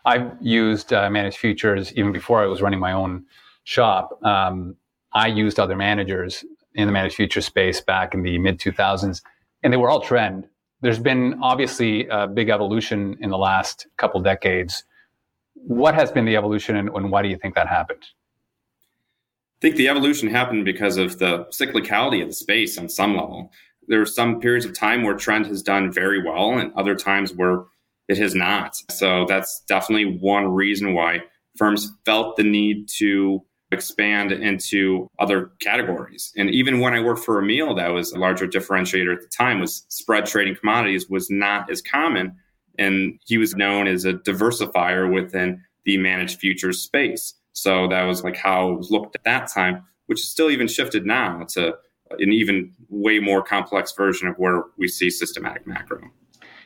I've 0.05 0.31
used 0.41 0.93
uh, 0.93 1.09
managed 1.09 1.37
futures 1.37 1.93
even 1.93 2.11
before 2.11 2.43
I 2.43 2.45
was 2.45 2.61
running 2.61 2.79
my 2.79 2.91
own 2.91 3.25
shop. 3.63 4.19
Um, 4.23 4.75
I 5.13 5.27
used 5.27 5.59
other 5.59 5.75
managers 5.75 6.43
in 6.75 6.87
the 6.87 6.91
managed 6.91 7.15
future 7.15 7.41
space 7.41 7.81
back 7.81 8.13
in 8.13 8.23
the 8.23 8.37
mid 8.37 8.59
2000s, 8.59 9.21
and 9.63 9.71
they 9.71 9.77
were 9.77 9.89
all 9.89 10.01
trend. 10.01 10.47
There's 10.81 10.99
been 10.99 11.39
obviously 11.41 12.07
a 12.07 12.27
big 12.27 12.49
evolution 12.49 13.17
in 13.21 13.29
the 13.29 13.37
last 13.37 13.87
couple 13.97 14.21
decades. 14.21 14.83
What 15.65 15.95
has 15.95 16.11
been 16.11 16.25
the 16.25 16.35
evolution, 16.35 16.75
and, 16.75 16.89
and 16.89 17.09
why 17.09 17.21
do 17.21 17.29
you 17.29 17.37
think 17.37 17.55
that 17.55 17.67
happened? 17.67 18.03
I 19.57 19.59
think 19.61 19.75
the 19.77 19.87
evolution 19.87 20.29
happened 20.29 20.65
because 20.65 20.97
of 20.97 21.19
the 21.19 21.45
cyclicality 21.45 22.21
of 22.21 22.27
the 22.27 22.33
space 22.33 22.77
on 22.77 22.89
some 22.89 23.15
level. 23.15 23.51
There 23.87 24.01
are 24.01 24.05
some 24.05 24.39
periods 24.41 24.65
of 24.65 24.77
time 24.77 25.03
where 25.03 25.15
trend 25.15 25.45
has 25.47 25.63
done 25.63 25.91
very 25.91 26.21
well, 26.21 26.57
and 26.57 26.73
other 26.73 26.95
times 26.95 27.33
where 27.33 27.63
it 28.09 28.17
has 28.17 28.35
not. 28.35 28.75
So 28.91 29.25
that's 29.27 29.63
definitely 29.67 30.17
one 30.19 30.47
reason 30.47 30.93
why 30.93 31.21
firms 31.57 31.91
felt 32.05 32.35
the 32.35 32.43
need 32.43 32.89
to 32.97 33.41
expand 33.71 34.31
into 34.31 35.07
other 35.19 35.51
categories. 35.61 36.31
And 36.37 36.49
even 36.49 36.79
when 36.79 36.93
I 36.93 37.01
worked 37.01 37.23
for 37.23 37.41
Emil, 37.41 37.75
that 37.75 37.87
was 37.87 38.11
a 38.11 38.19
larger 38.19 38.47
differentiator 38.47 39.13
at 39.13 39.21
the 39.21 39.29
time 39.35 39.59
was 39.59 39.85
spread 39.89 40.25
trading 40.25 40.55
commodities 40.55 41.09
was 41.09 41.29
not 41.29 41.71
as 41.71 41.81
common. 41.81 42.35
And 42.77 43.19
he 43.25 43.37
was 43.37 43.55
known 43.55 43.87
as 43.87 44.05
a 44.05 44.13
diversifier 44.13 45.13
within 45.13 45.61
the 45.85 45.97
managed 45.97 46.39
futures 46.39 46.81
space. 46.81 47.33
So 47.53 47.87
that 47.87 48.03
was 48.03 48.23
like 48.23 48.35
how 48.35 48.71
it 48.71 48.77
was 48.77 48.91
looked 48.91 49.15
at 49.15 49.23
that 49.25 49.51
time, 49.51 49.83
which 50.07 50.19
is 50.19 50.29
still 50.29 50.49
even 50.49 50.67
shifted 50.67 51.05
now 51.05 51.45
to 51.49 51.75
an 52.19 52.31
even 52.31 52.73
way 52.89 53.19
more 53.19 53.41
complex 53.41 53.91
version 53.93 54.27
of 54.27 54.35
where 54.37 54.63
we 54.77 54.87
see 54.87 55.09
systematic 55.09 55.65
macro. 55.67 56.01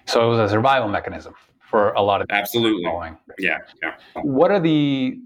So 0.05 0.25
it 0.25 0.29
was 0.29 0.39
a 0.39 0.49
survival 0.49 0.87
mechanism 0.87 1.33
for 1.59 1.91
a 1.93 2.01
lot 2.01 2.21
of 2.21 2.27
absolutely. 2.29 2.83
Yeah, 3.37 3.57
yeah. 3.83 3.95
What 4.21 4.51
are 4.51 4.59
the 4.59 5.19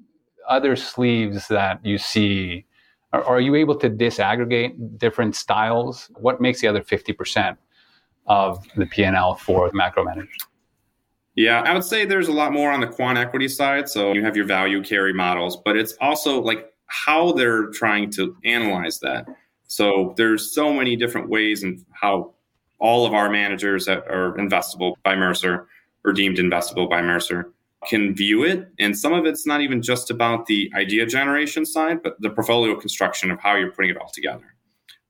other 0.48 0.76
sleeves 0.76 1.48
that 1.48 1.86
you 1.86 1.98
see? 1.98 2.66
Are, 3.14 3.24
are 3.24 3.40
you 3.40 3.56
able 3.56 3.76
to 3.76 3.90
disaggregate 3.90 4.98
different 4.98 5.36
styles? 5.36 6.10
What 6.16 6.42
makes 6.42 6.62
the 6.62 6.68
other 6.68 6.82
50% 6.82 7.58
of 8.28 8.66
the 8.76 8.86
P&L 8.86 9.36
for 9.36 9.70
macro 9.74 10.04
managers? 10.04 10.38
Yeah, 11.36 11.62
I 11.62 11.74
would 11.74 11.84
say 11.84 12.06
there's 12.06 12.28
a 12.28 12.34
lot 12.34 12.52
more 12.52 12.72
on 12.72 12.82
the 12.82 12.88
quant 12.88 13.18
equity 13.18 13.48
side. 13.48 13.88
So 13.88 14.14
you 14.14 14.24
have 14.24 14.36
your 14.36 14.46
value 14.46 14.84
carry 14.84 15.14
models, 15.14 15.58
but 15.64 15.78
it's 15.78 15.94
also 16.02 16.42
like 16.42 16.74
how 16.88 17.32
they're 17.32 17.68
trying 17.68 18.10
to 18.12 18.36
analyze 18.44 19.00
that. 19.00 19.26
So 19.68 20.14
there's 20.18 20.54
so 20.54 20.74
many 20.74 20.98
different 20.98 21.30
ways 21.30 21.64
and 21.64 21.84
how 21.92 22.34
all 22.80 23.06
of 23.06 23.14
our 23.14 23.30
managers 23.30 23.86
that 23.86 24.00
are 24.10 24.34
investable 24.38 24.96
by 25.04 25.16
Mercer 25.16 25.68
or 26.04 26.12
deemed 26.12 26.38
investable 26.38 26.90
by 26.90 27.02
Mercer 27.02 27.54
can 27.88 28.14
view 28.14 28.44
it. 28.44 28.68
And 28.80 28.98
some 28.98 29.14
of 29.14 29.26
it's 29.26 29.48
not 29.48 29.62
even 29.62 29.82
just 29.82 30.12
about 30.12 30.48
the 30.48 30.70
idea 30.76 31.06
generation 31.06 31.66
side, 31.66 32.04
but 32.04 32.20
the 32.20 32.30
portfolio 32.30 32.76
construction 32.76 33.32
of 33.32 33.40
how 33.40 33.56
you're 33.56 33.72
putting 33.72 33.92
it 33.92 33.98
all 33.98 34.10
together. 34.10 34.56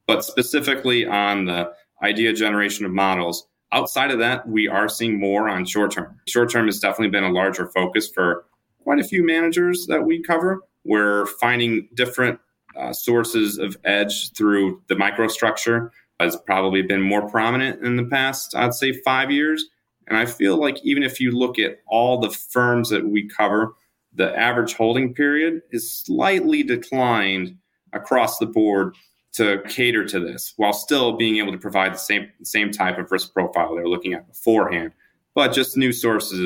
But 0.06 0.24
specifically 0.24 1.06
on 1.06 1.46
the 1.46 1.72
idea 2.04 2.34
generation 2.34 2.86
of 2.86 2.92
models, 2.92 3.48
outside 3.72 4.12
of 4.12 4.20
that, 4.20 4.48
we 4.48 4.68
are 4.68 4.90
seeing 4.90 5.20
more 5.20 5.50
on 5.50 5.66
short 5.66 5.92
term. 5.92 6.20
Short 6.28 6.50
term 6.52 6.66
has 6.66 6.80
definitely 6.80 7.10
been 7.10 7.24
a 7.24 7.32
larger 7.32 7.68
focus 7.68 8.10
for 8.10 8.46
quite 8.84 9.00
a 9.00 9.04
few 9.04 9.26
managers 9.26 9.86
that 9.88 10.06
we 10.06 10.22
cover. 10.22 10.62
We're 10.84 11.26
finding 11.26 11.88
different 11.94 12.40
uh, 12.78 12.94
sources 12.94 13.58
of 13.58 13.78
edge 13.84 14.32
through 14.34 14.82
the 14.88 14.96
microstructure 14.96 15.90
has 16.20 16.38
probably 16.46 16.82
been 16.82 17.02
more 17.02 17.28
prominent 17.28 17.84
in 17.84 17.96
the 17.96 18.06
past, 18.06 18.56
I'd 18.56 18.74
say 18.74 18.94
five 18.94 19.32
years. 19.32 19.66
And 20.08 20.18
I 20.18 20.26
feel 20.26 20.58
like 20.58 20.78
even 20.84 21.04
if 21.04 21.20
you 21.20 21.32
look 21.32 21.58
at 21.58 21.80
all 21.88 22.20
the 22.20 22.30
firms 22.30 22.90
that 22.90 23.08
we 23.08 23.28
cover, 23.28 23.74
the 24.14 24.38
average 24.38 24.74
holding 24.74 25.14
period 25.14 25.62
is 25.72 25.92
slightly 25.92 26.64
declined 26.64 27.58
across 27.94 28.38
the 28.38 28.46
board 28.46 28.96
to 29.34 29.62
cater 29.70 30.06
to 30.06 30.20
this 30.20 30.54
while 30.58 30.74
still 30.74 31.14
being 31.14 31.38
able 31.38 31.52
to 31.52 31.58
provide 31.58 31.94
the 31.94 32.00
same 32.00 32.30
same 32.44 32.72
type 32.72 32.98
of 32.98 33.12
risk 33.12 33.34
profile 33.34 33.76
they 33.76 33.82
were 33.82 33.90
looking 33.90 34.14
at 34.14 34.28
beforehand, 34.28 34.92
but 35.34 35.54
just 35.54 35.78
new 35.78 35.92
sources 35.92 36.40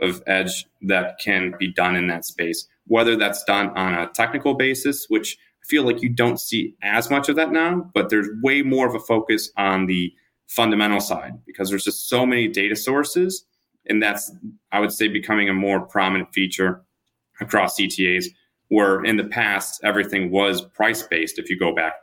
of, 0.00 0.08
of 0.08 0.22
edge 0.26 0.66
that 0.82 1.18
can 1.18 1.54
be 1.58 1.72
done 1.72 1.96
in 1.96 2.06
that 2.08 2.24
space, 2.24 2.66
whether 2.86 3.16
that's 3.16 3.42
done 3.44 3.68
on 3.70 3.94
a 3.94 4.08
technical 4.14 4.54
basis, 4.54 5.06
which 5.08 5.36
I 5.62 5.66
feel 5.66 5.84
like 5.84 6.02
you 6.02 6.08
don't 6.08 6.40
see 6.40 6.74
as 6.82 7.10
much 7.10 7.28
of 7.28 7.36
that 7.36 7.50
now, 7.50 7.90
but 7.92 8.08
there's 8.08 8.28
way 8.42 8.62
more 8.62 8.86
of 8.86 8.94
a 8.94 9.00
focus 9.00 9.50
on 9.56 9.86
the 9.86 10.12
fundamental 10.46 11.00
side 11.00 11.32
because 11.46 11.68
there's 11.68 11.84
just 11.84 12.08
so 12.08 12.24
many 12.24 12.48
data 12.48 12.76
sources. 12.76 13.44
And 13.86 14.02
that's, 14.02 14.30
I 14.70 14.80
would 14.80 14.92
say, 14.92 15.08
becoming 15.08 15.48
a 15.48 15.54
more 15.54 15.80
prominent 15.80 16.32
feature 16.32 16.82
across 17.40 17.78
CTAs, 17.78 18.26
where 18.68 19.02
in 19.02 19.16
the 19.16 19.24
past, 19.24 19.80
everything 19.82 20.30
was 20.30 20.62
price 20.62 21.02
based. 21.02 21.38
If 21.38 21.48
you 21.48 21.58
go 21.58 21.74
back 21.74 21.94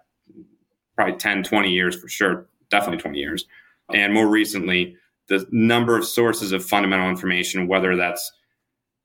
probably 0.95 1.15
10, 1.15 1.43
20 1.43 1.71
years 1.71 1.95
for 1.95 2.07
sure, 2.07 2.47
definitely 2.69 3.01
20 3.01 3.17
years. 3.17 3.45
And 3.93 4.13
more 4.13 4.27
recently, 4.27 4.95
the 5.27 5.45
number 5.51 5.97
of 5.97 6.05
sources 6.05 6.51
of 6.51 6.63
fundamental 6.65 7.09
information, 7.09 7.67
whether 7.67 7.95
that's 7.95 8.31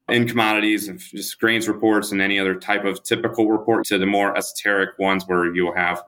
in 0.09 0.26
commodities, 0.26 0.88
just 1.11 1.38
grains 1.38 1.68
reports, 1.68 2.12
and 2.12 2.20
any 2.20 2.38
other 2.38 2.55
type 2.55 2.85
of 2.85 3.03
typical 3.03 3.49
report, 3.49 3.84
to 3.86 3.99
the 3.99 4.07
more 4.07 4.36
esoteric 4.36 4.99
ones 4.99 5.24
where 5.26 5.55
you'll 5.55 5.74
have 5.74 6.03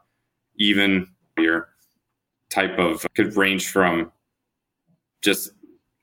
even 0.56 1.06
your 1.38 1.68
type 2.50 2.78
of 2.78 3.06
could 3.14 3.36
range 3.36 3.68
from 3.68 4.12
just 5.22 5.52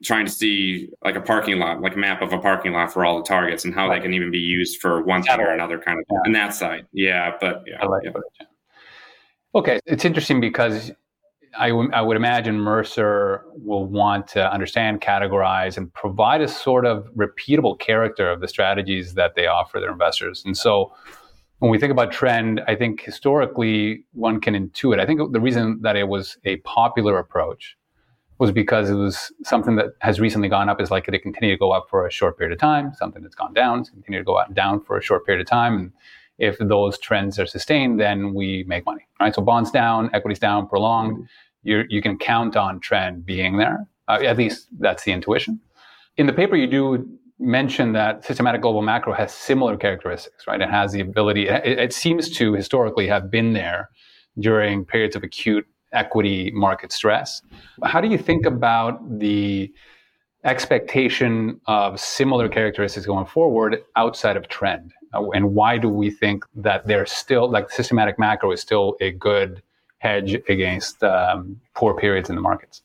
trying 0.04 0.26
to 0.26 0.32
see 0.32 0.90
like 1.04 1.16
a 1.16 1.22
parking 1.22 1.60
lot, 1.60 1.82
like 1.82 1.96
a 1.96 1.98
map 1.98 2.22
of 2.22 2.32
a 2.32 2.40
parking 2.40 2.72
lot 2.72 2.92
for 2.92 3.06
all 3.06 3.18
the 3.18 3.24
targets 3.24 3.66
and 3.66 3.74
how 3.74 3.88
right. 3.88 3.98
they 3.98 4.04
can 4.04 4.14
even 4.14 4.32
be 4.32 4.40
used 4.40 4.80
for 4.80 5.04
one 5.04 5.22
thing 5.22 5.40
or 5.40 5.52
another 5.52 5.78
kind 5.78 6.00
of 6.00 6.06
yeah. 6.10 6.18
on 6.26 6.32
that 6.32 6.54
side. 6.54 6.86
Yeah, 6.94 7.36
but 7.40 7.64
yeah. 7.68 7.86
Like 7.86 8.04
yeah. 8.06 8.12
Okay, 9.56 9.80
it's 9.86 10.06
interesting 10.06 10.40
because 10.40 10.92
I, 11.58 11.70
w- 11.70 11.90
I 11.92 12.02
would 12.02 12.18
imagine 12.18 12.60
Mercer 12.60 13.46
will 13.56 13.86
want 13.86 14.28
to 14.30 14.52
understand, 14.52 15.02
categorize, 15.02 15.76
and 15.76 15.92
provide 15.94 16.42
a 16.42 16.48
sort 16.48 16.86
of 16.86 17.08
repeatable 17.16 17.80
character 17.80 18.30
of 18.30 18.42
the 18.42 18.48
strategies 18.48 19.16
that 19.16 19.36
they 19.36 19.48
offer 19.48 19.80
their 19.80 19.92
investors. 19.92 20.44
And 20.46 20.56
so 20.56 20.94
when 21.58 21.72
we 21.72 21.80
think 21.80 21.92
about 21.92 22.12
trend, 22.12 22.62
I 22.68 22.76
think 22.76 23.02
historically 23.02 24.06
one 24.14 24.40
can 24.40 24.54
intuit. 24.54 25.00
I 25.00 25.06
think 25.08 25.34
the 25.34 25.42
reason 25.42 25.80
that 25.82 25.96
it 25.96 26.08
was 26.08 26.38
a 26.46 26.58
popular 26.58 27.18
approach 27.18 27.76
was 28.38 28.52
because 28.52 28.90
it 28.90 28.96
was 28.96 29.34
something 29.44 29.76
that 29.76 29.88
has 30.00 30.20
recently 30.20 30.48
gone 30.48 30.70
up 30.70 30.80
is 30.80 30.92
likely 30.92 31.12
to 31.12 31.20
continue 31.20 31.56
to 31.56 31.60
go 31.60 31.72
up 31.72 31.88
for 31.90 32.06
a 32.06 32.12
short 32.12 32.38
period 32.38 32.54
of 32.54 32.60
time. 32.60 32.94
Something 32.94 33.24
that's 33.24 33.36
gone 33.36 33.54
down 33.54 33.82
is 33.82 33.90
continue 33.90 34.20
to 34.20 34.24
go 34.24 34.36
up 34.36 34.48
and 34.48 34.56
down 34.56 34.82
for 34.82 34.98
a 34.98 35.02
short 35.02 35.26
period 35.26 35.42
of 35.42 35.48
time. 35.48 35.78
And 35.78 35.92
if 36.40 36.58
those 36.58 36.98
trends 36.98 37.38
are 37.38 37.46
sustained, 37.46 38.00
then 38.00 38.34
we 38.34 38.64
make 38.68 38.86
money. 38.86 39.06
Right. 39.20 39.36
So 39.36 39.42
bonds 39.42 39.72
down, 39.72 40.10
equities 40.14 40.40
down, 40.40 40.68
prolonged. 40.68 41.18
Mm-hmm. 41.18 41.24
You 41.64 41.84
you 41.90 42.02
can 42.02 42.18
count 42.18 42.56
on 42.56 42.80
trend 42.80 43.26
being 43.26 43.58
there. 43.58 43.86
Uh, 44.08 44.20
at 44.24 44.38
least 44.38 44.68
that's 44.80 45.04
the 45.04 45.12
intuition. 45.12 45.60
In 46.18 46.26
the 46.26 46.34
paper, 46.34 46.56
you 46.56 46.68
do 46.68 47.08
mention 47.40 47.94
that 47.94 48.26
systematic 48.26 48.62
global 48.62 48.82
macro 48.82 49.14
has 49.14 49.34
similar 49.34 49.78
characteristics, 49.78 50.48
right? 50.48 50.62
It 50.62 50.70
has 50.70 50.92
the 50.92 51.02
ability. 51.02 51.48
It, 51.48 51.80
it 51.80 51.94
seems 51.94 52.30
to 52.32 52.54
historically 52.54 53.08
have 53.08 53.30
been 53.30 53.54
there 53.54 53.90
during 54.40 54.86
periods 54.86 55.16
of 55.16 55.24
acute 55.24 55.66
equity 55.94 56.52
market 56.52 56.92
stress. 56.92 57.42
How 57.84 58.02
do 58.02 58.08
you 58.08 58.18
think 58.18 58.46
about 58.46 59.20
the 59.20 59.72
expectation 60.44 61.60
of 61.66 62.00
similar 62.00 62.48
characteristics 62.48 63.06
going 63.06 63.26
forward 63.26 63.78
outside 63.96 64.38
of 64.38 64.48
trend? 64.48 64.94
Uh, 65.14 65.30
and 65.32 65.54
why 65.54 65.78
do 65.78 65.90
we 65.90 66.10
think 66.10 66.46
that 66.56 66.88
there's 66.88 67.12
still, 67.12 67.50
like 67.50 67.70
systematic 67.72 68.20
macro 68.20 68.52
is 68.52 68.62
still 68.62 68.96
a 69.02 69.12
good 69.12 69.62
hedge 69.98 70.36
against 70.48 71.04
um, 71.04 71.60
poor 71.76 71.94
periods 71.94 72.30
in 72.30 72.36
the 72.36 72.42
markets? 72.42 72.84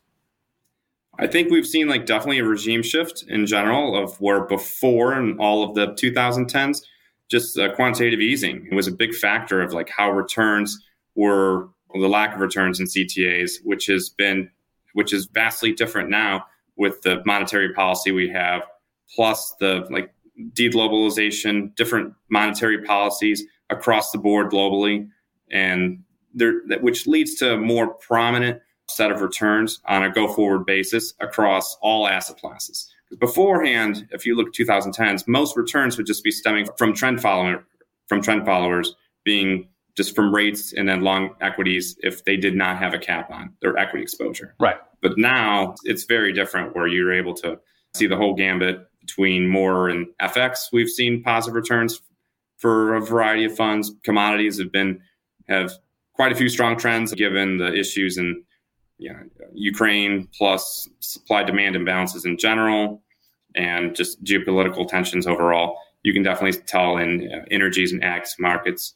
I 1.17 1.27
think 1.27 1.49
we've 1.49 1.67
seen 1.67 1.87
like 1.87 2.05
definitely 2.05 2.39
a 2.39 2.43
regime 2.43 2.83
shift 2.83 3.23
in 3.27 3.45
general 3.45 4.01
of 4.01 4.19
where 4.19 4.41
before 4.41 5.13
in 5.17 5.37
all 5.39 5.63
of 5.63 5.75
the 5.75 5.87
2010s, 5.93 6.81
just 7.29 7.57
uh, 7.57 7.73
quantitative 7.73 8.19
easing 8.19 8.67
it 8.69 8.75
was 8.75 8.87
a 8.87 8.91
big 8.91 9.13
factor 9.13 9.61
of 9.61 9.73
like 9.73 9.89
how 9.89 10.11
returns 10.11 10.79
were 11.15 11.69
the 11.93 12.07
lack 12.07 12.35
of 12.35 12.41
returns 12.41 12.79
in 12.79 12.85
CTAs, 12.85 13.53
which 13.63 13.85
has 13.87 14.09
been 14.09 14.49
which 14.93 15.13
is 15.13 15.27
vastly 15.33 15.73
different 15.73 16.09
now 16.09 16.45
with 16.77 17.01
the 17.01 17.21
monetary 17.25 17.73
policy 17.73 18.11
we 18.11 18.29
have, 18.29 18.63
plus 19.13 19.55
the 19.59 19.85
like 19.89 20.13
deglobalization, 20.53 21.75
different 21.75 22.13
monetary 22.29 22.81
policies 22.83 23.43
across 23.69 24.11
the 24.11 24.17
board 24.17 24.51
globally, 24.51 25.07
and 25.51 26.03
there 26.33 26.61
which 26.81 27.07
leads 27.07 27.35
to 27.35 27.53
a 27.53 27.57
more 27.57 27.93
prominent 27.93 28.61
set 28.87 29.11
of 29.11 29.21
returns 29.21 29.79
on 29.85 30.03
a 30.03 30.11
go 30.11 30.31
forward 30.31 30.65
basis 30.65 31.13
across 31.19 31.77
all 31.81 32.07
asset 32.07 32.37
classes. 32.37 32.91
Beforehand, 33.19 34.07
if 34.11 34.25
you 34.25 34.35
look 34.35 34.47
at 34.47 34.53
2010s, 34.53 35.27
most 35.27 35.55
returns 35.55 35.97
would 35.97 36.05
just 36.05 36.23
be 36.23 36.31
stemming 36.31 36.67
from 36.77 36.93
trend 36.93 37.21
following 37.21 37.59
from 38.07 38.21
trend 38.21 38.45
followers 38.45 38.95
being 39.23 39.67
just 39.95 40.15
from 40.15 40.33
rates 40.33 40.73
and 40.73 40.87
then 40.87 41.01
long 41.01 41.35
equities 41.41 41.95
if 42.03 42.23
they 42.25 42.35
did 42.35 42.55
not 42.55 42.77
have 42.77 42.93
a 42.93 42.99
cap 42.99 43.31
on 43.31 43.53
their 43.61 43.77
equity 43.77 44.03
exposure. 44.03 44.53
Right. 44.59 44.77
But 45.01 45.17
now 45.17 45.75
it's 45.83 46.03
very 46.03 46.33
different 46.33 46.75
where 46.75 46.87
you're 46.87 47.13
able 47.13 47.33
to 47.35 47.59
see 47.93 48.07
the 48.07 48.17
whole 48.17 48.35
gambit 48.35 48.87
between 49.05 49.47
more 49.47 49.89
and 49.89 50.07
FX. 50.21 50.71
We've 50.73 50.89
seen 50.89 51.23
positive 51.23 51.55
returns 51.55 52.01
for 52.57 52.95
a 52.95 53.01
variety 53.01 53.45
of 53.45 53.55
funds. 53.55 53.91
Commodities 54.03 54.59
have 54.59 54.71
been 54.71 55.01
have 55.47 55.73
quite 56.13 56.31
a 56.31 56.35
few 56.35 56.49
strong 56.49 56.77
trends 56.77 57.13
given 57.13 57.57
the 57.57 57.73
issues 57.73 58.17
in 58.17 58.43
you 58.97 59.11
know, 59.11 59.19
Ukraine 59.53 60.27
plus 60.37 60.89
supply 60.99 61.43
demand 61.43 61.75
imbalances 61.75 62.25
in 62.25 62.37
general 62.37 63.03
and 63.55 63.95
just 63.95 64.23
geopolitical 64.23 64.87
tensions 64.87 65.27
overall. 65.27 65.77
You 66.03 66.13
can 66.13 66.23
definitely 66.23 66.59
tell 66.61 66.97
in 66.97 67.29
uh, 67.31 67.45
energies 67.51 67.91
and 67.91 68.03
ag 68.03 68.23
markets 68.39 68.95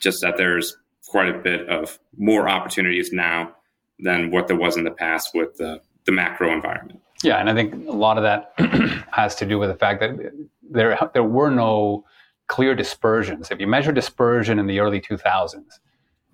just 0.00 0.20
that 0.22 0.36
there's 0.36 0.76
quite 1.06 1.28
a 1.28 1.38
bit 1.38 1.68
of 1.68 1.98
more 2.16 2.48
opportunities 2.48 3.12
now 3.12 3.54
than 3.98 4.30
what 4.30 4.48
there 4.48 4.56
was 4.56 4.76
in 4.76 4.84
the 4.84 4.90
past 4.90 5.30
with 5.34 5.56
the, 5.56 5.80
the 6.04 6.12
macro 6.12 6.52
environment. 6.52 7.00
Yeah, 7.24 7.38
and 7.38 7.48
I 7.48 7.54
think 7.54 7.88
a 7.88 7.92
lot 7.92 8.18
of 8.18 8.22
that 8.22 8.52
has 9.12 9.34
to 9.36 9.46
do 9.46 9.58
with 9.58 9.70
the 9.70 9.76
fact 9.76 10.00
that 10.00 10.10
there 10.70 11.10
there 11.14 11.24
were 11.24 11.50
no 11.50 12.04
clear 12.48 12.74
dispersions. 12.74 13.50
If 13.50 13.60
you 13.60 13.66
measure 13.66 13.92
dispersion 13.92 14.58
in 14.58 14.66
the 14.66 14.78
early 14.80 15.00
2000s, 15.00 15.56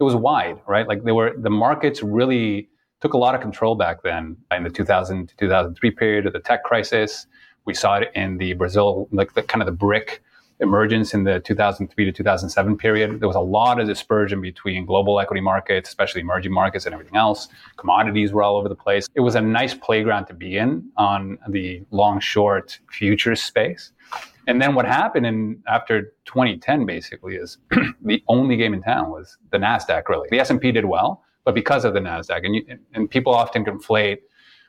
it 0.01 0.03
was 0.03 0.17
wide, 0.17 0.59
right? 0.67 0.89
Like 0.89 1.05
there 1.05 1.15
were 1.15 1.35
the 1.37 1.51
markets 1.51 2.03
really 2.03 2.69
took 3.01 3.15
a 3.15 3.19
lot 3.19 3.35
of 3.35 3.41
control 3.41 3.75
back 3.77 4.03
then 4.03 4.37
in 4.51 4.65
the 4.65 4.71
2000 4.71 5.29
to 5.29 5.37
2003 5.37 5.91
period 5.93 6.27
of 6.27 6.33
the 6.33 6.41
tech 6.41 6.65
crisis. 6.65 7.27
We 7.67 7.75
saw 7.75 7.97
it 7.97 8.11
in 8.15 8.39
the 8.39 8.55
Brazil, 8.55 9.09
like 9.13 9.35
the 9.35 9.43
kind 9.43 9.63
of 9.63 9.67
the 9.67 9.73
BRIC 9.73 10.23
emergence 10.61 11.15
in 11.15 11.25
the 11.25 11.41
2003 11.41 12.05
to 12.05 12.13
2007 12.13 12.77
period. 12.77 13.21
There 13.21 13.29
was 13.29 13.37
a 13.37 13.41
lot 13.41 13.81
of 13.81 13.87
dispersion 13.87 14.41
between 14.41 14.85
global 14.85 15.19
equity 15.19 15.41
markets, 15.41 15.89
especially 15.89 16.21
emerging 16.21 16.53
markets 16.53 16.87
and 16.87 16.93
everything 16.93 17.17
else. 17.17 17.49
Commodities 17.77 18.33
were 18.33 18.43
all 18.43 18.57
over 18.57 18.69
the 18.69 18.75
place. 18.75 19.09
It 19.15 19.21
was 19.21 19.35
a 19.35 19.41
nice 19.41 19.75
playground 19.75 20.27
to 20.27 20.35
be 20.35 20.59
in 20.59 20.91
on 20.97 21.39
the 21.49 21.83
long 21.91 22.21
short 22.21 22.79
futures 22.91 23.43
space. 23.43 23.93
And 24.47 24.61
then 24.61 24.75
what 24.75 24.85
happened 24.85 25.27
in 25.27 25.63
after 25.67 26.13
2010 26.27 26.85
basically 26.85 27.37
is 27.37 27.59
the 28.03 28.23
only 28.29 28.57
game 28.57 28.75
in 28.75 28.83
town 28.83 29.11
was 29.11 29.39
the 29.51 29.59
Nasdaq 29.59 30.09
really. 30.09 30.29
The 30.31 30.41
S&P 30.41 30.73
did 30.73 30.85
well, 30.85 31.23
but 31.45 31.55
because 31.55 31.85
of 31.85 31.95
the 31.95 32.01
Nasdaq 32.01 32.45
and 32.45 32.57
you, 32.57 32.79
and 32.95 33.11
people 33.11 33.35
often 33.35 33.65
conflate 33.65 34.19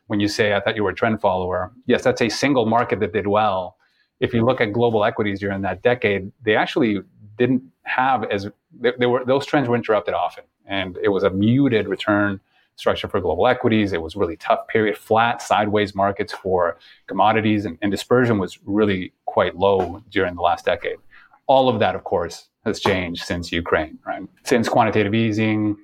when 0.07 0.19
you 0.19 0.27
say 0.27 0.53
I 0.53 0.59
thought 0.59 0.75
you 0.75 0.83
were 0.83 0.91
a 0.91 0.95
trend 0.95 1.19
follower. 1.19 1.71
Yes, 1.85 2.03
that's 2.03 2.21
a 2.21 2.29
single 2.29 2.65
market 2.65 2.99
that 2.99 3.13
did 3.13 3.27
well 3.27 3.77
if 4.21 4.33
you 4.33 4.45
look 4.45 4.61
at 4.61 4.71
global 4.71 5.03
equities 5.03 5.39
during 5.39 5.61
that 5.63 5.81
decade, 5.81 6.31
they 6.43 6.55
actually 6.55 6.99
didn't 7.37 7.63
have 7.83 8.23
as 8.25 8.47
they, 8.79 8.93
they, 8.99 9.07
were 9.07 9.25
those 9.25 9.45
trends 9.45 9.67
were 9.67 9.75
interrupted 9.75 10.13
often, 10.13 10.45
and 10.65 10.97
it 11.03 11.09
was 11.09 11.23
a 11.23 11.29
muted 11.29 11.87
return 11.87 12.39
structure 12.75 13.07
for 13.07 13.19
global 13.19 13.47
equities. 13.47 13.91
It 13.91 14.01
was 14.01 14.15
really 14.15 14.37
tough 14.37 14.67
period, 14.67 14.97
flat 14.97 15.41
sideways 15.41 15.93
markets 15.95 16.31
for 16.31 16.77
commodities, 17.07 17.65
and, 17.65 17.77
and 17.81 17.91
dispersion 17.91 18.37
was 18.37 18.59
really 18.63 19.11
quite 19.25 19.57
low 19.57 20.03
during 20.09 20.35
the 20.35 20.41
last 20.41 20.65
decade. 20.65 20.97
All 21.47 21.67
of 21.67 21.79
that, 21.79 21.95
of 21.95 22.03
course, 22.03 22.47
has 22.63 22.79
changed 22.79 23.23
since 23.23 23.51
Ukraine, 23.51 23.97
right? 24.05 24.21
Since 24.43 24.69
quantitative 24.69 25.15
easing, 25.15 25.77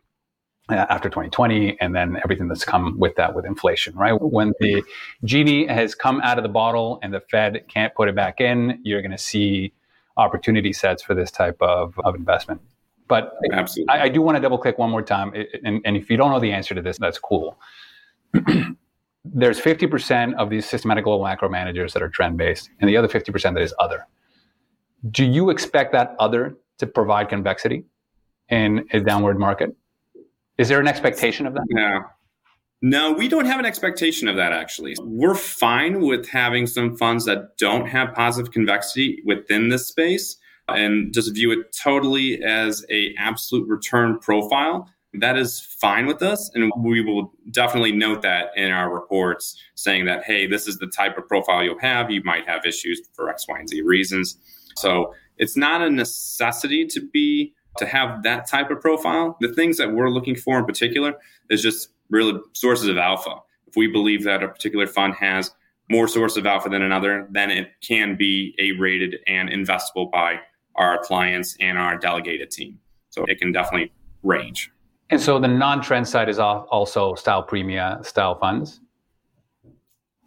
Uh, 0.69 0.85
after 0.89 1.07
2020 1.07 1.79
and 1.79 1.95
then 1.95 2.17
everything 2.25 2.49
that's 2.49 2.65
come 2.65 2.99
with 2.99 3.15
that 3.15 3.33
with 3.33 3.45
inflation 3.45 3.95
right? 3.95 4.11
When 4.11 4.51
the 4.59 4.83
genie 5.23 5.65
has 5.65 5.95
come 5.95 6.19
out 6.19 6.37
of 6.37 6.43
the 6.43 6.49
bottle 6.49 6.99
and 7.01 7.13
the 7.13 7.21
fed 7.21 7.63
can't 7.69 7.95
put 7.95 8.09
it 8.09 8.15
back 8.15 8.41
in 8.41 8.81
you're 8.83 9.01
going 9.01 9.11
to 9.11 9.17
see 9.17 9.71
opportunity 10.17 10.73
sets 10.73 11.01
for 11.01 11.15
this 11.15 11.31
type 11.31 11.55
of, 11.61 11.97
of 11.99 12.15
investment. 12.15 12.59
But 13.07 13.31
Absolutely. 13.49 13.95
I, 13.95 14.03
I 14.03 14.09
do 14.09 14.21
want 14.21 14.35
to 14.35 14.41
double 14.41 14.57
click 14.57 14.77
one 14.77 14.89
more 14.89 15.01
time 15.01 15.31
and, 15.63 15.79
and 15.85 15.95
if 15.95 16.09
you 16.09 16.17
don't 16.17 16.31
know 16.31 16.39
the 16.41 16.51
answer 16.51 16.75
to 16.75 16.81
this 16.81 16.97
that's 16.97 17.17
cool. 17.17 17.57
There's 19.23 19.61
50% 19.61 20.35
of 20.35 20.49
these 20.49 20.65
systematic 20.65 21.05
global 21.05 21.23
macro 21.23 21.47
managers 21.47 21.93
that 21.93 22.03
are 22.03 22.09
trend 22.09 22.37
based 22.37 22.69
and 22.81 22.89
the 22.89 22.97
other 22.97 23.07
50% 23.07 23.53
that 23.53 23.63
is 23.63 23.73
other. 23.79 24.05
Do 25.09 25.23
you 25.23 25.49
expect 25.49 25.93
that 25.93 26.13
other 26.19 26.57
to 26.79 26.87
provide 26.87 27.29
convexity 27.29 27.85
in 28.49 28.85
a 28.91 28.99
downward 28.99 29.39
market 29.39 29.73
is 30.57 30.69
there 30.69 30.79
an 30.79 30.87
expectation 30.87 31.45
of 31.45 31.53
that? 31.53 31.65
No. 31.69 32.01
No, 32.81 33.11
we 33.11 33.27
don't 33.27 33.45
have 33.45 33.59
an 33.59 33.65
expectation 33.65 34.27
of 34.27 34.35
that 34.35 34.51
actually. 34.53 34.95
We're 35.01 35.35
fine 35.35 36.01
with 36.01 36.29
having 36.29 36.67
some 36.67 36.95
funds 36.95 37.25
that 37.25 37.57
don't 37.57 37.87
have 37.87 38.13
positive 38.13 38.51
convexity 38.51 39.21
within 39.25 39.69
this 39.69 39.87
space 39.87 40.37
and 40.67 41.11
just 41.13 41.33
view 41.33 41.51
it 41.51 41.75
totally 41.75 42.43
as 42.43 42.85
a 42.91 43.15
absolute 43.17 43.67
return 43.67 44.19
profile. 44.19 44.87
That 45.13 45.37
is 45.37 45.59
fine 45.59 46.05
with 46.05 46.21
us 46.21 46.51
and 46.53 46.71
we 46.77 47.01
will 47.01 47.33
definitely 47.49 47.93
note 47.93 48.21
that 48.21 48.49
in 48.55 48.69
our 48.69 48.93
reports 48.93 49.59
saying 49.73 50.05
that 50.05 50.23
hey, 50.23 50.45
this 50.45 50.67
is 50.67 50.77
the 50.77 50.87
type 50.87 51.17
of 51.17 51.27
profile 51.27 51.63
you'll 51.63 51.79
have. 51.79 52.11
You 52.11 52.21
might 52.23 52.47
have 52.47 52.63
issues 52.63 53.01
for 53.13 53.27
X, 53.29 53.47
Y, 53.47 53.57
and 53.57 53.67
Z 53.67 53.81
reasons. 53.81 54.37
So, 54.75 55.13
it's 55.39 55.55
not 55.55 55.81
a 55.83 55.89
necessity 55.89 56.85
to 56.87 57.01
be 57.13 57.53
to 57.77 57.85
have 57.85 58.23
that 58.23 58.47
type 58.47 58.69
of 58.71 58.81
profile, 58.81 59.37
the 59.41 59.53
things 59.53 59.77
that 59.77 59.91
we're 59.91 60.09
looking 60.09 60.35
for 60.35 60.57
in 60.59 60.65
particular 60.65 61.15
is 61.49 61.61
just 61.61 61.89
really 62.09 62.39
sources 62.53 62.87
of 62.87 62.97
alpha. 62.97 63.35
If 63.67 63.75
we 63.75 63.87
believe 63.87 64.23
that 64.23 64.43
a 64.43 64.47
particular 64.47 64.87
fund 64.87 65.13
has 65.15 65.51
more 65.89 66.07
source 66.07 66.37
of 66.37 66.45
alpha 66.45 66.69
than 66.69 66.81
another, 66.81 67.27
then 67.31 67.49
it 67.49 67.71
can 67.81 68.15
be 68.15 68.55
A 68.59 68.71
rated 68.79 69.17
and 69.27 69.49
investable 69.49 70.11
by 70.11 70.39
our 70.75 70.99
clients 71.03 71.55
and 71.59 71.77
our 71.77 71.97
delegated 71.97 72.51
team. 72.51 72.79
So 73.09 73.25
it 73.25 73.39
can 73.39 73.51
definitely 73.51 73.91
range. 74.23 74.71
And 75.09 75.19
so 75.19 75.39
the 75.39 75.47
non 75.47 75.81
trend 75.81 76.07
side 76.07 76.29
is 76.29 76.39
also 76.39 77.15
style 77.15 77.45
premia 77.45 78.05
style 78.05 78.37
funds? 78.37 78.81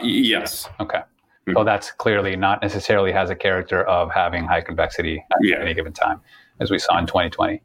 Yes. 0.00 0.68
Okay. 0.80 0.98
Mm-hmm. 0.98 1.52
So 1.54 1.64
that's 1.64 1.90
clearly 1.92 2.36
not 2.36 2.62
necessarily 2.62 3.12
has 3.12 3.30
a 3.30 3.36
character 3.36 3.84
of 3.84 4.10
having 4.10 4.44
high 4.44 4.62
convexity 4.62 5.24
at 5.30 5.38
yeah. 5.42 5.56
any 5.60 5.74
given 5.74 5.92
time 5.92 6.20
as 6.60 6.70
we 6.70 6.78
saw 6.78 6.98
in 6.98 7.06
2020. 7.06 7.62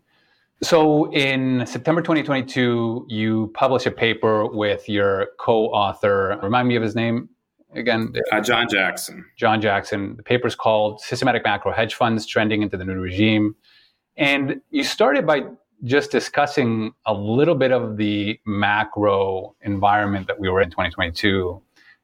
So 0.64 1.12
in 1.12 1.66
September 1.66 2.02
2022, 2.02 3.06
you 3.10 3.52
published 3.54 3.86
a 3.86 3.92
paper 3.92 4.48
with 4.48 4.88
your 4.88 5.28
co-author. 5.38 6.40
Remind 6.42 6.68
me 6.68 6.76
of 6.76 6.84
his 6.84 6.96
name 6.96 7.30
again. 7.74 8.14
Uh, 8.32 8.40
John 8.40 8.68
Jackson. 8.70 9.26
John 9.38 9.62
Jackson. 9.62 10.16
The 10.16 10.24
paper 10.24 10.48
is 10.48 10.56
called 10.56 11.02
"Systematic 11.02 11.44
Macro 11.44 11.74
Hedge 11.74 11.94
Funds 11.96 12.26
Trending 12.26 12.62
into 12.62 12.78
the 12.78 12.86
New 12.86 13.00
Regime," 13.00 13.56
and 14.16 14.62
you 14.72 14.84
started 14.84 15.28
by 15.28 15.44
just 15.84 16.10
discussing 16.10 16.94
a 17.06 17.14
little 17.14 17.56
bit 17.56 17.72
of 17.72 17.98
the 17.98 18.40
macro 18.46 19.56
environment 19.62 20.28
that 20.28 20.40
we 20.40 20.50
were 20.50 20.62
in 20.62 20.70
2022 20.70 21.62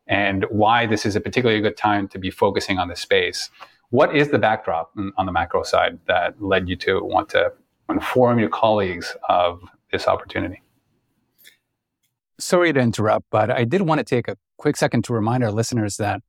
and 0.07 0.45
why 0.49 0.85
this 0.85 1.05
is 1.05 1.15
a 1.15 1.21
particularly 1.21 1.61
good 1.61 1.77
time 1.77 2.07
to 2.09 2.19
be 2.19 2.29
focusing 2.29 2.77
on 2.77 2.89
the 2.89 2.95
space. 2.95 3.49
What 3.91 4.15
is 4.15 4.29
the 4.29 4.39
backdrop 4.39 4.93
on 5.17 5.25
the 5.25 5.31
macro 5.33 5.63
side 5.63 5.99
that 6.07 6.41
led 6.41 6.69
you 6.69 6.77
to 6.77 7.03
want 7.03 7.27
to 7.29 7.51
inform 7.89 8.39
your 8.39 8.49
colleagues 8.49 9.15
of 9.27 9.61
this 9.91 10.07
opportunity? 10.07 10.61
Sorry 12.39 12.71
to 12.71 12.79
interrupt, 12.79 13.25
but 13.29 13.51
I 13.51 13.65
did 13.65 13.81
want 13.81 13.99
to 13.99 14.05
take 14.05 14.29
a 14.29 14.37
quick 14.57 14.77
second 14.77 15.03
to 15.05 15.13
remind 15.13 15.43
our 15.43 15.51
listeners 15.51 15.97
that 15.97 16.21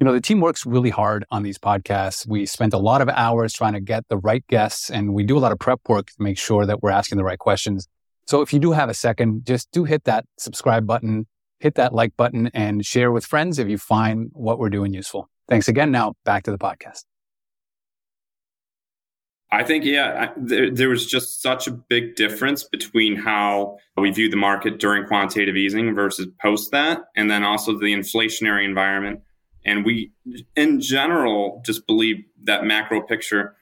you 0.00 0.06
know, 0.06 0.14
the 0.14 0.20
team 0.22 0.40
works 0.40 0.64
really 0.64 0.88
hard 0.88 1.26
on 1.30 1.42
these 1.42 1.58
podcasts. 1.58 2.26
We 2.26 2.46
spent 2.46 2.72
a 2.72 2.78
lot 2.78 3.02
of 3.02 3.10
hours 3.10 3.52
trying 3.52 3.74
to 3.74 3.80
get 3.80 4.08
the 4.08 4.16
right 4.16 4.42
guests 4.46 4.88
and 4.88 5.12
we 5.12 5.22
do 5.22 5.36
a 5.36 5.40
lot 5.40 5.52
of 5.52 5.58
prep 5.58 5.80
work 5.90 6.06
to 6.06 6.14
make 6.18 6.38
sure 6.38 6.64
that 6.64 6.82
we're 6.82 6.90
asking 6.90 7.18
the 7.18 7.24
right 7.24 7.38
questions. 7.38 7.86
So 8.26 8.40
if 8.40 8.54
you 8.54 8.58
do 8.58 8.72
have 8.72 8.88
a 8.88 8.94
second, 8.94 9.44
just 9.44 9.70
do 9.72 9.84
hit 9.84 10.04
that 10.04 10.24
subscribe 10.38 10.86
button, 10.86 11.26
hit 11.58 11.74
that 11.74 11.92
like 11.92 12.16
button 12.16 12.46
and 12.54 12.86
share 12.86 13.12
with 13.12 13.26
friends 13.26 13.58
if 13.58 13.68
you 13.68 13.76
find 13.76 14.30
what 14.32 14.58
we're 14.58 14.70
doing 14.70 14.94
useful. 14.94 15.28
Thanks 15.50 15.68
again. 15.68 15.90
Now 15.90 16.14
back 16.24 16.44
to 16.44 16.50
the 16.50 16.58
podcast. 16.58 17.04
I 19.52 19.64
think, 19.64 19.84
yeah, 19.84 20.30
there, 20.36 20.70
there, 20.70 20.88
was 20.88 21.06
just 21.06 21.42
such 21.42 21.66
a 21.66 21.72
big 21.72 22.14
difference 22.14 22.62
between 22.62 23.16
how 23.16 23.78
we 23.96 24.12
viewed 24.12 24.32
the 24.32 24.36
market 24.36 24.78
during 24.78 25.06
quantitative 25.06 25.56
easing 25.56 25.92
versus 25.92 26.28
post 26.40 26.70
that, 26.70 27.00
and 27.16 27.28
then 27.28 27.42
also 27.42 27.72
the 27.76 27.92
inflationary 27.92 28.64
environment 28.64 29.22
and 29.64 29.84
we, 29.84 30.12
in 30.56 30.80
general, 30.80 31.62
just 31.64 31.86
believe 31.86 32.24
that 32.44 32.64
macro 32.64 33.02
picture 33.02 33.56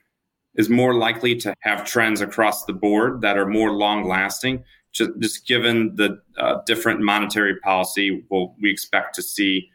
is 0.55 0.69
more 0.69 0.93
likely 0.93 1.35
to 1.35 1.53
have 1.61 1.85
trends 1.85 2.21
across 2.21 2.65
the 2.65 2.73
board 2.73 3.21
that 3.21 3.37
are 3.37 3.45
more 3.45 3.71
long 3.71 4.07
lasting, 4.07 4.63
just, 4.91 5.11
just 5.19 5.45
given 5.45 5.95
the 5.95 6.19
uh, 6.37 6.59
different 6.65 7.01
monetary 7.01 7.57
policy 7.59 8.23
we'll, 8.29 8.55
we 8.61 8.71
expect 8.71 9.15
to 9.15 9.21
see 9.21 9.69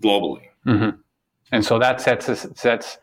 globally. 0.00 0.46
Mm-hmm. 0.66 0.98
And 1.50 1.64
so 1.64 1.78
that 1.78 2.00
sets 2.00 2.28
us, 2.28 2.46
sets 2.54 2.98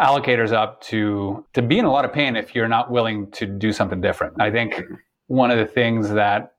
allocators 0.00 0.52
up 0.52 0.80
to 0.82 1.44
to 1.54 1.62
be 1.62 1.78
in 1.78 1.84
a 1.84 1.90
lot 1.90 2.04
of 2.04 2.12
pain 2.12 2.36
if 2.36 2.54
you're 2.54 2.68
not 2.68 2.90
willing 2.90 3.30
to 3.32 3.46
do 3.46 3.72
something 3.72 4.00
different. 4.00 4.40
I 4.40 4.50
think 4.50 4.82
one 5.26 5.50
of 5.50 5.58
the 5.58 5.66
things 5.66 6.10
that 6.10 6.52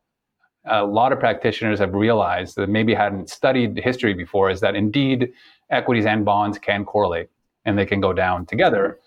a 0.66 0.84
lot 0.84 1.12
of 1.14 1.20
practitioners 1.20 1.80
have 1.80 1.94
realized 1.94 2.56
that 2.58 2.68
maybe 2.68 2.94
hadn't 2.94 3.30
studied 3.30 3.78
history 3.78 4.14
before 4.14 4.50
is 4.50 4.60
that 4.62 4.76
indeed 4.76 5.32
equities 5.70 6.06
and 6.06 6.26
bonds 6.26 6.58
can 6.58 6.84
correlate 6.84 7.30
and 7.66 7.78
they 7.78 7.86
can 7.86 8.02
go 8.02 8.14
down 8.14 8.46
together. 8.46 9.00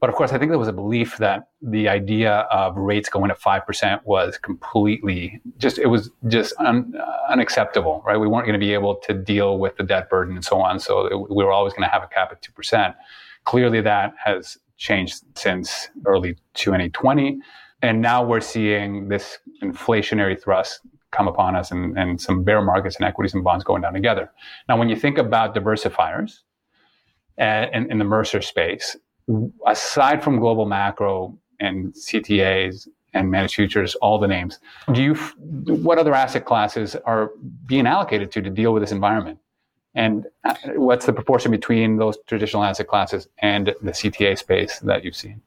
But 0.00 0.08
of 0.08 0.16
course, 0.16 0.32
I 0.32 0.38
think 0.38 0.50
there 0.50 0.58
was 0.58 0.68
a 0.68 0.72
belief 0.72 1.18
that 1.18 1.48
the 1.60 1.86
idea 1.88 2.32
of 2.50 2.74
rates 2.76 3.10
going 3.10 3.28
to 3.28 3.34
5% 3.34 4.00
was 4.04 4.38
completely 4.38 5.42
just, 5.58 5.78
it 5.78 5.86
was 5.86 6.10
just 6.26 6.54
un, 6.58 6.94
uh, 6.98 7.32
unacceptable, 7.32 8.02
right? 8.06 8.16
We 8.16 8.26
weren't 8.26 8.46
going 8.46 8.58
to 8.58 8.64
be 8.64 8.72
able 8.72 8.94
to 8.94 9.12
deal 9.12 9.58
with 9.58 9.76
the 9.76 9.82
debt 9.82 10.08
burden 10.08 10.36
and 10.36 10.44
so 10.44 10.58
on. 10.62 10.80
So 10.80 11.04
it, 11.06 11.30
we 11.30 11.44
were 11.44 11.52
always 11.52 11.74
going 11.74 11.82
to 11.82 11.90
have 11.90 12.02
a 12.02 12.06
cap 12.06 12.32
at 12.32 12.40
2%. 12.40 12.94
Clearly, 13.44 13.80
that 13.80 14.14
has 14.24 14.58
changed 14.76 15.22
since 15.36 15.88
early 16.06 16.36
2020. 16.54 17.38
And 17.82 18.00
now 18.00 18.24
we're 18.24 18.40
seeing 18.40 19.08
this 19.08 19.38
inflationary 19.62 20.40
thrust 20.40 20.80
come 21.10 21.28
upon 21.28 21.56
us 21.56 21.70
and, 21.70 21.98
and 21.98 22.20
some 22.20 22.44
bear 22.44 22.62
markets 22.62 22.96
and 22.96 23.04
equities 23.04 23.34
and 23.34 23.42
bonds 23.42 23.64
going 23.64 23.82
down 23.82 23.92
together. 23.92 24.30
Now, 24.68 24.78
when 24.78 24.88
you 24.88 24.96
think 24.96 25.18
about 25.18 25.54
diversifiers 25.54 26.40
uh, 27.38 27.42
and, 27.42 27.84
and 27.84 27.92
in 27.92 27.98
the 27.98 28.04
Mercer 28.04 28.42
space, 28.42 28.96
aside 29.66 30.22
from 30.22 30.38
global 30.38 30.66
macro 30.66 31.38
and 31.58 31.92
CTAs 31.94 32.88
and 33.12 33.30
managed 33.30 33.54
futures, 33.54 33.94
all 33.96 34.18
the 34.18 34.28
names, 34.28 34.60
do 34.92 35.02
you 35.02 35.14
what 35.14 35.98
other 35.98 36.14
asset 36.14 36.44
classes 36.44 36.94
are 37.04 37.30
being 37.66 37.86
allocated 37.86 38.30
to 38.32 38.42
to 38.42 38.50
deal 38.50 38.72
with 38.72 38.82
this 38.82 38.92
environment? 38.92 39.38
And 39.94 40.26
uh, 40.44 40.54
what's 40.76 41.06
the 41.06 41.12
proportion 41.12 41.50
between 41.50 41.96
those 41.96 42.16
traditional 42.26 42.62
asset 42.62 42.88
classes 42.88 43.28
and 43.38 43.74
the 43.82 43.90
CTA 43.90 44.38
space 44.38 44.78
that 44.80 45.04
you've 45.04 45.16
seen? 45.16 45.42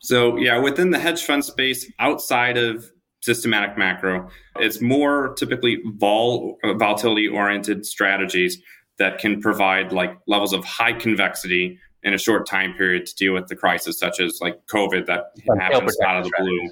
So, 0.00 0.36
yeah, 0.36 0.58
within 0.58 0.90
the 0.90 0.98
hedge 0.98 1.24
fund 1.24 1.44
space, 1.44 1.90
outside 1.98 2.56
of 2.56 2.90
systematic 3.20 3.76
macro, 3.76 4.28
it's 4.56 4.80
more 4.80 5.34
typically 5.34 5.78
vol- 5.84 6.58
volatility 6.64 7.28
oriented 7.28 7.84
strategies 7.84 8.60
that 8.98 9.18
can 9.18 9.40
provide 9.40 9.92
like 9.92 10.18
levels 10.26 10.52
of 10.52 10.64
high 10.64 10.92
convexity 10.92 11.78
in 12.02 12.14
a 12.14 12.18
short 12.18 12.46
time 12.46 12.74
period 12.74 13.06
to 13.06 13.14
deal 13.14 13.34
with 13.34 13.48
the 13.48 13.56
crisis, 13.56 13.98
such 13.98 14.20
as 14.20 14.38
like 14.40 14.66
COVID 14.66 15.06
that 15.06 15.32
like 15.46 15.60
happens 15.60 15.96
out 16.04 16.18
of 16.18 16.24
the 16.24 16.32
blue. 16.38 16.70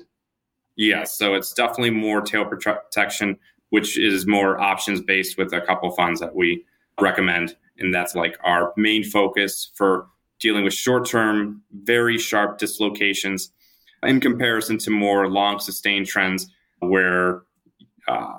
Yes, 0.77 1.19
so 1.19 1.35
it's 1.35 1.53
definitely 1.53 1.91
more 1.91 2.21
tail 2.21 2.45
protection, 2.45 3.37
which 3.71 3.99
is 3.99 4.27
more 4.27 4.59
options 4.61 5.01
based 5.01 5.37
with 5.37 5.53
a 5.53 5.61
couple 5.61 5.91
funds 5.91 6.21
that 6.21 6.35
we 6.35 6.64
recommend. 7.01 7.57
And 7.79 7.95
that's 7.95 8.14
like 8.14 8.37
our 8.43 8.73
main 8.77 9.05
focus 9.05 9.71
for 9.75 10.07
dealing 10.41 10.64
with 10.64 10.75
short 10.75 11.07
term, 11.07 11.62
very 11.73 12.19
sharp 12.19 12.59
dislocations 12.59 13.51
in 14.03 14.21
comparison 14.21 14.79
to 14.79 14.91
more 14.91 15.29
long 15.29 15.59
sustained 15.59 16.07
trends 16.07 16.49
where 16.81 17.43
uh, 18.07 18.33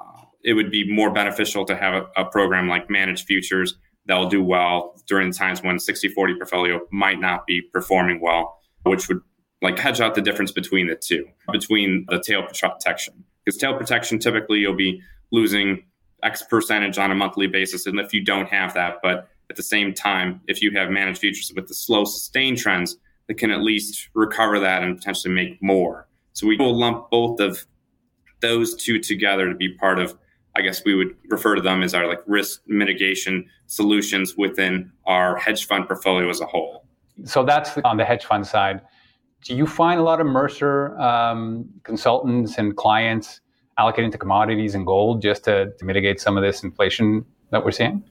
it 0.43 0.53
would 0.53 0.71
be 0.71 0.89
more 0.91 1.11
beneficial 1.11 1.65
to 1.65 1.75
have 1.75 1.93
a, 1.93 2.21
a 2.21 2.25
program 2.25 2.67
like 2.67 2.89
managed 2.89 3.25
futures 3.25 3.75
that 4.05 4.17
will 4.17 4.30
do 4.30 4.43
well 4.43 4.99
during 5.07 5.32
times 5.32 5.61
when 5.61 5.77
60 5.77 6.09
40 6.09 6.36
portfolio 6.36 6.80
might 6.91 7.19
not 7.19 7.45
be 7.45 7.61
performing 7.61 8.19
well, 8.21 8.59
which 8.84 9.07
would 9.07 9.21
like 9.61 9.77
hedge 9.77 9.99
out 9.99 10.15
the 10.15 10.21
difference 10.21 10.51
between 10.51 10.88
the 10.88 10.95
two, 10.95 11.25
between 11.51 12.05
the 12.09 12.19
tail 12.19 12.43
protection. 12.43 13.25
Because 13.43 13.57
tail 13.57 13.77
protection, 13.77 14.17
typically 14.17 14.59
you'll 14.59 14.75
be 14.75 15.01
losing 15.32 15.84
X 16.23 16.43
percentage 16.43 16.97
on 16.97 17.11
a 17.11 17.15
monthly 17.15 17.47
basis. 17.47 17.86
And 17.86 17.99
if 17.99 18.13
you 18.13 18.23
don't 18.23 18.47
have 18.49 18.73
that, 18.73 18.97
but 19.01 19.30
at 19.49 19.55
the 19.55 19.63
same 19.63 19.93
time, 19.93 20.41
if 20.47 20.61
you 20.61 20.71
have 20.71 20.89
managed 20.89 21.19
futures 21.19 21.51
with 21.55 21.67
the 21.67 21.73
slow 21.73 22.05
sustained 22.05 22.57
trends, 22.57 22.97
that 23.27 23.36
can 23.36 23.51
at 23.51 23.61
least 23.61 24.09
recover 24.15 24.59
that 24.59 24.84
and 24.84 24.97
potentially 24.97 25.34
make 25.34 25.61
more. 25.61 26.07
So 26.34 26.47
we 26.47 26.57
will 26.57 26.77
lump 26.77 27.09
both 27.11 27.39
of 27.39 27.65
those 28.41 28.75
two 28.75 28.99
together 28.99 29.47
to 29.49 29.55
be 29.55 29.73
part 29.75 29.99
of, 29.99 30.17
I 30.55 30.61
guess 30.61 30.84
we 30.84 30.95
would 30.95 31.15
refer 31.30 31.55
to 31.55 31.61
them 31.61 31.84
as 31.84 31.93
our 31.93 32.07
like 32.07 32.21
risk 32.25 32.61
mitigation 32.67 33.47
solutions 33.67 34.36
within 34.36 34.91
our 35.05 35.38
hedge 35.38 35.67
fund 35.67 35.88
portfolio 35.88 36.27
as 36.30 36.41
a 36.41 36.45
whole. 36.45 36.86
So 37.23 37.43
that's 37.43 37.77
on 37.80 37.97
the 37.97 38.05
hedge 38.05 38.25
fund 38.25 38.47
side. 38.47 38.82
Do 39.43 39.55
you 39.55 39.67
find 39.67 39.99
a 39.99 40.03
lot 40.03 40.19
of 40.19 40.27
Mercer 40.27 40.97
um, 40.99 41.69
consultants 41.84 42.57
and 42.57 42.75
clients 42.75 43.41
allocating 43.80 44.11
to 44.11 44.17
commodities 44.17 44.75
and 44.75 44.86
gold 44.86 45.21
just 45.21 45.45
to, 45.45 45.71
to 45.77 45.86
mitigate 45.86 46.19
some 46.19 46.38
of 46.38 46.43
this 46.43 46.63
inflation 46.63 47.25
that 47.51 47.63
we're 47.63 47.71
seeing? 47.71 48.03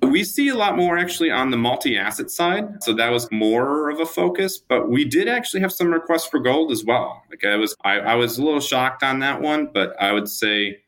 We 0.00 0.24
see 0.24 0.48
a 0.48 0.54
lot 0.54 0.76
more 0.76 0.96
actually 0.96 1.30
on 1.30 1.50
the 1.50 1.56
multi 1.56 1.98
asset 1.98 2.30
side. 2.30 2.82
So 2.82 2.94
that 2.94 3.10
was 3.10 3.30
more 3.30 3.90
of 3.90 4.00
a 4.00 4.06
focus, 4.06 4.56
but 4.56 4.88
we 4.88 5.04
did 5.04 5.28
actually 5.28 5.60
have 5.60 5.72
some 5.72 5.92
requests 5.92 6.26
for 6.26 6.38
gold 6.38 6.70
as 6.70 6.84
well. 6.84 7.22
Like 7.30 7.44
I 7.44 7.56
was, 7.56 7.74
I, 7.84 7.98
I 7.98 8.14
was 8.14 8.38
a 8.38 8.44
little 8.44 8.60
shocked 8.60 9.02
on 9.02 9.18
that 9.18 9.40
one, 9.42 9.70
but 9.74 10.00
I 10.00 10.12
would 10.12 10.28
say 10.28 10.78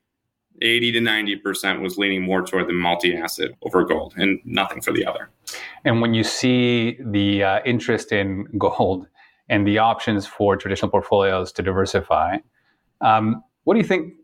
80 0.63 0.93
to 0.93 1.01
90% 1.01 1.81
was 1.81 1.99
leaning 1.99 2.23
more 2.23 2.43
toward 2.43 2.69
the 2.69 2.73
multi 2.73 3.17
asset 3.17 3.51
over 3.63 3.85
gold 3.85 4.15
and 4.17 4.41
nothing 4.45 4.81
for 4.81 4.93
the 4.93 5.05
other. 5.05 5.31
And 5.85 6.01
when 6.01 6.15
you 6.15 6.23
see 6.23 6.99
the 7.01 7.43
uh, 7.43 7.61
interest 7.65 8.13
in 8.13 8.47
gold 8.59 9.07
and 9.49 9.67
the 9.67 9.79
options 9.79 10.27
for 10.27 10.57
traditional 10.57 10.91
portfolios 10.91 11.51
to 11.53 11.63
diversify, 11.63 12.39
um, 13.01 13.43
what 13.65 13.75
do 13.75 13.81
you 13.81 13.87
think 13.87 14.15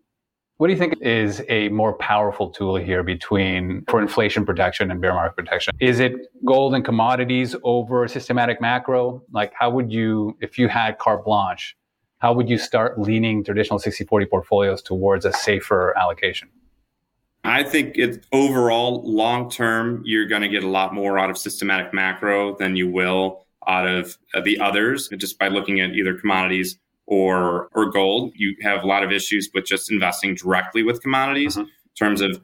what 0.58 0.68
do 0.68 0.72
you 0.72 0.78
think 0.78 0.94
is 1.02 1.42
a 1.50 1.68
more 1.68 1.92
powerful 1.98 2.48
tool 2.48 2.76
here 2.76 3.02
between 3.02 3.84
for 3.90 4.00
inflation 4.00 4.46
protection 4.46 4.90
and 4.90 5.02
bear 5.02 5.12
market 5.12 5.36
protection? 5.36 5.74
Is 5.80 6.00
it 6.00 6.14
gold 6.46 6.74
and 6.74 6.82
commodities 6.82 7.54
over 7.62 8.08
systematic 8.08 8.58
macro? 8.58 9.22
Like 9.32 9.52
how 9.54 9.68
would 9.70 9.92
you, 9.92 10.34
if 10.40 10.58
you 10.58 10.68
had 10.68 10.96
carte 10.96 11.26
blanche, 11.26 11.76
how 12.18 12.32
would 12.32 12.48
you 12.48 12.56
start 12.56 12.98
leaning 12.98 13.44
traditional 13.44 13.78
60-40 13.78 14.30
portfolios 14.30 14.80
towards 14.80 15.26
a 15.26 15.32
safer 15.34 15.94
allocation? 15.98 16.48
I 17.44 17.62
think 17.62 17.92
it's 17.96 18.26
overall 18.32 19.02
long 19.04 19.50
term, 19.50 20.02
you're 20.06 20.26
going 20.26 20.42
to 20.42 20.48
get 20.48 20.64
a 20.64 20.68
lot 20.68 20.94
more 20.94 21.18
out 21.18 21.28
of 21.28 21.36
systematic 21.36 21.92
macro 21.92 22.56
than 22.56 22.76
you 22.76 22.88
will 22.88 23.44
out 23.68 23.86
of 23.86 24.16
the 24.42 24.58
others 24.58 25.10
just 25.18 25.38
by 25.38 25.48
looking 25.48 25.80
at 25.80 25.90
either 25.90 26.18
commodities 26.18 26.78
or 27.06 27.68
or 27.72 27.90
gold, 27.90 28.32
you 28.34 28.56
have 28.62 28.82
a 28.82 28.86
lot 28.86 29.02
of 29.02 29.12
issues 29.12 29.50
with 29.54 29.64
just 29.64 29.90
investing 29.90 30.34
directly 30.34 30.82
with 30.82 31.02
commodities 31.02 31.56
mm-hmm. 31.56 31.62
in 31.62 31.94
terms 31.98 32.20
of 32.20 32.40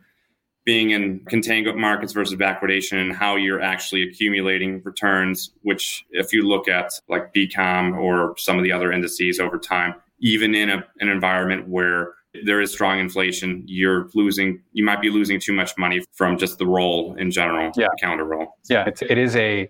being 0.64 0.90
in 0.90 1.20
contango 1.24 1.76
markets 1.76 2.12
versus 2.12 2.36
backwardation 2.36 3.00
and 3.00 3.12
how 3.12 3.34
you're 3.34 3.60
actually 3.60 4.02
accumulating 4.02 4.80
returns, 4.84 5.50
which 5.62 6.04
if 6.10 6.32
you 6.32 6.42
look 6.42 6.68
at 6.68 6.92
like 7.08 7.34
BCOM 7.34 7.98
or 7.98 8.34
some 8.38 8.58
of 8.58 8.64
the 8.64 8.70
other 8.70 8.92
indices 8.92 9.40
over 9.40 9.58
time, 9.58 9.94
even 10.20 10.54
in 10.54 10.70
a, 10.70 10.84
an 11.00 11.08
environment 11.08 11.68
where 11.68 12.14
there 12.44 12.60
is 12.60 12.72
strong 12.72 13.00
inflation, 13.00 13.64
you're 13.66 14.08
losing, 14.14 14.62
you 14.72 14.84
might 14.84 15.00
be 15.00 15.10
losing 15.10 15.40
too 15.40 15.52
much 15.52 15.76
money 15.76 16.02
from 16.12 16.38
just 16.38 16.58
the 16.58 16.66
roll 16.66 17.14
in 17.16 17.30
general, 17.30 17.72
yeah. 17.76 17.88
counter 18.00 18.24
roll. 18.24 18.56
Yeah, 18.70 18.84
it's, 18.86 19.02
it 19.02 19.18
is 19.18 19.34
a, 19.34 19.68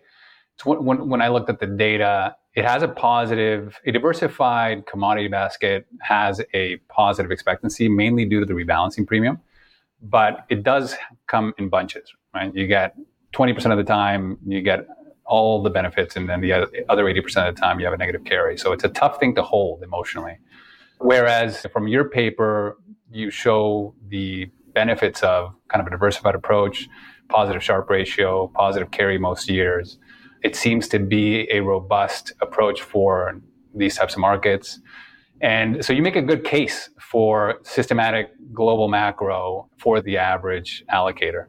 when, 0.65 1.09
when 1.09 1.23
I 1.23 1.29
looked 1.29 1.49
at 1.49 1.59
the 1.59 1.67
data 1.67 2.37
it 2.55 2.65
has 2.65 2.83
a 2.83 2.89
positive, 2.89 3.81
a 3.87 3.93
diversified 3.93 4.87
commodity 4.87 5.29
basket 5.29 5.87
has 6.01 6.41
a 6.53 6.77
positive 6.89 7.31
expectancy, 7.31 7.89
mainly 7.89 8.25
due 8.25 8.41
to 8.41 8.47
the 8.47 8.53
rebalancing 8.53 9.07
premium. 9.07 9.41
But 10.03 10.45
it 10.51 10.63
does 10.63 10.97
come 11.29 11.55
in 11.59 11.69
bunches, 11.69 12.13
right? 12.35 12.55
You 12.55 12.67
get 12.67 12.95
20% 13.33 13.71
of 13.71 13.79
the 13.79 13.85
time, 13.85 14.37
you 14.47 14.61
get 14.61 14.87
all 15.25 15.63
the 15.63 15.71
benefits, 15.71 16.17
and 16.17 16.29
then 16.29 16.41
the 16.41 16.53
other 16.53 17.05
80% 17.05 17.49
of 17.49 17.55
the 17.55 17.61
time, 17.61 17.79
you 17.79 17.87
have 17.87 17.95
a 17.95 17.97
negative 17.97 18.25
carry. 18.25 18.59
So 18.59 18.73
it's 18.73 18.85
a 18.85 18.89
tough 18.89 19.19
thing 19.19 19.35
to 19.37 19.43
hold 19.43 19.83
emotionally. 19.83 20.39
Whereas 20.99 21.65
from 21.73 21.89
your 21.89 22.05
paper, 22.05 22.77
you 23.11 23.31
show 23.31 23.95
the 24.09 24.51
benefits 24.75 25.23
of 25.23 25.55
kind 25.69 25.81
of 25.81 25.87
a 25.87 25.91
diversified 25.91 26.35
approach, 26.35 26.89
positive 27.29 27.63
Sharpe 27.63 27.89
ratio, 27.89 28.49
positive 28.49 28.91
carry 28.91 29.19
most 29.19 29.49
years. 29.49 29.99
It 30.43 30.57
seems 30.57 30.89
to 30.89 30.99
be 30.99 31.49
a 31.51 31.61
robust 31.61 32.33
approach 32.41 32.83
for 32.83 33.41
these 33.75 33.97
types 33.97 34.15
of 34.15 34.21
markets. 34.21 34.81
And 35.41 35.85
so 35.85 35.93
you 35.93 36.03
make 36.03 36.17
a 36.17 36.23
good 36.23 36.45
case 36.45 36.91
for 37.01 37.61
systematic 37.63 38.31
global 38.53 38.89
macro 38.89 39.69
for 39.79 40.01
the 40.01 40.17
average 40.17 40.85
allocator. 40.93 41.47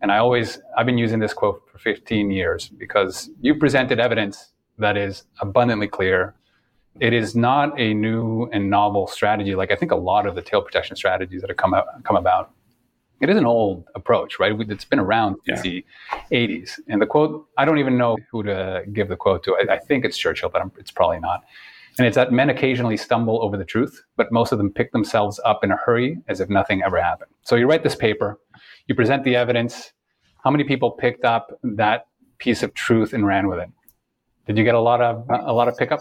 And 0.00 0.12
I 0.12 0.18
always, 0.18 0.60
I've 0.76 0.86
been 0.86 0.98
using 0.98 1.18
this 1.18 1.34
quote 1.34 1.62
for 1.70 1.78
15 1.78 2.30
years 2.30 2.68
because 2.68 3.30
you 3.40 3.56
presented 3.56 3.98
evidence 3.98 4.52
that 4.78 4.96
is 4.96 5.24
abundantly 5.40 5.88
clear. 5.88 6.34
It 7.00 7.12
is 7.12 7.34
not 7.34 7.78
a 7.78 7.94
new 7.94 8.48
and 8.52 8.70
novel 8.70 9.06
strategy 9.06 9.54
like 9.54 9.70
I 9.72 9.76
think 9.76 9.92
a 9.92 9.96
lot 9.96 10.26
of 10.26 10.34
the 10.34 10.42
tail 10.42 10.62
protection 10.62 10.96
strategies 10.96 11.40
that 11.40 11.50
have 11.50 11.56
come, 11.56 11.74
out, 11.74 11.86
come 12.04 12.16
about. 12.16 12.52
It 13.20 13.28
is 13.28 13.36
an 13.36 13.46
old 13.46 13.84
approach, 13.94 14.38
right? 14.38 14.52
It's 14.58 14.84
been 14.84 15.00
around 15.00 15.36
since 15.44 15.64
yeah. 15.64 15.80
the 16.30 16.36
80s. 16.36 16.78
And 16.88 17.02
the 17.02 17.06
quote, 17.06 17.48
I 17.56 17.64
don't 17.64 17.78
even 17.78 17.98
know 17.98 18.16
who 18.30 18.42
to 18.44 18.84
give 18.92 19.08
the 19.08 19.16
quote 19.16 19.42
to. 19.44 19.56
I, 19.56 19.74
I 19.74 19.78
think 19.78 20.04
it's 20.04 20.16
Churchill, 20.16 20.48
but 20.48 20.62
I'm, 20.62 20.70
it's 20.78 20.92
probably 20.92 21.18
not. 21.18 21.42
And 21.98 22.06
it's 22.06 22.14
that 22.14 22.32
men 22.32 22.48
occasionally 22.48 22.96
stumble 22.96 23.42
over 23.42 23.56
the 23.56 23.64
truth, 23.64 24.04
but 24.16 24.30
most 24.30 24.52
of 24.52 24.58
them 24.58 24.70
pick 24.70 24.92
themselves 24.92 25.40
up 25.44 25.64
in 25.64 25.72
a 25.72 25.76
hurry 25.76 26.18
as 26.28 26.40
if 26.40 26.48
nothing 26.48 26.80
ever 26.82 27.00
happened. 27.02 27.32
So 27.42 27.56
you 27.56 27.66
write 27.66 27.82
this 27.82 27.96
paper, 27.96 28.38
you 28.86 28.94
present 28.94 29.24
the 29.24 29.34
evidence. 29.34 29.92
How 30.44 30.50
many 30.50 30.62
people 30.62 30.92
picked 30.92 31.24
up 31.24 31.58
that 31.62 32.06
piece 32.38 32.62
of 32.62 32.72
truth 32.74 33.12
and 33.12 33.26
ran 33.26 33.48
with 33.48 33.58
it? 33.58 33.68
Did 34.46 34.56
you 34.56 34.62
get 34.62 34.76
a 34.76 34.80
lot 34.80 35.02
of 35.02 35.26
a 35.28 35.52
lot 35.52 35.66
of 35.66 35.76
pickup? 35.76 36.00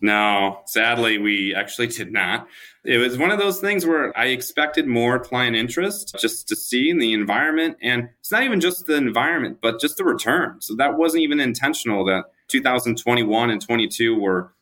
No, 0.00 0.60
sadly, 0.66 1.18
we 1.18 1.54
actually 1.54 1.88
did 1.88 2.12
not. 2.12 2.46
It 2.84 2.98
was 2.98 3.18
one 3.18 3.30
of 3.30 3.38
those 3.38 3.60
things 3.60 3.84
where 3.84 4.16
I 4.16 4.26
expected 4.26 4.86
more 4.86 5.18
client 5.18 5.56
interest 5.56 6.14
just 6.20 6.46
to 6.48 6.56
see 6.56 6.88
in 6.88 6.98
the 6.98 7.12
environment. 7.12 7.76
And 7.82 8.08
it's 8.20 8.30
not 8.30 8.44
even 8.44 8.60
just 8.60 8.86
the 8.86 8.94
environment, 8.94 9.58
but 9.60 9.80
just 9.80 9.96
the 9.96 10.04
return. 10.04 10.60
So 10.60 10.76
that 10.76 10.96
wasn't 10.96 11.24
even 11.24 11.40
intentional 11.40 12.04
that 12.06 12.24
2021 12.48 13.50
and 13.50 13.60
22 13.60 14.18
were 14.18 14.54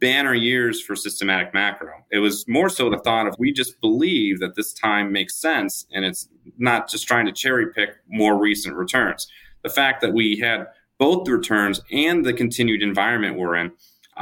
banner 0.00 0.34
years 0.34 0.82
for 0.82 0.96
systematic 0.96 1.54
macro. 1.54 1.92
It 2.10 2.18
was 2.18 2.46
more 2.48 2.68
so 2.68 2.90
the 2.90 2.98
thought 2.98 3.28
of 3.28 3.36
we 3.38 3.52
just 3.52 3.80
believe 3.80 4.40
that 4.40 4.56
this 4.56 4.72
time 4.74 5.12
makes 5.12 5.36
sense 5.36 5.86
and 5.92 6.04
it's 6.04 6.28
not 6.58 6.90
just 6.90 7.06
trying 7.06 7.24
to 7.26 7.32
cherry 7.32 7.72
pick 7.72 7.90
more 8.08 8.36
recent 8.36 8.74
returns. 8.74 9.28
The 9.62 9.70
fact 9.70 10.00
that 10.00 10.12
we 10.12 10.38
had 10.38 10.66
both 10.98 11.24
the 11.24 11.32
returns 11.32 11.80
and 11.90 12.24
the 12.24 12.32
continued 12.32 12.82
environment 12.82 13.38
we're 13.38 13.56
in, 13.56 13.72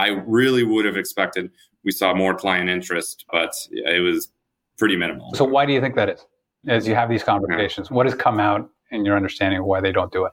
I 0.00 0.08
really 0.26 0.64
would 0.64 0.86
have 0.86 0.96
expected 0.96 1.50
we 1.84 1.92
saw 1.92 2.14
more 2.14 2.34
client 2.34 2.68
interest, 2.68 3.24
but 3.30 3.52
it 3.70 4.02
was 4.02 4.32
pretty 4.78 4.96
minimal. 4.96 5.32
So 5.34 5.44
why 5.44 5.66
do 5.66 5.72
you 5.72 5.80
think 5.80 5.94
that 5.96 6.08
is? 6.08 6.26
As 6.68 6.86
you 6.86 6.94
have 6.94 7.08
these 7.08 7.22
conversations, 7.22 7.88
yeah. 7.90 7.96
what 7.96 8.06
has 8.06 8.14
come 8.14 8.38
out 8.38 8.68
in 8.90 9.04
your 9.04 9.16
understanding 9.16 9.60
of 9.60 9.66
why 9.66 9.80
they 9.80 9.92
don't 9.92 10.12
do 10.12 10.26
it? 10.26 10.32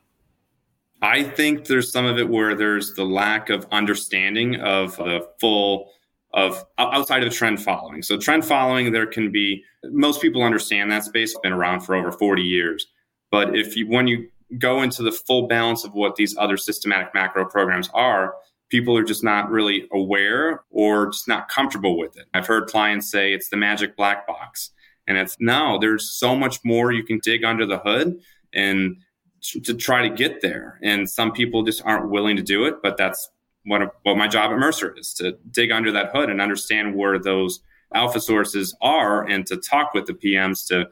I 1.01 1.23
think 1.23 1.65
there's 1.65 1.91
some 1.91 2.05
of 2.05 2.17
it 2.17 2.27
where 2.27 2.55
there's 2.55 2.93
the 2.95 3.05
lack 3.05 3.49
of 3.49 3.65
understanding 3.71 4.59
of 4.59 4.97
the 4.97 5.27
full 5.39 5.91
of 6.33 6.65
outside 6.77 7.23
of 7.23 7.33
trend 7.33 7.61
following. 7.61 8.01
So 8.01 8.17
trend 8.17 8.43
following, 8.43 8.91
there 8.91 9.05
can 9.05 9.31
be 9.31 9.63
most 9.85 10.21
people 10.21 10.43
understand 10.43 10.91
that 10.91 11.03
space 11.03 11.37
been 11.41 11.53
around 11.53 11.81
for 11.81 11.95
over 11.95 12.11
40 12.11 12.41
years. 12.41 12.87
But 13.31 13.55
if 13.55 13.77
you 13.77 13.87
when 13.87 14.07
you 14.07 14.27
go 14.57 14.81
into 14.81 15.03
the 15.03 15.11
full 15.11 15.47
balance 15.47 15.85
of 15.85 15.93
what 15.93 16.15
these 16.15 16.35
other 16.37 16.57
systematic 16.57 17.13
macro 17.13 17.45
programs 17.45 17.89
are, 17.93 18.35
people 18.69 18.97
are 18.97 19.03
just 19.03 19.23
not 19.23 19.49
really 19.49 19.87
aware 19.91 20.63
or 20.69 21.07
just 21.07 21.27
not 21.27 21.49
comfortable 21.49 21.97
with 21.97 22.17
it. 22.17 22.25
I've 22.33 22.47
heard 22.47 22.67
clients 22.67 23.09
say 23.09 23.33
it's 23.33 23.49
the 23.49 23.57
magic 23.57 23.95
black 23.95 24.27
box. 24.27 24.71
And 25.07 25.17
it's 25.17 25.37
no, 25.39 25.77
there's 25.79 26.09
so 26.17 26.35
much 26.35 26.59
more 26.65 26.91
you 26.91 27.03
can 27.03 27.19
dig 27.19 27.45
under 27.45 27.65
the 27.65 27.79
hood. 27.79 28.19
And 28.53 28.97
to 29.41 29.73
try 29.73 30.07
to 30.07 30.13
get 30.13 30.41
there. 30.41 30.79
And 30.83 31.09
some 31.09 31.31
people 31.31 31.63
just 31.63 31.83
aren't 31.85 32.09
willing 32.09 32.35
to 32.37 32.43
do 32.43 32.65
it, 32.65 32.75
but 32.81 32.97
that's 32.97 33.29
what, 33.65 33.81
what 34.03 34.17
my 34.17 34.27
job 34.27 34.51
at 34.51 34.57
Mercer 34.57 34.95
is 34.97 35.13
to 35.15 35.37
dig 35.51 35.71
under 35.71 35.91
that 35.91 36.11
hood 36.11 36.29
and 36.29 36.41
understand 36.41 36.95
where 36.95 37.19
those 37.19 37.61
alpha 37.93 38.19
sources 38.19 38.75
are 38.81 39.25
and 39.27 39.45
to 39.47 39.57
talk 39.57 39.93
with 39.93 40.05
the 40.05 40.13
PMs 40.13 40.67
to 40.67 40.87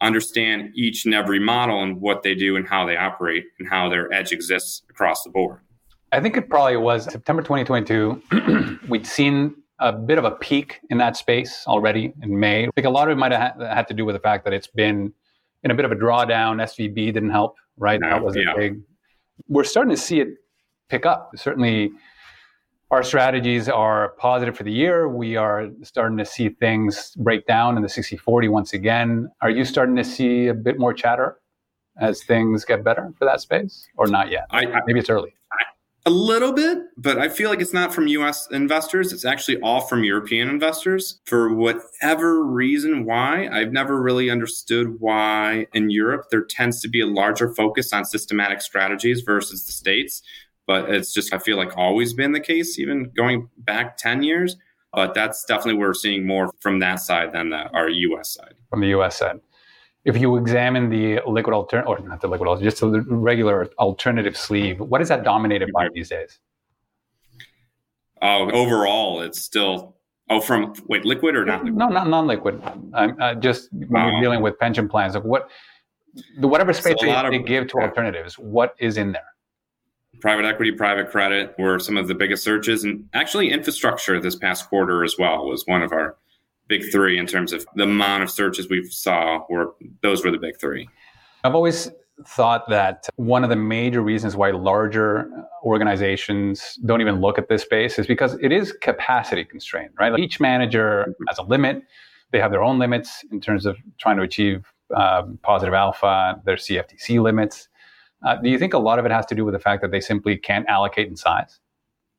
understand 0.00 0.70
each 0.74 1.04
and 1.04 1.14
every 1.14 1.38
model 1.38 1.82
and 1.82 2.00
what 2.00 2.22
they 2.22 2.34
do 2.34 2.56
and 2.56 2.66
how 2.66 2.84
they 2.84 2.96
operate 2.96 3.44
and 3.58 3.68
how 3.68 3.88
their 3.88 4.12
edge 4.12 4.32
exists 4.32 4.82
across 4.90 5.22
the 5.22 5.30
board. 5.30 5.60
I 6.14 6.20
think 6.20 6.36
it 6.36 6.48
probably 6.48 6.76
was 6.76 7.10
September 7.10 7.42
2022. 7.42 8.78
We'd 8.88 9.04
seen 9.04 9.56
a 9.80 9.92
bit 9.92 10.16
of 10.16 10.24
a 10.24 10.30
peak 10.30 10.78
in 10.88 10.98
that 10.98 11.16
space 11.16 11.64
already 11.66 12.14
in 12.22 12.38
May. 12.38 12.66
I 12.66 12.70
think 12.76 12.86
a 12.86 12.90
lot 12.90 13.08
of 13.08 13.16
it 13.16 13.18
might 13.18 13.32
have 13.32 13.60
had 13.60 13.88
to 13.88 13.94
do 13.94 14.04
with 14.04 14.14
the 14.14 14.20
fact 14.20 14.44
that 14.44 14.52
it's 14.52 14.68
been 14.68 15.12
in 15.64 15.72
a 15.72 15.74
bit 15.74 15.84
of 15.84 15.90
a 15.90 15.96
drawdown. 15.96 16.62
SVB 16.62 16.94
didn't 16.94 17.30
help 17.30 17.56
right? 17.76 18.00
that 18.00 18.22
was 18.22 18.36
yeah. 18.36 18.54
big. 18.56 18.80
We're 19.48 19.64
starting 19.64 19.90
to 19.90 20.00
see 20.00 20.20
it 20.20 20.28
pick 20.88 21.04
up. 21.04 21.32
Certainly, 21.34 21.90
our 22.92 23.02
strategies 23.02 23.68
are 23.68 24.10
positive 24.10 24.56
for 24.56 24.62
the 24.62 24.72
year. 24.72 25.08
We 25.08 25.34
are 25.34 25.68
starting 25.82 26.16
to 26.18 26.24
see 26.24 26.48
things 26.48 27.12
break 27.16 27.44
down 27.48 27.76
in 27.76 27.82
the 27.82 27.88
60 27.88 28.16
40 28.16 28.48
once 28.48 28.72
again. 28.72 29.28
Are 29.40 29.50
you 29.50 29.64
starting 29.64 29.96
to 29.96 30.04
see 30.04 30.46
a 30.46 30.54
bit 30.54 30.78
more 30.78 30.94
chatter 30.94 31.38
as 32.00 32.22
things 32.22 32.64
get 32.64 32.84
better 32.84 33.12
for 33.18 33.24
that 33.24 33.40
space, 33.40 33.88
or 33.96 34.06
not 34.06 34.30
yet? 34.30 34.46
I, 34.50 34.66
I, 34.66 34.80
Maybe 34.86 35.00
it's 35.00 35.10
early. 35.10 35.34
A 36.06 36.10
little 36.10 36.52
bit, 36.52 36.78
but 36.98 37.18
I 37.18 37.30
feel 37.30 37.48
like 37.48 37.62
it's 37.62 37.72
not 37.72 37.94
from 37.94 38.08
US 38.08 38.46
investors. 38.50 39.10
It's 39.10 39.24
actually 39.24 39.58
all 39.60 39.80
from 39.80 40.04
European 40.04 40.50
investors. 40.50 41.18
For 41.24 41.54
whatever 41.54 42.44
reason, 42.44 43.06
why, 43.06 43.48
I've 43.48 43.72
never 43.72 44.02
really 44.02 44.28
understood 44.28 45.00
why 45.00 45.66
in 45.72 45.88
Europe 45.88 46.26
there 46.30 46.44
tends 46.44 46.82
to 46.82 46.88
be 46.88 47.00
a 47.00 47.06
larger 47.06 47.54
focus 47.54 47.90
on 47.94 48.04
systematic 48.04 48.60
strategies 48.60 49.22
versus 49.22 49.64
the 49.64 49.72
States. 49.72 50.20
But 50.66 50.90
it's 50.90 51.14
just, 51.14 51.32
I 51.32 51.38
feel 51.38 51.56
like 51.56 51.74
always 51.76 52.12
been 52.12 52.32
the 52.32 52.40
case, 52.40 52.78
even 52.78 53.10
going 53.16 53.48
back 53.56 53.96
10 53.96 54.22
years. 54.22 54.56
But 54.92 55.14
that's 55.14 55.44
definitely 55.46 55.78
where 55.78 55.88
we're 55.88 55.94
seeing 55.94 56.26
more 56.26 56.52
from 56.60 56.80
that 56.80 57.00
side 57.00 57.32
than 57.32 57.48
the, 57.48 57.70
our 57.72 57.88
US 57.88 58.34
side. 58.34 58.54
From 58.68 58.80
the 58.80 58.88
US 58.88 59.16
side 59.16 59.40
if 60.04 60.18
you 60.18 60.36
examine 60.36 60.90
the 60.90 61.20
liquid 61.26 61.54
alternative, 61.54 61.88
or 61.88 61.98
not 62.06 62.20
the 62.20 62.28
liquid 62.28 62.62
just 62.62 62.80
the 62.80 63.00
regular 63.08 63.70
alternative 63.78 64.36
sleeve, 64.36 64.80
what 64.80 65.00
is 65.00 65.08
that 65.08 65.24
dominated 65.24 65.70
by 65.72 65.88
these 65.94 66.10
days? 66.10 66.38
Oh, 68.20 68.50
overall, 68.50 69.22
it's 69.22 69.40
still 69.40 69.96
oh 70.30 70.40
from 70.40 70.74
wait 70.88 71.04
liquid 71.04 71.36
or 71.36 71.44
not 71.44 71.64
liquid? 71.64 71.78
No, 71.78 71.88
not 71.88 72.08
non-liquid. 72.08 72.62
I'm 72.92 73.20
uh, 73.20 73.34
just 73.34 73.70
when 73.72 74.12
you're 74.12 74.20
dealing 74.20 74.42
with 74.42 74.58
pension 74.58 74.88
plans, 74.88 75.14
like 75.14 75.24
what 75.24 75.48
the 76.38 76.48
whatever 76.48 76.72
space 76.72 76.96
they, 77.00 77.10
of, 77.10 77.30
they, 77.30 77.38
give 77.38 77.66
to 77.68 77.78
alternatives, 77.78 78.38
what 78.38 78.74
is 78.78 78.98
in 78.98 79.12
there? 79.12 79.22
Private 80.20 80.44
equity, 80.44 80.72
private 80.72 81.10
credit 81.10 81.54
were 81.58 81.78
some 81.78 81.96
of 81.96 82.08
the 82.08 82.14
biggest 82.14 82.44
searches, 82.44 82.84
and 82.84 83.08
actually 83.14 83.50
infrastructure 83.50 84.20
this 84.20 84.36
past 84.36 84.68
quarter 84.68 85.02
as 85.02 85.16
well 85.18 85.46
was 85.46 85.66
one 85.66 85.82
of 85.82 85.92
our 85.92 86.16
big 86.68 86.90
three 86.90 87.18
in 87.18 87.26
terms 87.26 87.52
of 87.52 87.66
the 87.74 87.84
amount 87.84 88.22
of 88.22 88.30
searches 88.30 88.68
we 88.68 88.84
saw 88.84 89.44
were 89.48 89.74
those 90.02 90.24
were 90.24 90.30
the 90.30 90.38
big 90.38 90.58
three. 90.58 90.88
I've 91.42 91.54
always 91.54 91.90
thought 92.26 92.68
that 92.68 93.08
one 93.16 93.42
of 93.42 93.50
the 93.50 93.56
major 93.56 94.00
reasons 94.00 94.36
why 94.36 94.50
larger 94.50 95.28
organizations 95.64 96.78
don't 96.84 97.00
even 97.00 97.20
look 97.20 97.38
at 97.38 97.48
this 97.48 97.62
space 97.62 97.98
is 97.98 98.06
because 98.06 98.34
it 98.40 98.52
is 98.52 98.72
capacity 98.72 99.44
constrained, 99.44 99.90
right? 99.98 100.12
Like 100.12 100.22
each 100.22 100.40
manager 100.40 101.14
has 101.28 101.38
a 101.38 101.42
limit. 101.42 101.82
They 102.30 102.38
have 102.40 102.50
their 102.50 102.62
own 102.62 102.78
limits 102.78 103.24
in 103.30 103.40
terms 103.40 103.66
of 103.66 103.76
trying 103.98 104.16
to 104.16 104.22
achieve 104.22 104.64
um, 104.94 105.38
positive 105.42 105.74
alpha, 105.74 106.40
their 106.44 106.56
CFTC 106.56 107.20
limits. 107.20 107.68
Uh, 108.24 108.36
do 108.36 108.48
you 108.48 108.58
think 108.58 108.74
a 108.74 108.78
lot 108.78 108.98
of 108.98 109.04
it 109.04 109.10
has 109.10 109.26
to 109.26 109.34
do 109.34 109.44
with 109.44 109.54
the 109.54 109.60
fact 109.60 109.82
that 109.82 109.90
they 109.90 110.00
simply 110.00 110.36
can't 110.36 110.66
allocate 110.68 111.08
in 111.08 111.16
size? 111.16 111.60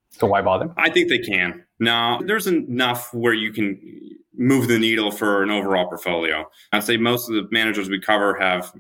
So 0.09 0.27
why 0.27 0.41
bother? 0.41 0.73
I 0.77 0.89
think 0.89 1.09
they 1.09 1.17
can. 1.19 1.64
No, 1.79 2.21
there's 2.25 2.47
enough 2.47 3.13
where 3.13 3.33
you 3.33 3.51
can 3.51 3.79
move 4.37 4.67
the 4.67 4.79
needle 4.79 5.11
for 5.11 5.43
an 5.43 5.51
overall 5.51 5.87
portfolio. 5.87 6.49
I'd 6.71 6.83
say 6.83 6.97
most 6.97 7.29
of 7.29 7.35
the 7.35 7.47
managers 7.51 7.89
we 7.89 7.99
cover 7.99 8.35
have, 8.39 8.73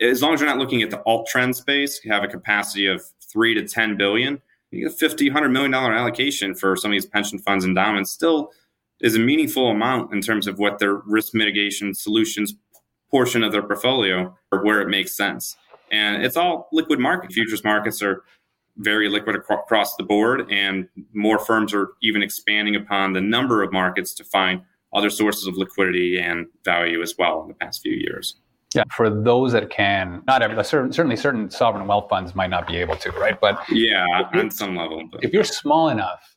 as 0.00 0.22
long 0.22 0.34
as 0.34 0.40
you're 0.40 0.48
not 0.48 0.58
looking 0.58 0.82
at 0.82 0.90
the 0.90 1.02
alt 1.04 1.26
trend 1.28 1.56
space, 1.56 2.00
have 2.04 2.22
a 2.22 2.28
capacity 2.28 2.86
of 2.86 3.02
three 3.32 3.54
to 3.54 3.66
10 3.66 3.96
billion. 3.96 4.40
You 4.70 4.88
get 4.88 4.98
50, 4.98 5.28
100 5.30 5.48
million 5.48 5.72
dollar 5.72 5.92
allocation 5.92 6.54
for 6.54 6.76
some 6.76 6.90
of 6.90 6.94
these 6.94 7.06
pension 7.06 7.38
funds 7.38 7.64
and 7.64 7.70
endowments 7.76 8.12
still 8.12 8.50
is 9.00 9.16
a 9.16 9.18
meaningful 9.18 9.70
amount 9.70 10.12
in 10.12 10.20
terms 10.20 10.46
of 10.46 10.58
what 10.58 10.78
their 10.78 10.96
risk 11.06 11.34
mitigation 11.34 11.94
solutions 11.94 12.54
portion 13.10 13.42
of 13.42 13.50
their 13.50 13.62
portfolio 13.62 14.36
or 14.52 14.64
where 14.64 14.80
it 14.80 14.88
makes 14.88 15.16
sense. 15.16 15.56
And 15.90 16.22
it's 16.24 16.36
all 16.36 16.68
liquid 16.72 17.00
market. 17.00 17.32
Futures 17.32 17.64
markets 17.64 18.00
are 18.02 18.22
very 18.80 19.08
liquid 19.08 19.36
across 19.36 19.96
the 19.96 20.02
board, 20.02 20.50
and 20.50 20.88
more 21.12 21.38
firms 21.38 21.72
are 21.72 21.92
even 22.02 22.22
expanding 22.22 22.76
upon 22.76 23.12
the 23.12 23.20
number 23.20 23.62
of 23.62 23.72
markets 23.72 24.14
to 24.14 24.24
find 24.24 24.62
other 24.92 25.10
sources 25.10 25.46
of 25.46 25.56
liquidity 25.56 26.18
and 26.18 26.46
value 26.64 27.00
as 27.00 27.14
well 27.18 27.42
in 27.42 27.48
the 27.48 27.54
past 27.54 27.82
few 27.82 27.92
years. 27.92 28.36
Yeah, 28.74 28.84
for 28.94 29.10
those 29.10 29.52
that 29.52 29.68
can, 29.70 30.22
not 30.26 30.42
every, 30.42 30.62
certainly 30.64 31.16
certain 31.16 31.50
sovereign 31.50 31.86
wealth 31.88 32.08
funds 32.08 32.34
might 32.34 32.50
not 32.50 32.68
be 32.68 32.76
able 32.76 32.96
to, 32.96 33.10
right? 33.12 33.40
But 33.40 33.60
yeah, 33.68 34.06
on 34.32 34.50
some 34.50 34.76
level. 34.76 35.08
But. 35.10 35.24
If 35.24 35.32
you're 35.32 35.44
small 35.44 35.88
enough, 35.88 36.29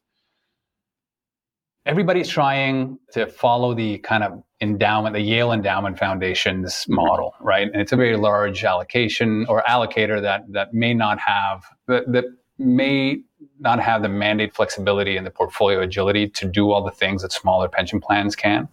everybody's 1.86 2.30
trying 2.30 2.98
to 3.12 3.28
follow 3.28 3.74
the 3.74 3.98
kind 4.00 4.24
of 4.24 4.44
endowment, 4.62 5.14
the 5.14 5.22
Yale 5.22 5.52
Endowment 5.52 5.98
Foundation's 5.98 6.74
mm-hmm. 6.74 6.96
model, 6.96 7.34
right? 7.42 7.70
And 7.72 7.82
it's 7.82 7.92
a 7.92 7.96
very 7.98 8.16
large 8.16 8.64
allocation 8.64 9.46
or 9.48 9.64
allocator 9.64 10.22
that 10.22 10.52
that 10.52 10.74
may 10.74 10.94
not 10.94 11.20
have 11.20 11.66
that, 11.88 12.12
that 12.12 12.26
may 12.58 13.22
not 13.60 13.80
have 13.80 14.02
the 14.02 14.10
mandate 14.10 14.56
flexibility 14.56 15.18
and 15.18 15.26
the 15.26 15.32
portfolio 15.32 15.82
agility 15.82 16.30
to 16.30 16.48
do 16.48 16.72
all 16.72 16.84
the 16.84 16.92
things 16.92 17.22
that 17.22 17.32
smaller 17.32 17.68
pension 17.68 18.00
plans 18.00 18.36
can. 18.36 18.70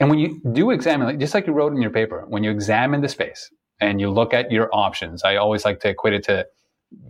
And 0.00 0.08
when 0.08 0.18
you 0.18 0.40
do 0.52 0.70
examine, 0.70 1.18
just 1.18 1.34
like 1.34 1.46
you 1.46 1.52
wrote 1.52 1.72
in 1.72 1.82
your 1.82 1.90
paper, 1.90 2.24
when 2.28 2.44
you 2.44 2.50
examine 2.50 3.00
the 3.00 3.08
space 3.08 3.50
and 3.80 4.00
you 4.00 4.10
look 4.10 4.32
at 4.32 4.50
your 4.52 4.68
options, 4.72 5.24
I 5.24 5.36
always 5.36 5.64
like 5.64 5.80
to 5.80 5.88
equate 5.88 6.14
it 6.14 6.22
to 6.24 6.46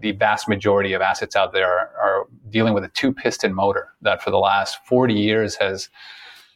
the 0.01 0.13
vast 0.13 0.49
majority 0.49 0.95
of 0.95 1.03
assets 1.03 1.37
out 1.37 1.53
there 1.53 1.69
are 1.69 1.91
dealing 2.51 2.75
with 2.75 2.85
a 2.85 2.89
two 2.89 3.13
piston 3.13 3.55
motor 3.55 3.91
that 4.03 4.23
for 4.23 4.31
the 4.31 4.39
last 4.39 4.85
40 4.87 5.15
years 5.15 5.57
has 5.57 5.89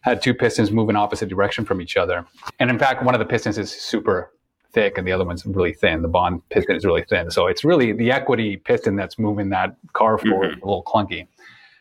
had 0.03 0.20
two 0.20 0.34
pistons 0.34 0.70
move 0.70 0.90
in 0.90 0.97
opposite 0.97 1.28
direction 1.28 1.64
from 1.64 1.80
each 1.80 1.97
other. 1.97 2.26
And 2.59 2.70
in 2.70 2.78
fact, 2.78 3.05
one 3.05 3.14
of 3.14 3.18
the 3.18 3.24
pistons 3.24 3.57
is 3.57 3.70
super 3.70 4.32
thick 4.72 4.99
and 4.99 5.07
the 5.07 5.12
other 5.12 5.24
one's 5.24 5.47
really 5.47 5.72
thin. 5.72 6.03
The 6.03 6.09
bond 6.09 6.49
piston 6.49 6.76
is 6.76 6.84
really 6.84 7.05
thin. 7.05 7.30
So 7.30 7.47
it's 7.47 7.64
really 7.64 7.93
the 7.93 8.11
equity 8.11 8.57
piston 8.57 8.97
that's 8.97 9.18
moving 9.18 9.51
that 9.51 9.76
car 9.93 10.18
forward 10.18 10.53
mm-hmm. 10.53 10.62
a 10.62 10.66
little 10.66 10.84
clunky. 10.84 11.28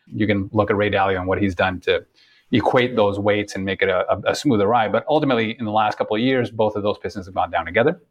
You 0.07 0.28
can 0.28 0.49
look 0.53 0.70
at 0.70 0.76
Ray 0.76 0.91
Dalio 0.91 1.18
and 1.18 1.28
what 1.28 1.41
he's 1.41 1.55
done 1.55 1.80
to 1.82 2.05
equate 2.51 2.95
those 2.95 3.18
weights 3.18 3.55
and 3.55 3.64
make 3.64 3.82
it 3.82 3.89
a, 3.89 4.12
a, 4.12 4.32
a 4.32 4.36
smoother 4.36 4.68
ride. 4.68 4.91
But 4.91 5.05
ultimately, 5.07 5.55
in 5.57 5.66
the 5.66 5.72
last 5.72 5.97
couple 5.97 6.16
of 6.16 6.22
years, 6.22 6.51
both 6.51 6.76
of 6.76 6.84
those 6.84 6.97
pistons 6.97 7.26
have 7.26 7.36
gone 7.36 7.49
down 7.49 7.66
together. 7.66 8.01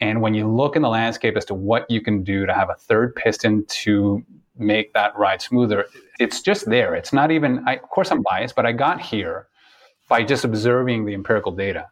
And 0.00 0.20
when 0.20 0.34
you 0.34 0.50
look 0.50 0.74
in 0.74 0.82
the 0.82 0.88
landscape 0.88 1.36
as 1.36 1.44
to 1.44 1.54
what 1.54 1.88
you 1.88 2.00
can 2.00 2.24
do 2.24 2.46
to 2.46 2.52
have 2.52 2.70
a 2.70 2.74
third 2.74 3.14
piston 3.14 3.64
to 3.68 4.24
make 4.56 4.92
that 4.92 5.16
ride 5.16 5.42
smoother, 5.42 5.86
it's 6.20 6.42
just 6.42 6.68
there. 6.68 6.94
It's 6.94 7.12
not 7.12 7.30
even, 7.30 7.64
I, 7.66 7.76
of 7.76 7.88
course, 7.88 8.10
I'm 8.10 8.22
biased, 8.22 8.54
but 8.54 8.66
I 8.66 8.72
got 8.72 9.00
here 9.00 9.48
by 10.08 10.22
just 10.22 10.44
observing 10.44 11.06
the 11.06 11.14
empirical 11.14 11.52
data. 11.52 11.88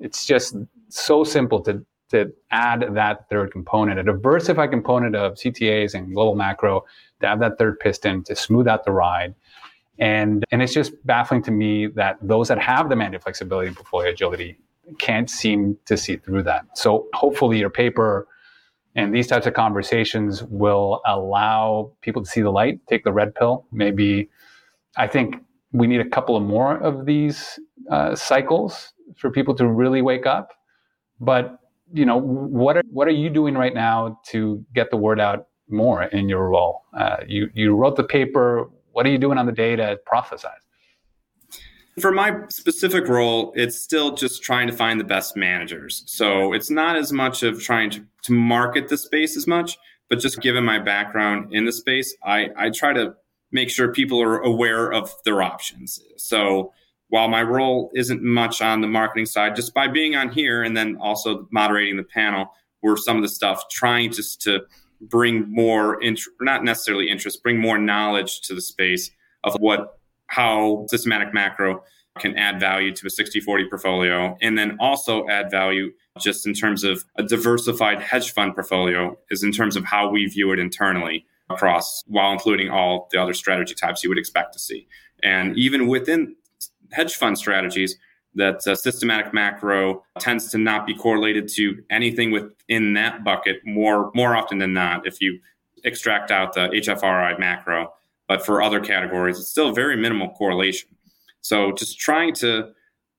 It's 0.00 0.26
just 0.26 0.56
so 0.88 1.24
simple 1.24 1.60
to, 1.62 1.84
to 2.10 2.32
add 2.50 2.94
that 2.94 3.28
third 3.28 3.52
component, 3.52 4.00
a 4.00 4.02
diversified 4.02 4.70
component 4.70 5.14
of 5.14 5.34
CTAs 5.34 5.94
and 5.94 6.12
global 6.12 6.34
macro 6.34 6.84
to 7.20 7.28
have 7.28 7.40
that 7.40 7.58
third 7.58 7.78
piston 7.78 8.24
to 8.24 8.34
smooth 8.34 8.66
out 8.66 8.84
the 8.84 8.92
ride. 8.92 9.34
And, 9.98 10.44
and 10.50 10.62
it's 10.62 10.72
just 10.72 10.92
baffling 11.06 11.42
to 11.42 11.50
me 11.50 11.86
that 11.88 12.16
those 12.22 12.48
that 12.48 12.58
have 12.58 12.88
the 12.88 12.96
mandate 12.96 13.22
flexibility 13.22 13.68
and 13.68 13.76
portfolio 13.76 14.10
agility 14.10 14.58
can't 14.98 15.30
seem 15.30 15.78
to 15.84 15.96
see 15.96 16.16
through 16.16 16.42
that. 16.44 16.64
So 16.74 17.06
hopefully 17.12 17.58
your 17.58 17.70
paper 17.70 18.26
and 19.00 19.14
these 19.14 19.28
types 19.28 19.46
of 19.46 19.54
conversations 19.54 20.44
will 20.44 21.02
allow 21.06 21.92
people 22.02 22.22
to 22.22 22.30
see 22.30 22.42
the 22.42 22.50
light, 22.52 22.80
take 22.88 23.04
the 23.04 23.12
red 23.12 23.34
pill. 23.34 23.66
Maybe 23.72 24.30
I 24.96 25.06
think 25.08 25.36
we 25.72 25.86
need 25.86 26.00
a 26.00 26.08
couple 26.08 26.36
of 26.36 26.42
more 26.44 26.78
of 26.78 27.06
these 27.06 27.60
uh, 27.90 28.14
cycles 28.16 28.94
for 29.16 29.30
people 29.30 29.54
to 29.56 29.68
really 29.68 30.02
wake 30.02 30.26
up. 30.26 30.50
But 31.20 31.58
you 31.92 32.06
know, 32.06 32.18
what 32.18 32.76
are 32.78 32.82
what 32.92 33.08
are 33.08 33.12
you 33.12 33.30
doing 33.30 33.54
right 33.56 33.74
now 33.74 34.20
to 34.28 34.64
get 34.74 34.90
the 34.90 34.98
word 34.98 35.20
out 35.20 35.48
more 35.68 36.04
in 36.04 36.28
your 36.28 36.48
role? 36.50 36.82
Uh, 36.96 37.18
you 37.26 37.50
you 37.54 37.76
wrote 37.76 37.96
the 37.96 38.04
paper. 38.04 38.70
What 38.92 39.06
are 39.06 39.10
you 39.10 39.18
doing 39.18 39.38
on 39.38 39.46
the 39.46 39.52
day 39.52 39.76
to 39.76 39.98
prophesize? 40.12 40.59
For 42.00 42.12
my 42.12 42.46
specific 42.48 43.08
role, 43.08 43.52
it's 43.56 43.78
still 43.78 44.14
just 44.14 44.42
trying 44.42 44.66
to 44.68 44.72
find 44.72 44.98
the 44.98 45.04
best 45.04 45.36
managers. 45.36 46.02
So 46.06 46.52
it's 46.52 46.70
not 46.70 46.96
as 46.96 47.12
much 47.12 47.42
of 47.42 47.62
trying 47.62 47.90
to, 47.90 48.04
to 48.22 48.32
market 48.32 48.88
the 48.88 48.96
space 48.96 49.36
as 49.36 49.46
much, 49.46 49.76
but 50.08 50.18
just 50.18 50.40
given 50.40 50.64
my 50.64 50.78
background 50.78 51.52
in 51.54 51.64
the 51.64 51.72
space, 51.72 52.14
I, 52.24 52.48
I 52.56 52.70
try 52.70 52.92
to 52.92 53.14
make 53.52 53.70
sure 53.70 53.92
people 53.92 54.22
are 54.22 54.40
aware 54.40 54.92
of 54.92 55.12
their 55.24 55.42
options. 55.42 56.00
So 56.16 56.72
while 57.08 57.28
my 57.28 57.42
role 57.42 57.90
isn't 57.94 58.22
much 58.22 58.62
on 58.62 58.80
the 58.80 58.86
marketing 58.86 59.26
side, 59.26 59.56
just 59.56 59.74
by 59.74 59.88
being 59.88 60.14
on 60.16 60.30
here 60.30 60.62
and 60.62 60.76
then 60.76 60.96
also 60.96 61.48
moderating 61.50 61.96
the 61.96 62.04
panel 62.04 62.52
were 62.82 62.96
some 62.96 63.16
of 63.16 63.22
the 63.22 63.28
stuff 63.28 63.68
trying 63.68 64.12
just 64.12 64.40
to 64.42 64.60
bring 65.00 65.50
more 65.50 66.00
not 66.40 66.64
necessarily 66.64 67.10
interest, 67.10 67.42
bring 67.42 67.58
more 67.58 67.78
knowledge 67.78 68.40
to 68.42 68.54
the 68.54 68.60
space 68.60 69.10
of 69.44 69.54
what 69.60 69.99
how 70.30 70.86
systematic 70.88 71.34
macro 71.34 71.82
can 72.18 72.36
add 72.36 72.58
value 72.58 72.94
to 72.94 73.06
a 73.06 73.10
60 73.10 73.40
40 73.40 73.68
portfolio 73.68 74.36
and 74.40 74.56
then 74.56 74.76
also 74.80 75.26
add 75.28 75.50
value 75.50 75.92
just 76.18 76.46
in 76.46 76.54
terms 76.54 76.84
of 76.84 77.04
a 77.16 77.22
diversified 77.22 78.00
hedge 78.00 78.32
fund 78.32 78.54
portfolio 78.54 79.16
is 79.30 79.42
in 79.42 79.52
terms 79.52 79.76
of 79.76 79.84
how 79.84 80.08
we 80.08 80.26
view 80.26 80.52
it 80.52 80.58
internally 80.58 81.24
across 81.48 82.04
while 82.06 82.32
including 82.32 82.70
all 82.70 83.08
the 83.12 83.20
other 83.20 83.34
strategy 83.34 83.74
types 83.74 84.02
you 84.02 84.08
would 84.08 84.18
expect 84.18 84.52
to 84.52 84.58
see. 84.58 84.86
And 85.22 85.56
even 85.56 85.88
within 85.88 86.36
hedge 86.92 87.14
fund 87.14 87.38
strategies 87.38 87.96
that 88.34 88.64
uh, 88.66 88.76
systematic 88.76 89.32
macro 89.34 90.04
tends 90.18 90.50
to 90.50 90.58
not 90.58 90.86
be 90.86 90.94
correlated 90.94 91.48
to 91.48 91.82
anything 91.90 92.30
within 92.30 92.94
that 92.94 93.24
bucket 93.24 93.56
more 93.64 94.10
more 94.14 94.36
often 94.36 94.58
than 94.58 94.72
not 94.72 95.06
if 95.06 95.20
you 95.20 95.40
extract 95.82 96.30
out 96.30 96.52
the 96.52 96.68
hfri 96.68 97.38
macro 97.40 97.92
but 98.30 98.46
for 98.46 98.62
other 98.62 98.78
categories, 98.78 99.40
it's 99.40 99.48
still 99.48 99.72
very 99.72 99.96
minimal 99.96 100.28
correlation. 100.28 100.88
So 101.40 101.72
just 101.72 101.98
trying 101.98 102.32
to, 102.34 102.70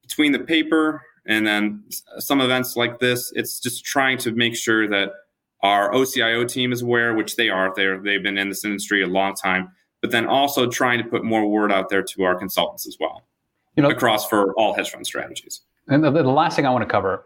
between 0.01 0.31
the 0.31 0.39
paper 0.39 1.01
and 1.27 1.45
then 1.45 1.83
some 2.19 2.39
events 2.39 2.77
like 2.77 2.99
this, 2.99 3.33
it's 3.35 3.59
just 3.59 3.83
trying 3.83 4.17
to 4.19 4.31
make 4.31 4.55
sure 4.55 4.87
that 4.87 5.09
our 5.63 5.91
OCIO 5.91 6.47
team 6.47 6.71
is 6.71 6.81
aware, 6.81 7.13
which 7.13 7.35
they 7.35 7.49
are. 7.49 7.73
They're, 7.75 7.99
they've 7.99 8.23
been 8.23 8.37
in 8.37 8.47
this 8.47 8.63
industry 8.63 9.03
a 9.03 9.07
long 9.07 9.35
time, 9.35 9.73
but 9.99 10.11
then 10.11 10.27
also 10.27 10.69
trying 10.69 11.03
to 11.03 11.09
put 11.09 11.25
more 11.25 11.45
word 11.45 11.73
out 11.73 11.89
there 11.89 12.03
to 12.03 12.23
our 12.23 12.39
consultants 12.39 12.87
as 12.87 12.95
well, 12.97 13.27
you 13.75 13.83
know, 13.83 13.89
across 13.89 14.29
for 14.29 14.53
all 14.53 14.73
hedge 14.73 14.91
fund 14.91 15.05
strategies. 15.05 15.59
And 15.89 16.05
the, 16.05 16.09
the 16.09 16.23
last 16.23 16.55
thing 16.55 16.65
I 16.65 16.69
want 16.69 16.83
to 16.83 16.89
cover 16.89 17.25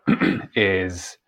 is 0.55 1.19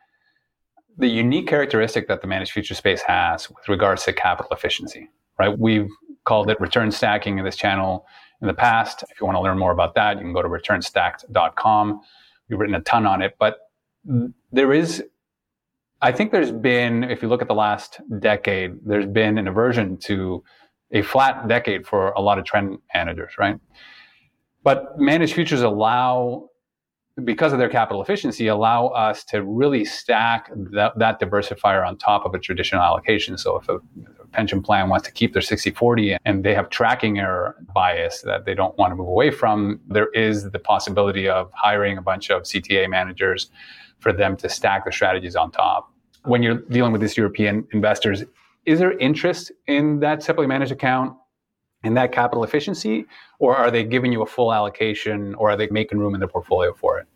the 0.98 1.08
unique 1.08 1.46
characteristic 1.46 2.08
that 2.08 2.22
the 2.22 2.28
managed 2.28 2.52
future 2.52 2.74
space 2.74 3.04
has 3.04 3.48
with 3.48 3.70
regards 3.70 4.06
to 4.06 4.14
capital 4.14 4.52
efficiency, 4.52 5.12
right? 5.38 5.56
We've 5.56 5.92
called 6.28 6.50
it 6.50 6.60
return 6.60 6.92
stacking 6.92 7.40
in 7.40 7.46
this 7.46 7.56
channel 7.56 8.06
in 8.42 8.48
the 8.48 8.54
past. 8.54 9.04
If 9.10 9.20
you 9.20 9.26
want 9.26 9.38
to 9.38 9.42
learn 9.42 9.58
more 9.58 9.72
about 9.72 9.96
that, 9.96 10.18
you 10.18 10.24
can 10.24 10.34
go 10.34 10.42
to 10.42 10.50
returnstacked.com. 10.50 12.02
We've 12.50 12.60
written 12.60 12.76
a 12.76 12.82
ton 12.82 13.06
on 13.06 13.22
it, 13.22 13.36
but 13.40 13.60
there 14.52 14.74
is, 14.74 15.04
I 16.02 16.12
think 16.12 16.32
there's 16.32 16.52
been, 16.52 17.06
if 17.06 17.22
you 17.22 17.30
look 17.30 17.42
at 17.42 17.48
the 17.48 17.56
last 17.56 18.02
decade, 18.20 18.76
there's 18.86 19.06
been 19.06 19.38
an 19.38 19.48
aversion 19.48 19.98
to 20.00 20.44
a 20.92 21.02
flat 21.02 21.48
decade 21.48 21.88
for 21.88 22.10
a 22.12 22.22
lot 22.22 22.38
of 22.38 22.46
trend 22.46 22.78
managers, 22.94 23.34
right? 23.40 23.58
But 24.64 25.00
managed 25.00 25.34
futures 25.34 25.62
allow 25.62 26.50
because 27.24 27.52
of 27.52 27.60
their 27.60 27.70
capital 27.70 28.02
efficiency, 28.02 28.48
allow 28.48 28.88
us 28.88 29.24
to 29.26 29.44
really 29.44 29.84
stack 29.84 30.52
that, 30.72 30.98
that 30.98 31.20
diversifier 31.20 31.86
on 31.86 31.98
top 31.98 32.26
of 32.26 32.34
a 32.34 32.40
traditional 32.40 32.82
allocation. 32.82 33.38
So 33.38 33.58
if 33.58 33.68
a, 33.70 33.76
a 33.76 34.28
pension 34.32 34.62
plan 34.62 34.90
wants 34.90 35.08
to 35.08 35.12
keep 35.12 35.34
their 35.34 35.42
60-40 35.42 36.18
and 36.26 36.44
they 36.44 36.54
have 36.54 36.70
tracking 36.70 37.18
error 37.20 37.56
bias 37.74 38.22
that 38.22 38.46
they 38.46 38.54
don't 38.54 38.78
want 38.78 38.92
to 38.92 38.96
move 38.96 39.08
away 39.08 39.32
from, 39.32 39.80
there 39.88 40.10
is 40.10 40.52
the 40.52 40.60
possibility 40.60 41.28
of 41.28 41.52
hiring 41.54 41.98
a 41.98 42.02
bunch 42.02 42.30
of 42.30 42.44
CTA 42.44 42.90
managers 42.90 43.50
for 44.00 44.14
them 44.14 44.38
to 44.38 44.48
stack 44.48 44.86
the 44.86 44.92
strategies 44.92 45.36
on 45.36 45.52
top. 45.52 45.92
When 46.24 46.44
you're 46.44 46.62
dealing 46.70 46.92
with 46.92 47.02
these 47.02 47.18
European 47.18 47.68
investors, 47.72 48.24
is 48.66 48.80
there 48.80 48.98
interest 49.00 49.52
in 49.66 50.02
that 50.02 50.22
separately 50.22 50.48
managed 50.48 50.72
account 50.72 51.16
in 51.84 51.94
that 51.94 52.12
capital 52.12 52.44
efficiency, 52.44 53.06
or 53.40 53.56
are 53.56 53.72
they 53.72 53.84
giving 53.84 54.12
you 54.12 54.22
a 54.22 54.26
full 54.26 54.54
allocation, 54.54 55.36
or 55.36 55.52
are 55.52 55.56
they 55.56 55.68
making 55.68 56.00
room 56.00 56.14
in 56.14 56.20
their 56.20 56.28
portfolio 56.28 56.74
for 56.74 57.00
it? 57.00 57.08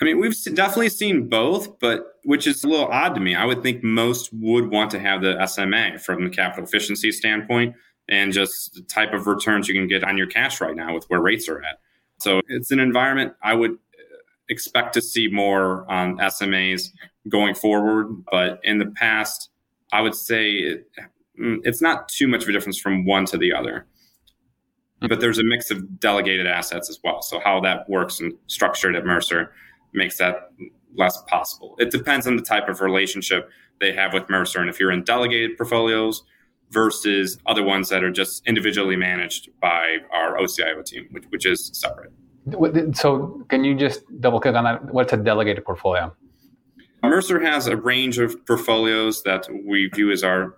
I 0.00 0.04
mean, 0.04 0.20
we've 0.20 0.36
definitely 0.54 0.90
seen 0.90 1.28
both, 1.28 1.80
but 1.80 2.18
which 2.22 2.46
is 2.46 2.62
a 2.62 2.68
little 2.68 2.86
odd 2.86 3.14
to 3.14 3.20
me. 3.20 3.34
I 3.34 3.44
would 3.44 3.62
think 3.62 3.82
most 3.82 4.30
would 4.32 4.70
want 4.70 4.90
to 4.92 5.00
have 5.00 5.22
the 5.22 5.44
SMA 5.46 5.98
from 5.98 6.22
the 6.22 6.30
capital 6.30 6.64
efficiency 6.64 7.10
standpoint 7.10 7.74
and 8.08 8.32
just 8.32 8.74
the 8.74 8.82
type 8.82 9.12
of 9.12 9.26
returns 9.26 9.66
you 9.66 9.74
can 9.74 9.88
get 9.88 10.04
on 10.04 10.16
your 10.16 10.28
cash 10.28 10.60
right 10.60 10.76
now 10.76 10.94
with 10.94 11.04
where 11.08 11.20
rates 11.20 11.48
are 11.48 11.60
at. 11.62 11.80
So 12.18 12.40
it's 12.48 12.70
an 12.70 12.78
environment 12.78 13.34
I 13.42 13.54
would 13.54 13.76
expect 14.48 14.94
to 14.94 15.02
see 15.02 15.28
more 15.28 15.90
on 15.90 16.16
SMAs 16.18 16.90
going 17.28 17.54
forward. 17.54 18.24
But 18.30 18.60
in 18.62 18.78
the 18.78 18.86
past, 18.86 19.50
I 19.92 20.00
would 20.00 20.14
say 20.14 20.78
Mm, 20.98 21.17
Mm, 21.40 21.60
it's 21.64 21.80
not 21.80 22.08
too 22.08 22.26
much 22.28 22.42
of 22.42 22.48
a 22.48 22.52
difference 22.52 22.78
from 22.78 23.04
one 23.04 23.24
to 23.26 23.38
the 23.38 23.52
other. 23.52 23.86
But 25.00 25.20
there's 25.20 25.38
a 25.38 25.44
mix 25.44 25.70
of 25.70 26.00
delegated 26.00 26.46
assets 26.46 26.90
as 26.90 26.98
well. 27.04 27.22
So 27.22 27.38
how 27.38 27.60
that 27.60 27.88
works 27.88 28.18
and 28.18 28.32
structured 28.48 28.96
at 28.96 29.04
Mercer 29.04 29.52
makes 29.92 30.18
that 30.18 30.50
less 30.96 31.22
possible. 31.28 31.76
It 31.78 31.90
depends 31.90 32.26
on 32.26 32.36
the 32.36 32.42
type 32.42 32.68
of 32.68 32.80
relationship 32.80 33.48
they 33.80 33.92
have 33.92 34.12
with 34.12 34.28
Mercer. 34.28 34.60
And 34.60 34.68
if 34.68 34.80
you're 34.80 34.90
in 34.90 35.04
delegated 35.04 35.56
portfolios 35.56 36.24
versus 36.70 37.38
other 37.46 37.62
ones 37.62 37.88
that 37.90 38.02
are 38.02 38.10
just 38.10 38.46
individually 38.46 38.96
managed 38.96 39.48
by 39.60 39.98
our 40.12 40.36
OCIO 40.36 40.84
team, 40.84 41.06
which, 41.12 41.24
which 41.30 41.46
is 41.46 41.70
separate. 41.72 42.12
So, 42.94 43.44
can 43.48 43.62
you 43.62 43.74
just 43.74 44.02
double 44.20 44.40
click 44.40 44.54
on 44.54 44.64
that? 44.64 44.92
What's 44.92 45.12
a 45.12 45.16
delegated 45.18 45.64
portfolio? 45.64 46.14
Mercer 47.02 47.40
has 47.40 47.66
a 47.66 47.76
range 47.76 48.18
of 48.18 48.44
portfolios 48.46 49.22
that 49.22 49.46
we 49.66 49.88
view 49.94 50.10
as 50.10 50.24
our 50.24 50.56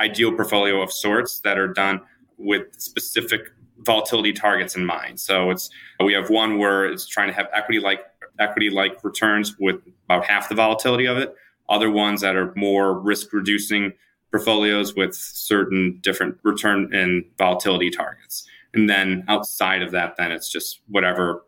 ideal 0.00 0.32
portfolio 0.32 0.82
of 0.82 0.92
sorts 0.92 1.40
that 1.40 1.58
are 1.58 1.68
done 1.68 2.00
with 2.38 2.80
specific 2.80 3.42
volatility 3.78 4.32
targets 4.32 4.76
in 4.76 4.84
mind. 4.84 5.20
So 5.20 5.50
it's 5.50 5.70
we 6.02 6.12
have 6.14 6.30
one 6.30 6.58
where 6.58 6.84
it's 6.86 7.06
trying 7.06 7.28
to 7.28 7.34
have 7.34 7.48
equity 7.54 7.80
like 7.80 8.00
equity 8.38 8.70
like 8.70 9.02
returns 9.04 9.56
with 9.58 9.76
about 10.06 10.24
half 10.24 10.48
the 10.48 10.54
volatility 10.54 11.06
of 11.06 11.18
it. 11.18 11.34
Other 11.68 11.90
ones 11.90 12.20
that 12.22 12.36
are 12.36 12.52
more 12.56 12.98
risk 12.98 13.32
reducing 13.32 13.92
portfolios 14.30 14.94
with 14.94 15.14
certain 15.14 15.98
different 16.00 16.38
return 16.42 16.92
and 16.94 17.24
volatility 17.38 17.90
targets. 17.90 18.46
And 18.74 18.88
then 18.88 19.24
outside 19.28 19.82
of 19.82 19.90
that, 19.92 20.16
then 20.16 20.30
it's 20.32 20.50
just 20.50 20.80
whatever 20.88 21.44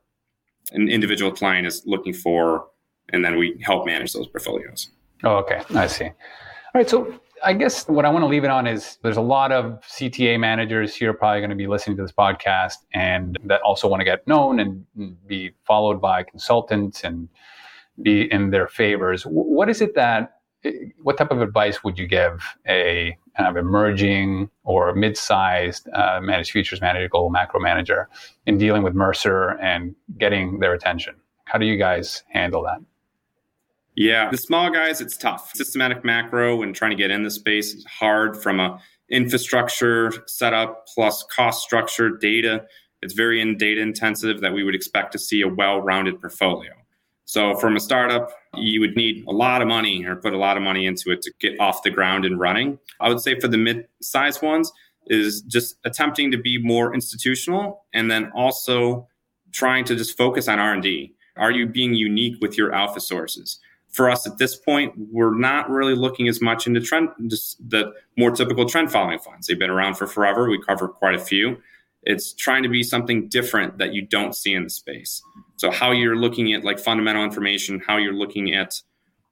an 0.73 0.89
individual 0.89 1.33
client 1.33 1.67
is 1.67 1.83
looking 1.87 2.13
for 2.13 2.67
and 3.11 3.25
then 3.25 3.37
we 3.37 3.59
help 3.63 3.87
manage 3.87 4.13
those 4.13 4.27
portfolios. 4.27 4.91
Oh, 5.25 5.37
okay. 5.37 5.63
I 5.75 5.87
see. 5.87 6.07
All 6.07 6.13
right. 6.75 6.89
So 6.89 7.15
I 7.45 7.53
guess 7.55 7.89
what 7.89 8.05
I 8.05 8.11
want 8.11 8.23
to 8.23 8.27
leave 8.27 8.45
it 8.45 8.51
on 8.51 8.67
is 8.67 8.99
there's 9.03 9.17
a 9.17 9.23
lot 9.23 9.53
of 9.53 9.81
CTA 9.83 10.39
managers 10.39 10.95
here 10.95 11.13
probably 11.13 11.41
going 11.41 11.51
to 11.51 11.57
be 11.57 11.67
listening 11.67 11.97
to 11.97 12.03
this 12.03 12.13
podcast 12.13 12.77
and 12.95 13.39
that 13.45 13.61
also 13.63 13.89
want 13.89 14.01
to 14.01 14.05
get 14.05 14.27
known 14.27 14.61
and 14.61 15.27
be 15.27 15.51
followed 15.65 16.01
by 16.01 16.23
consultants 16.23 17.03
and 17.03 17.29
be 18.01 18.31
in 18.33 18.51
their 18.51 18.69
favors. 18.69 19.25
What 19.25 19.69
is 19.69 19.81
it 19.81 19.95
that, 19.97 20.39
what 21.03 21.19
type 21.19 21.31
of 21.31 21.43
advice 21.43 21.83
would 21.83 21.99
you 21.99 22.07
give 22.07 22.45
a 22.69 23.17
kind 23.37 23.49
of 23.49 23.57
emerging 23.57 24.49
or 24.65 24.95
mid-sized 24.95 25.89
uh, 25.95 26.21
managed 26.23 26.53
futures 26.53 26.81
manager, 26.81 27.09
global 27.09 27.31
macro 27.31 27.61
manager 27.61 28.09
in 28.47 28.59
dealing 28.59 28.83
with 28.83 28.95
Mercer 28.95 29.59
and 29.61 29.95
getting 30.19 30.61
their 30.61 30.75
attention? 30.75 31.15
How 31.45 31.59
do 31.59 31.67
you 31.67 31.77
guys 31.77 32.23
handle 32.31 32.63
that? 32.63 32.79
Yeah, 33.95 34.31
the 34.31 34.39
small 34.39 34.71
guys, 34.71 35.01
it's 35.01 35.17
tough. 35.17 35.51
Systematic 35.55 36.05
macro 36.05 36.63
and 36.63 36.75
trying 36.75 36.93
to 36.93 36.97
get 36.97 37.11
in 37.11 37.23
the 37.23 37.31
space 37.31 37.75
is 37.75 37.85
hard 37.85 38.43
from 38.43 38.59
a 38.59 38.81
infrastructure 39.11 40.13
setup 40.27 40.87
plus 40.87 41.23
cost 41.25 41.63
structure 41.63 42.11
data. 42.11 42.65
It's 43.03 43.13
very 43.13 43.41
in 43.41 43.59
data 43.59 43.81
intensive 43.81 44.41
that 44.41 44.53
we 44.53 44.65
would 44.65 44.75
expect 44.75 45.13
to 45.13 45.19
see 45.19 45.43
a 45.43 45.49
well-rounded 45.49 46.21
portfolio. 46.21 46.73
So 47.27 47.55
from 47.57 47.77
a 47.77 47.81
startup, 47.81 48.31
you 48.55 48.81
would 48.81 48.97
need 48.97 49.25
a 49.27 49.33
lot 49.33 49.63
of 49.63 49.69
money 49.69 50.05
or 50.05 50.17
put 50.17 50.33
a 50.33 50.39
lot 50.39 50.57
of 50.57 50.63
money 50.63 50.87
into 50.87 51.11
it 51.11 51.23
to 51.23 51.33
get 51.41 51.59
off 51.61 51.83
the 51.83 51.91
ground 51.91 52.25
and 52.25 52.39
running. 52.39 52.79
I 53.01 53.09
would 53.09 53.21
say 53.21 53.39
for 53.39 53.49
the 53.49 53.59
mid-sized 53.59 54.43
ones 54.43 54.73
is 55.07 55.43
just 55.43 55.77
attempting 55.85 56.31
to 56.31 56.39
be 56.39 56.59
more 56.59 56.95
institutional 56.95 57.85
and 57.93 58.11
then 58.11 58.31
also 58.35 59.09
trying 59.53 59.85
to 59.85 59.97
just 59.97 60.17
focus 60.17 60.49
on 60.49 60.59
R&D. 60.59 61.15
Are 61.37 61.51
you 61.51 61.67
being 61.67 61.95
unique 61.95 62.37
with 62.41 62.57
your 62.57 62.73
alpha 62.73 63.01
sources? 63.01 63.59
For 63.93 64.11
us 64.11 64.27
at 64.27 64.39
this 64.39 64.57
point, 64.57 64.95
we're 65.11 65.37
not 65.37 65.71
really 65.71 65.95
looking 65.95 66.27
as 66.27 66.41
much 66.41 66.67
into 66.67 66.81
trend, 66.81 67.11
the 67.19 67.93
more 68.17 68.31
typical 68.31 68.67
trend 68.67 68.91
following 68.91 69.19
funds. 69.19 69.47
They've 69.47 69.59
been 69.59 69.71
around 69.71 69.95
for 69.97 70.07
forever. 70.07 70.49
We 70.49 70.61
cover 70.63 70.89
quite 70.89 71.15
a 71.15 71.19
few. 71.19 71.59
It's 72.03 72.33
trying 72.33 72.63
to 72.65 72.69
be 72.69 72.83
something 72.83 73.29
different 73.29 73.79
that 73.79 73.93
you 73.93 74.03
don't 74.03 74.35
see 74.35 74.55
in 74.55 74.65
the 74.65 74.71
space. 74.71 75.23
So 75.57 75.71
how 75.71 75.93
you're 75.93 76.17
looking 76.17 76.53
at 76.53 76.65
like 76.65 76.81
fundamental 76.81 77.23
information, 77.23 77.83
how 77.87 77.99
you're 77.99 78.15
looking 78.15 78.55
at 78.55 78.81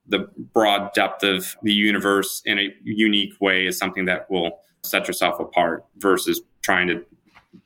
the 0.06 0.28
broad 0.52 0.92
depth 0.92 1.24
of 1.24 1.56
the 1.62 1.72
universe 1.72 2.42
in 2.44 2.58
a 2.58 2.68
unique 2.84 3.32
way 3.40 3.66
is 3.66 3.78
something 3.78 4.04
that 4.04 4.30
will 4.30 4.61
set 4.82 5.06
yourself 5.06 5.40
apart 5.40 5.84
versus 5.96 6.42
trying 6.62 6.86
to 6.88 7.04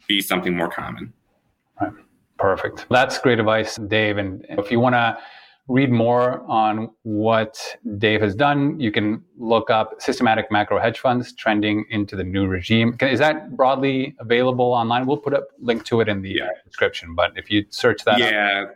be 0.06 0.20
something 0.20 0.56
more 0.56 0.68
common. 0.68 1.12
Right. 1.80 1.92
Perfect. 2.38 2.86
That's 2.88 3.18
great 3.18 3.38
advice, 3.38 3.76
Dave. 3.76 4.16
And 4.18 4.44
if 4.50 4.70
you 4.70 4.80
want 4.80 4.94
to 4.94 5.18
read 5.68 5.90
more 5.90 6.42
on 6.42 6.90
what 7.02 7.58
Dave 7.96 8.20
has 8.20 8.34
done, 8.34 8.78
you 8.78 8.92
can 8.92 9.22
look 9.38 9.70
up 9.70 9.94
systematic 9.98 10.50
macro 10.50 10.78
hedge 10.78 10.98
funds 10.98 11.32
trending 11.32 11.86
into 11.90 12.16
the 12.16 12.24
new 12.24 12.46
regime. 12.46 12.96
Is 13.00 13.18
that 13.18 13.56
broadly 13.56 14.14
available 14.18 14.72
online? 14.72 15.06
We'll 15.06 15.16
put 15.16 15.32
a 15.32 15.42
link 15.58 15.84
to 15.86 16.00
it 16.00 16.08
in 16.08 16.22
the 16.22 16.42
uh, 16.42 16.44
yeah. 16.44 16.50
description, 16.66 17.14
but 17.14 17.32
if 17.36 17.50
you 17.50 17.64
search 17.70 18.04
that, 18.04 18.18
yeah. 18.18 18.64
Up, 18.64 18.74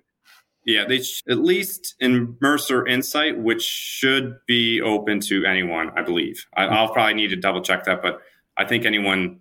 yeah, 0.65 0.85
they 0.87 1.01
sh- 1.01 1.23
at 1.29 1.39
least 1.39 1.95
in 2.01 2.37
Mercer 2.41 2.87
Insight, 2.87 3.39
which 3.39 3.63
should 3.63 4.37
be 4.47 4.83
open 4.83 5.21
to 5.21 5.45
anyone, 5.47 5.91
I 5.97 6.03
believe. 6.03 6.47
I, 6.55 6.67
will 6.83 6.93
probably 6.93 7.15
need 7.15 7.29
to 7.29 7.37
double 7.37 7.63
check 7.63 7.85
that, 7.85 8.03
but 8.03 8.21
I 8.57 8.65
think 8.65 8.85
anyone. 8.85 9.41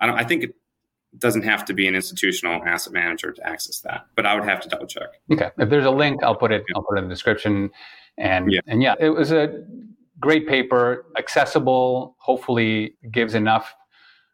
I 0.00 0.06
don't. 0.06 0.18
I 0.18 0.24
think 0.24 0.46
doesn't 1.18 1.42
have 1.42 1.64
to 1.66 1.74
be 1.74 1.86
an 1.86 1.94
institutional 1.94 2.62
asset 2.64 2.92
manager 2.92 3.32
to 3.32 3.46
access 3.46 3.80
that, 3.80 4.06
but 4.16 4.26
I 4.26 4.34
would 4.34 4.44
have 4.44 4.60
to 4.62 4.68
double 4.68 4.86
check. 4.86 5.08
Okay, 5.30 5.50
if 5.58 5.68
there's 5.68 5.84
a 5.84 5.90
link, 5.90 6.22
I'll 6.22 6.34
put 6.34 6.52
it. 6.52 6.64
I'll 6.74 6.82
put 6.82 6.96
it 6.96 7.02
in 7.02 7.08
the 7.08 7.14
description. 7.14 7.70
And 8.18 8.50
yeah. 8.52 8.60
and 8.66 8.82
yeah, 8.82 8.94
it 8.98 9.10
was 9.10 9.32
a 9.32 9.64
great 10.20 10.48
paper, 10.48 11.06
accessible. 11.18 12.16
Hopefully, 12.18 12.96
gives 13.10 13.34
enough 13.34 13.74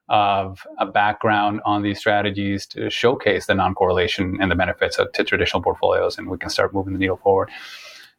of 0.08 0.66
a 0.78 0.86
background 0.86 1.60
on 1.64 1.82
these 1.82 1.98
strategies 1.98 2.66
to 2.66 2.88
showcase 2.88 3.46
the 3.46 3.54
non-correlation 3.54 4.38
and 4.40 4.50
the 4.50 4.54
benefits 4.54 4.98
of 4.98 5.12
to 5.12 5.24
traditional 5.24 5.62
portfolios, 5.62 6.16
and 6.16 6.28
we 6.28 6.38
can 6.38 6.48
start 6.48 6.72
moving 6.72 6.92
the 6.92 6.98
needle 6.98 7.18
forward. 7.18 7.50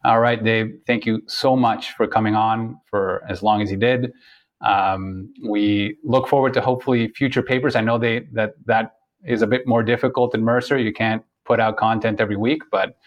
All 0.05 0.19
right, 0.19 0.41
Dave. 0.41 0.79
Thank 0.87 1.05
you 1.05 1.21
so 1.27 1.55
much 1.55 1.91
for 1.93 2.07
coming 2.07 2.35
on 2.35 2.79
for 2.89 3.23
as 3.27 3.41
long 3.41 3.61
as 3.61 3.71
you 3.71 3.77
did. 3.77 4.13
Um, 4.61 5.33
we 5.47 5.97
look 6.03 6.27
forward 6.27 6.53
to 6.53 6.61
hopefully 6.61 7.07
future 7.09 7.41
papers. 7.41 7.75
I 7.75 7.81
know 7.81 7.97
they 7.97 8.27
that 8.33 8.53
that 8.65 8.95
is 9.23 9.41
a 9.41 9.47
bit 9.47 9.67
more 9.67 9.83
difficult 9.83 10.35
in 10.35 10.43
Mercer. 10.43 10.77
You 10.77 10.93
can't 10.93 11.23
put 11.45 11.59
out 11.59 11.77
content 11.77 12.19
every 12.19 12.35
week, 12.35 12.63
but 12.71 12.97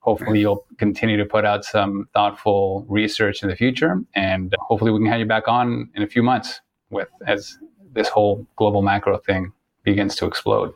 hopefully 0.00 0.40
you'll 0.40 0.64
continue 0.78 1.16
to 1.16 1.24
put 1.24 1.44
out 1.44 1.64
some 1.64 2.08
thoughtful 2.14 2.84
research 2.88 3.42
in 3.42 3.48
the 3.48 3.56
future, 3.56 4.00
and 4.14 4.54
hopefully 4.60 4.90
we 4.90 4.98
can 4.98 5.06
have 5.06 5.20
you 5.20 5.26
back 5.26 5.48
on 5.48 5.90
in 5.94 6.02
a 6.02 6.06
few 6.06 6.22
months 6.22 6.60
with 6.90 7.08
as 7.26 7.58
this 7.92 8.08
whole 8.08 8.46
global 8.56 8.82
macro 8.82 9.18
thing 9.18 9.52
begins 9.82 10.16
to 10.16 10.26
explode. 10.26 10.72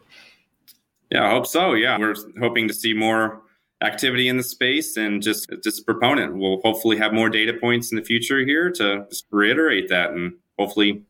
Yeah, 1.10 1.26
I 1.26 1.30
hope 1.30 1.46
so. 1.46 1.74
Yeah, 1.74 1.98
we're 1.98 2.14
hoping 2.40 2.68
to 2.68 2.74
see 2.74 2.94
more 2.94 3.42
activity 3.82 4.28
in 4.28 4.36
the 4.36 4.42
space 4.42 4.96
and 4.96 5.22
just 5.22 5.52
just 5.62 5.84
proponent. 5.84 6.36
We'll 6.36 6.60
hopefully 6.62 6.96
have 6.98 7.12
more 7.12 7.28
data 7.28 7.52
points 7.52 7.90
in 7.90 7.96
the 7.96 8.04
future 8.04 8.44
here 8.44 8.70
to 8.70 9.06
just 9.10 9.26
reiterate 9.30 9.88
that 9.88 10.10
and 10.10 10.34
hopefully 10.58 11.02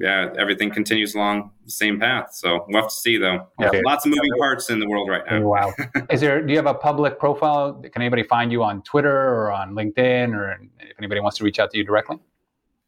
yeah, 0.00 0.32
everything 0.38 0.70
continues 0.70 1.16
along 1.16 1.50
the 1.64 1.72
same 1.72 1.98
path. 1.98 2.28
So 2.32 2.64
we'll 2.68 2.82
have 2.82 2.90
to 2.90 2.94
see 2.94 3.16
though. 3.16 3.48
Okay. 3.60 3.82
Lots 3.84 4.06
of 4.06 4.10
moving 4.10 4.30
parts 4.38 4.70
in 4.70 4.78
the 4.78 4.88
world 4.88 5.08
right 5.08 5.22
now. 5.28 5.42
Wow. 5.42 5.72
Is 6.10 6.20
there 6.20 6.40
do 6.40 6.52
you 6.52 6.56
have 6.56 6.66
a 6.66 6.74
public 6.74 7.18
profile? 7.18 7.74
Can 7.74 8.02
anybody 8.02 8.22
find 8.22 8.52
you 8.52 8.62
on 8.62 8.82
Twitter 8.82 9.10
or 9.10 9.50
on 9.50 9.72
LinkedIn 9.72 10.34
or 10.34 10.52
if 10.52 10.98
anybody 10.98 11.20
wants 11.20 11.38
to 11.38 11.44
reach 11.44 11.58
out 11.58 11.70
to 11.72 11.78
you 11.78 11.84
directly? 11.84 12.18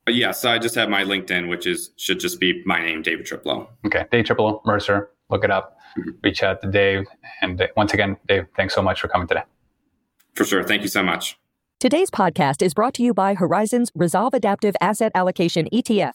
But 0.04 0.14
yes, 0.14 0.44
I 0.44 0.58
just 0.58 0.74
have 0.76 0.88
my 0.88 1.04
LinkedIn, 1.04 1.48
which 1.48 1.66
is 1.66 1.90
should 1.96 2.20
just 2.20 2.40
be 2.40 2.62
my 2.64 2.80
name, 2.80 3.02
David 3.02 3.26
Triplo. 3.26 3.68
Okay. 3.86 4.06
Dave 4.10 4.24
Triplo, 4.24 4.64
Mercer. 4.64 5.10
Look 5.30 5.44
it 5.44 5.50
up 5.50 5.79
reach 6.22 6.42
out 6.42 6.60
to 6.62 6.70
Dave. 6.70 7.06
And 7.42 7.60
uh, 7.60 7.68
once 7.76 7.94
again, 7.94 8.16
Dave, 8.28 8.46
thanks 8.56 8.74
so 8.74 8.82
much 8.82 9.00
for 9.00 9.08
coming 9.08 9.28
today. 9.28 9.42
For 10.34 10.44
sure. 10.44 10.62
Thank 10.62 10.82
you 10.82 10.88
so 10.88 11.02
much. 11.02 11.38
Today's 11.80 12.10
podcast 12.10 12.62
is 12.62 12.74
brought 12.74 12.94
to 12.94 13.02
you 13.02 13.14
by 13.14 13.34
Horizon's 13.34 13.90
Resolve 13.94 14.34
Adaptive 14.34 14.76
Asset 14.80 15.12
Allocation 15.14 15.66
ETF, 15.72 16.12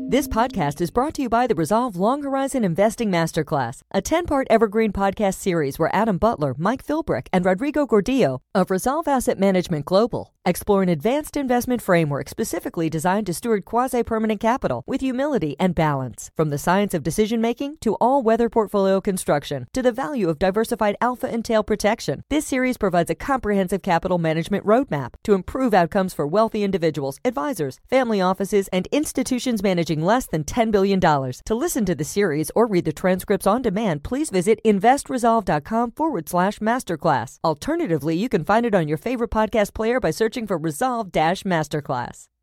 This 0.07 0.29
podcast 0.29 0.81
is 0.83 0.91
brought 0.91 1.15
to 1.15 1.23
you 1.23 1.29
by 1.31 1.47
the 1.47 1.55
Resolve 1.55 1.97
Long 1.97 2.23
Horizon 2.23 2.63
Investing 2.63 3.11
Masterclass, 3.11 3.81
a 3.91 4.03
10 4.03 4.27
part 4.27 4.47
evergreen 4.51 4.93
podcast 4.93 5.35
series 5.35 5.79
where 5.79 5.95
Adam 5.97 6.19
Butler, 6.19 6.55
Mike 6.59 6.87
Philbrick, 6.87 7.29
and 7.33 7.45
Rodrigo 7.45 7.87
Gordillo 7.87 8.41
of 8.55 8.71
Resolve 8.71 9.09
Asset 9.09 9.39
Management 9.39 9.87
Global 9.87 10.35
explore 10.47 10.83
an 10.83 10.91
advanced 10.91 11.37
investment 11.39 11.81
framework 11.81 12.29
specifically 12.29 12.91
designed 12.91 13.27
to 13.27 13.33
steward 13.33 13.65
quasi 13.65 14.03
permanent 14.03 14.41
capital 14.41 14.83
with 14.87 15.01
humility 15.01 15.57
and 15.59 15.75
balance. 15.75 16.31
From 16.37 16.51
the 16.51 16.59
science 16.59 16.93
of 16.93 17.03
decision 17.03 17.41
making 17.41 17.79
to 17.81 17.95
all 17.95 18.23
weather 18.23 18.51
portfolio 18.51 19.01
construction 19.01 19.67
to 19.73 19.83
the 19.83 19.93
value 19.93 20.29
of 20.29 20.39
diversified 20.39 20.97
alpha 21.01 21.29
and 21.29 21.45
tail 21.45 21.63
protection, 21.63 22.23
this 22.29 22.47
series 22.47 22.77
provides 22.77 23.11
a 23.11 23.15
comprehensive 23.15 23.81
capital 23.83 24.19
management 24.19 24.67
roadmap 24.67 25.15
to 25.25 25.33
improve 25.33 25.73
outcomes 25.73 26.13
for 26.13 26.27
wealthy 26.27 26.63
individuals, 26.63 27.19
advisors, 27.25 27.81
family 27.89 28.21
offices, 28.21 28.69
and 28.69 28.87
institutions 28.93 29.63
managing 29.63 29.94
less 30.03 30.27
than 30.27 30.45
$10 30.45 30.71
billion. 30.71 31.01
To 31.01 31.55
listen 31.55 31.85
to 31.85 31.95
the 31.95 32.05
series 32.05 32.51
or 32.55 32.67
read 32.67 32.85
the 32.85 32.93
transcripts 32.93 33.47
on 33.47 33.63
demand, 33.63 34.03
please 34.03 34.31
visit 34.31 34.61
investresolve.com 34.65 35.93
forward 35.93 36.29
slash 36.29 36.59
masterclass. 36.59 37.39
Alternatively, 37.45 38.17
you 38.17 38.29
can 38.29 38.45
find 38.45 38.67
it 38.67 38.75
on 38.75 38.89
your 38.89 38.99
favorite 38.99 39.31
podcast 39.31 39.75
player 39.75 40.01
by 40.01 40.11
searching 40.11 40.47
for 40.47 40.59
Resolve 40.59 41.11
Dash 41.11 41.43
Masterclass. 41.43 42.34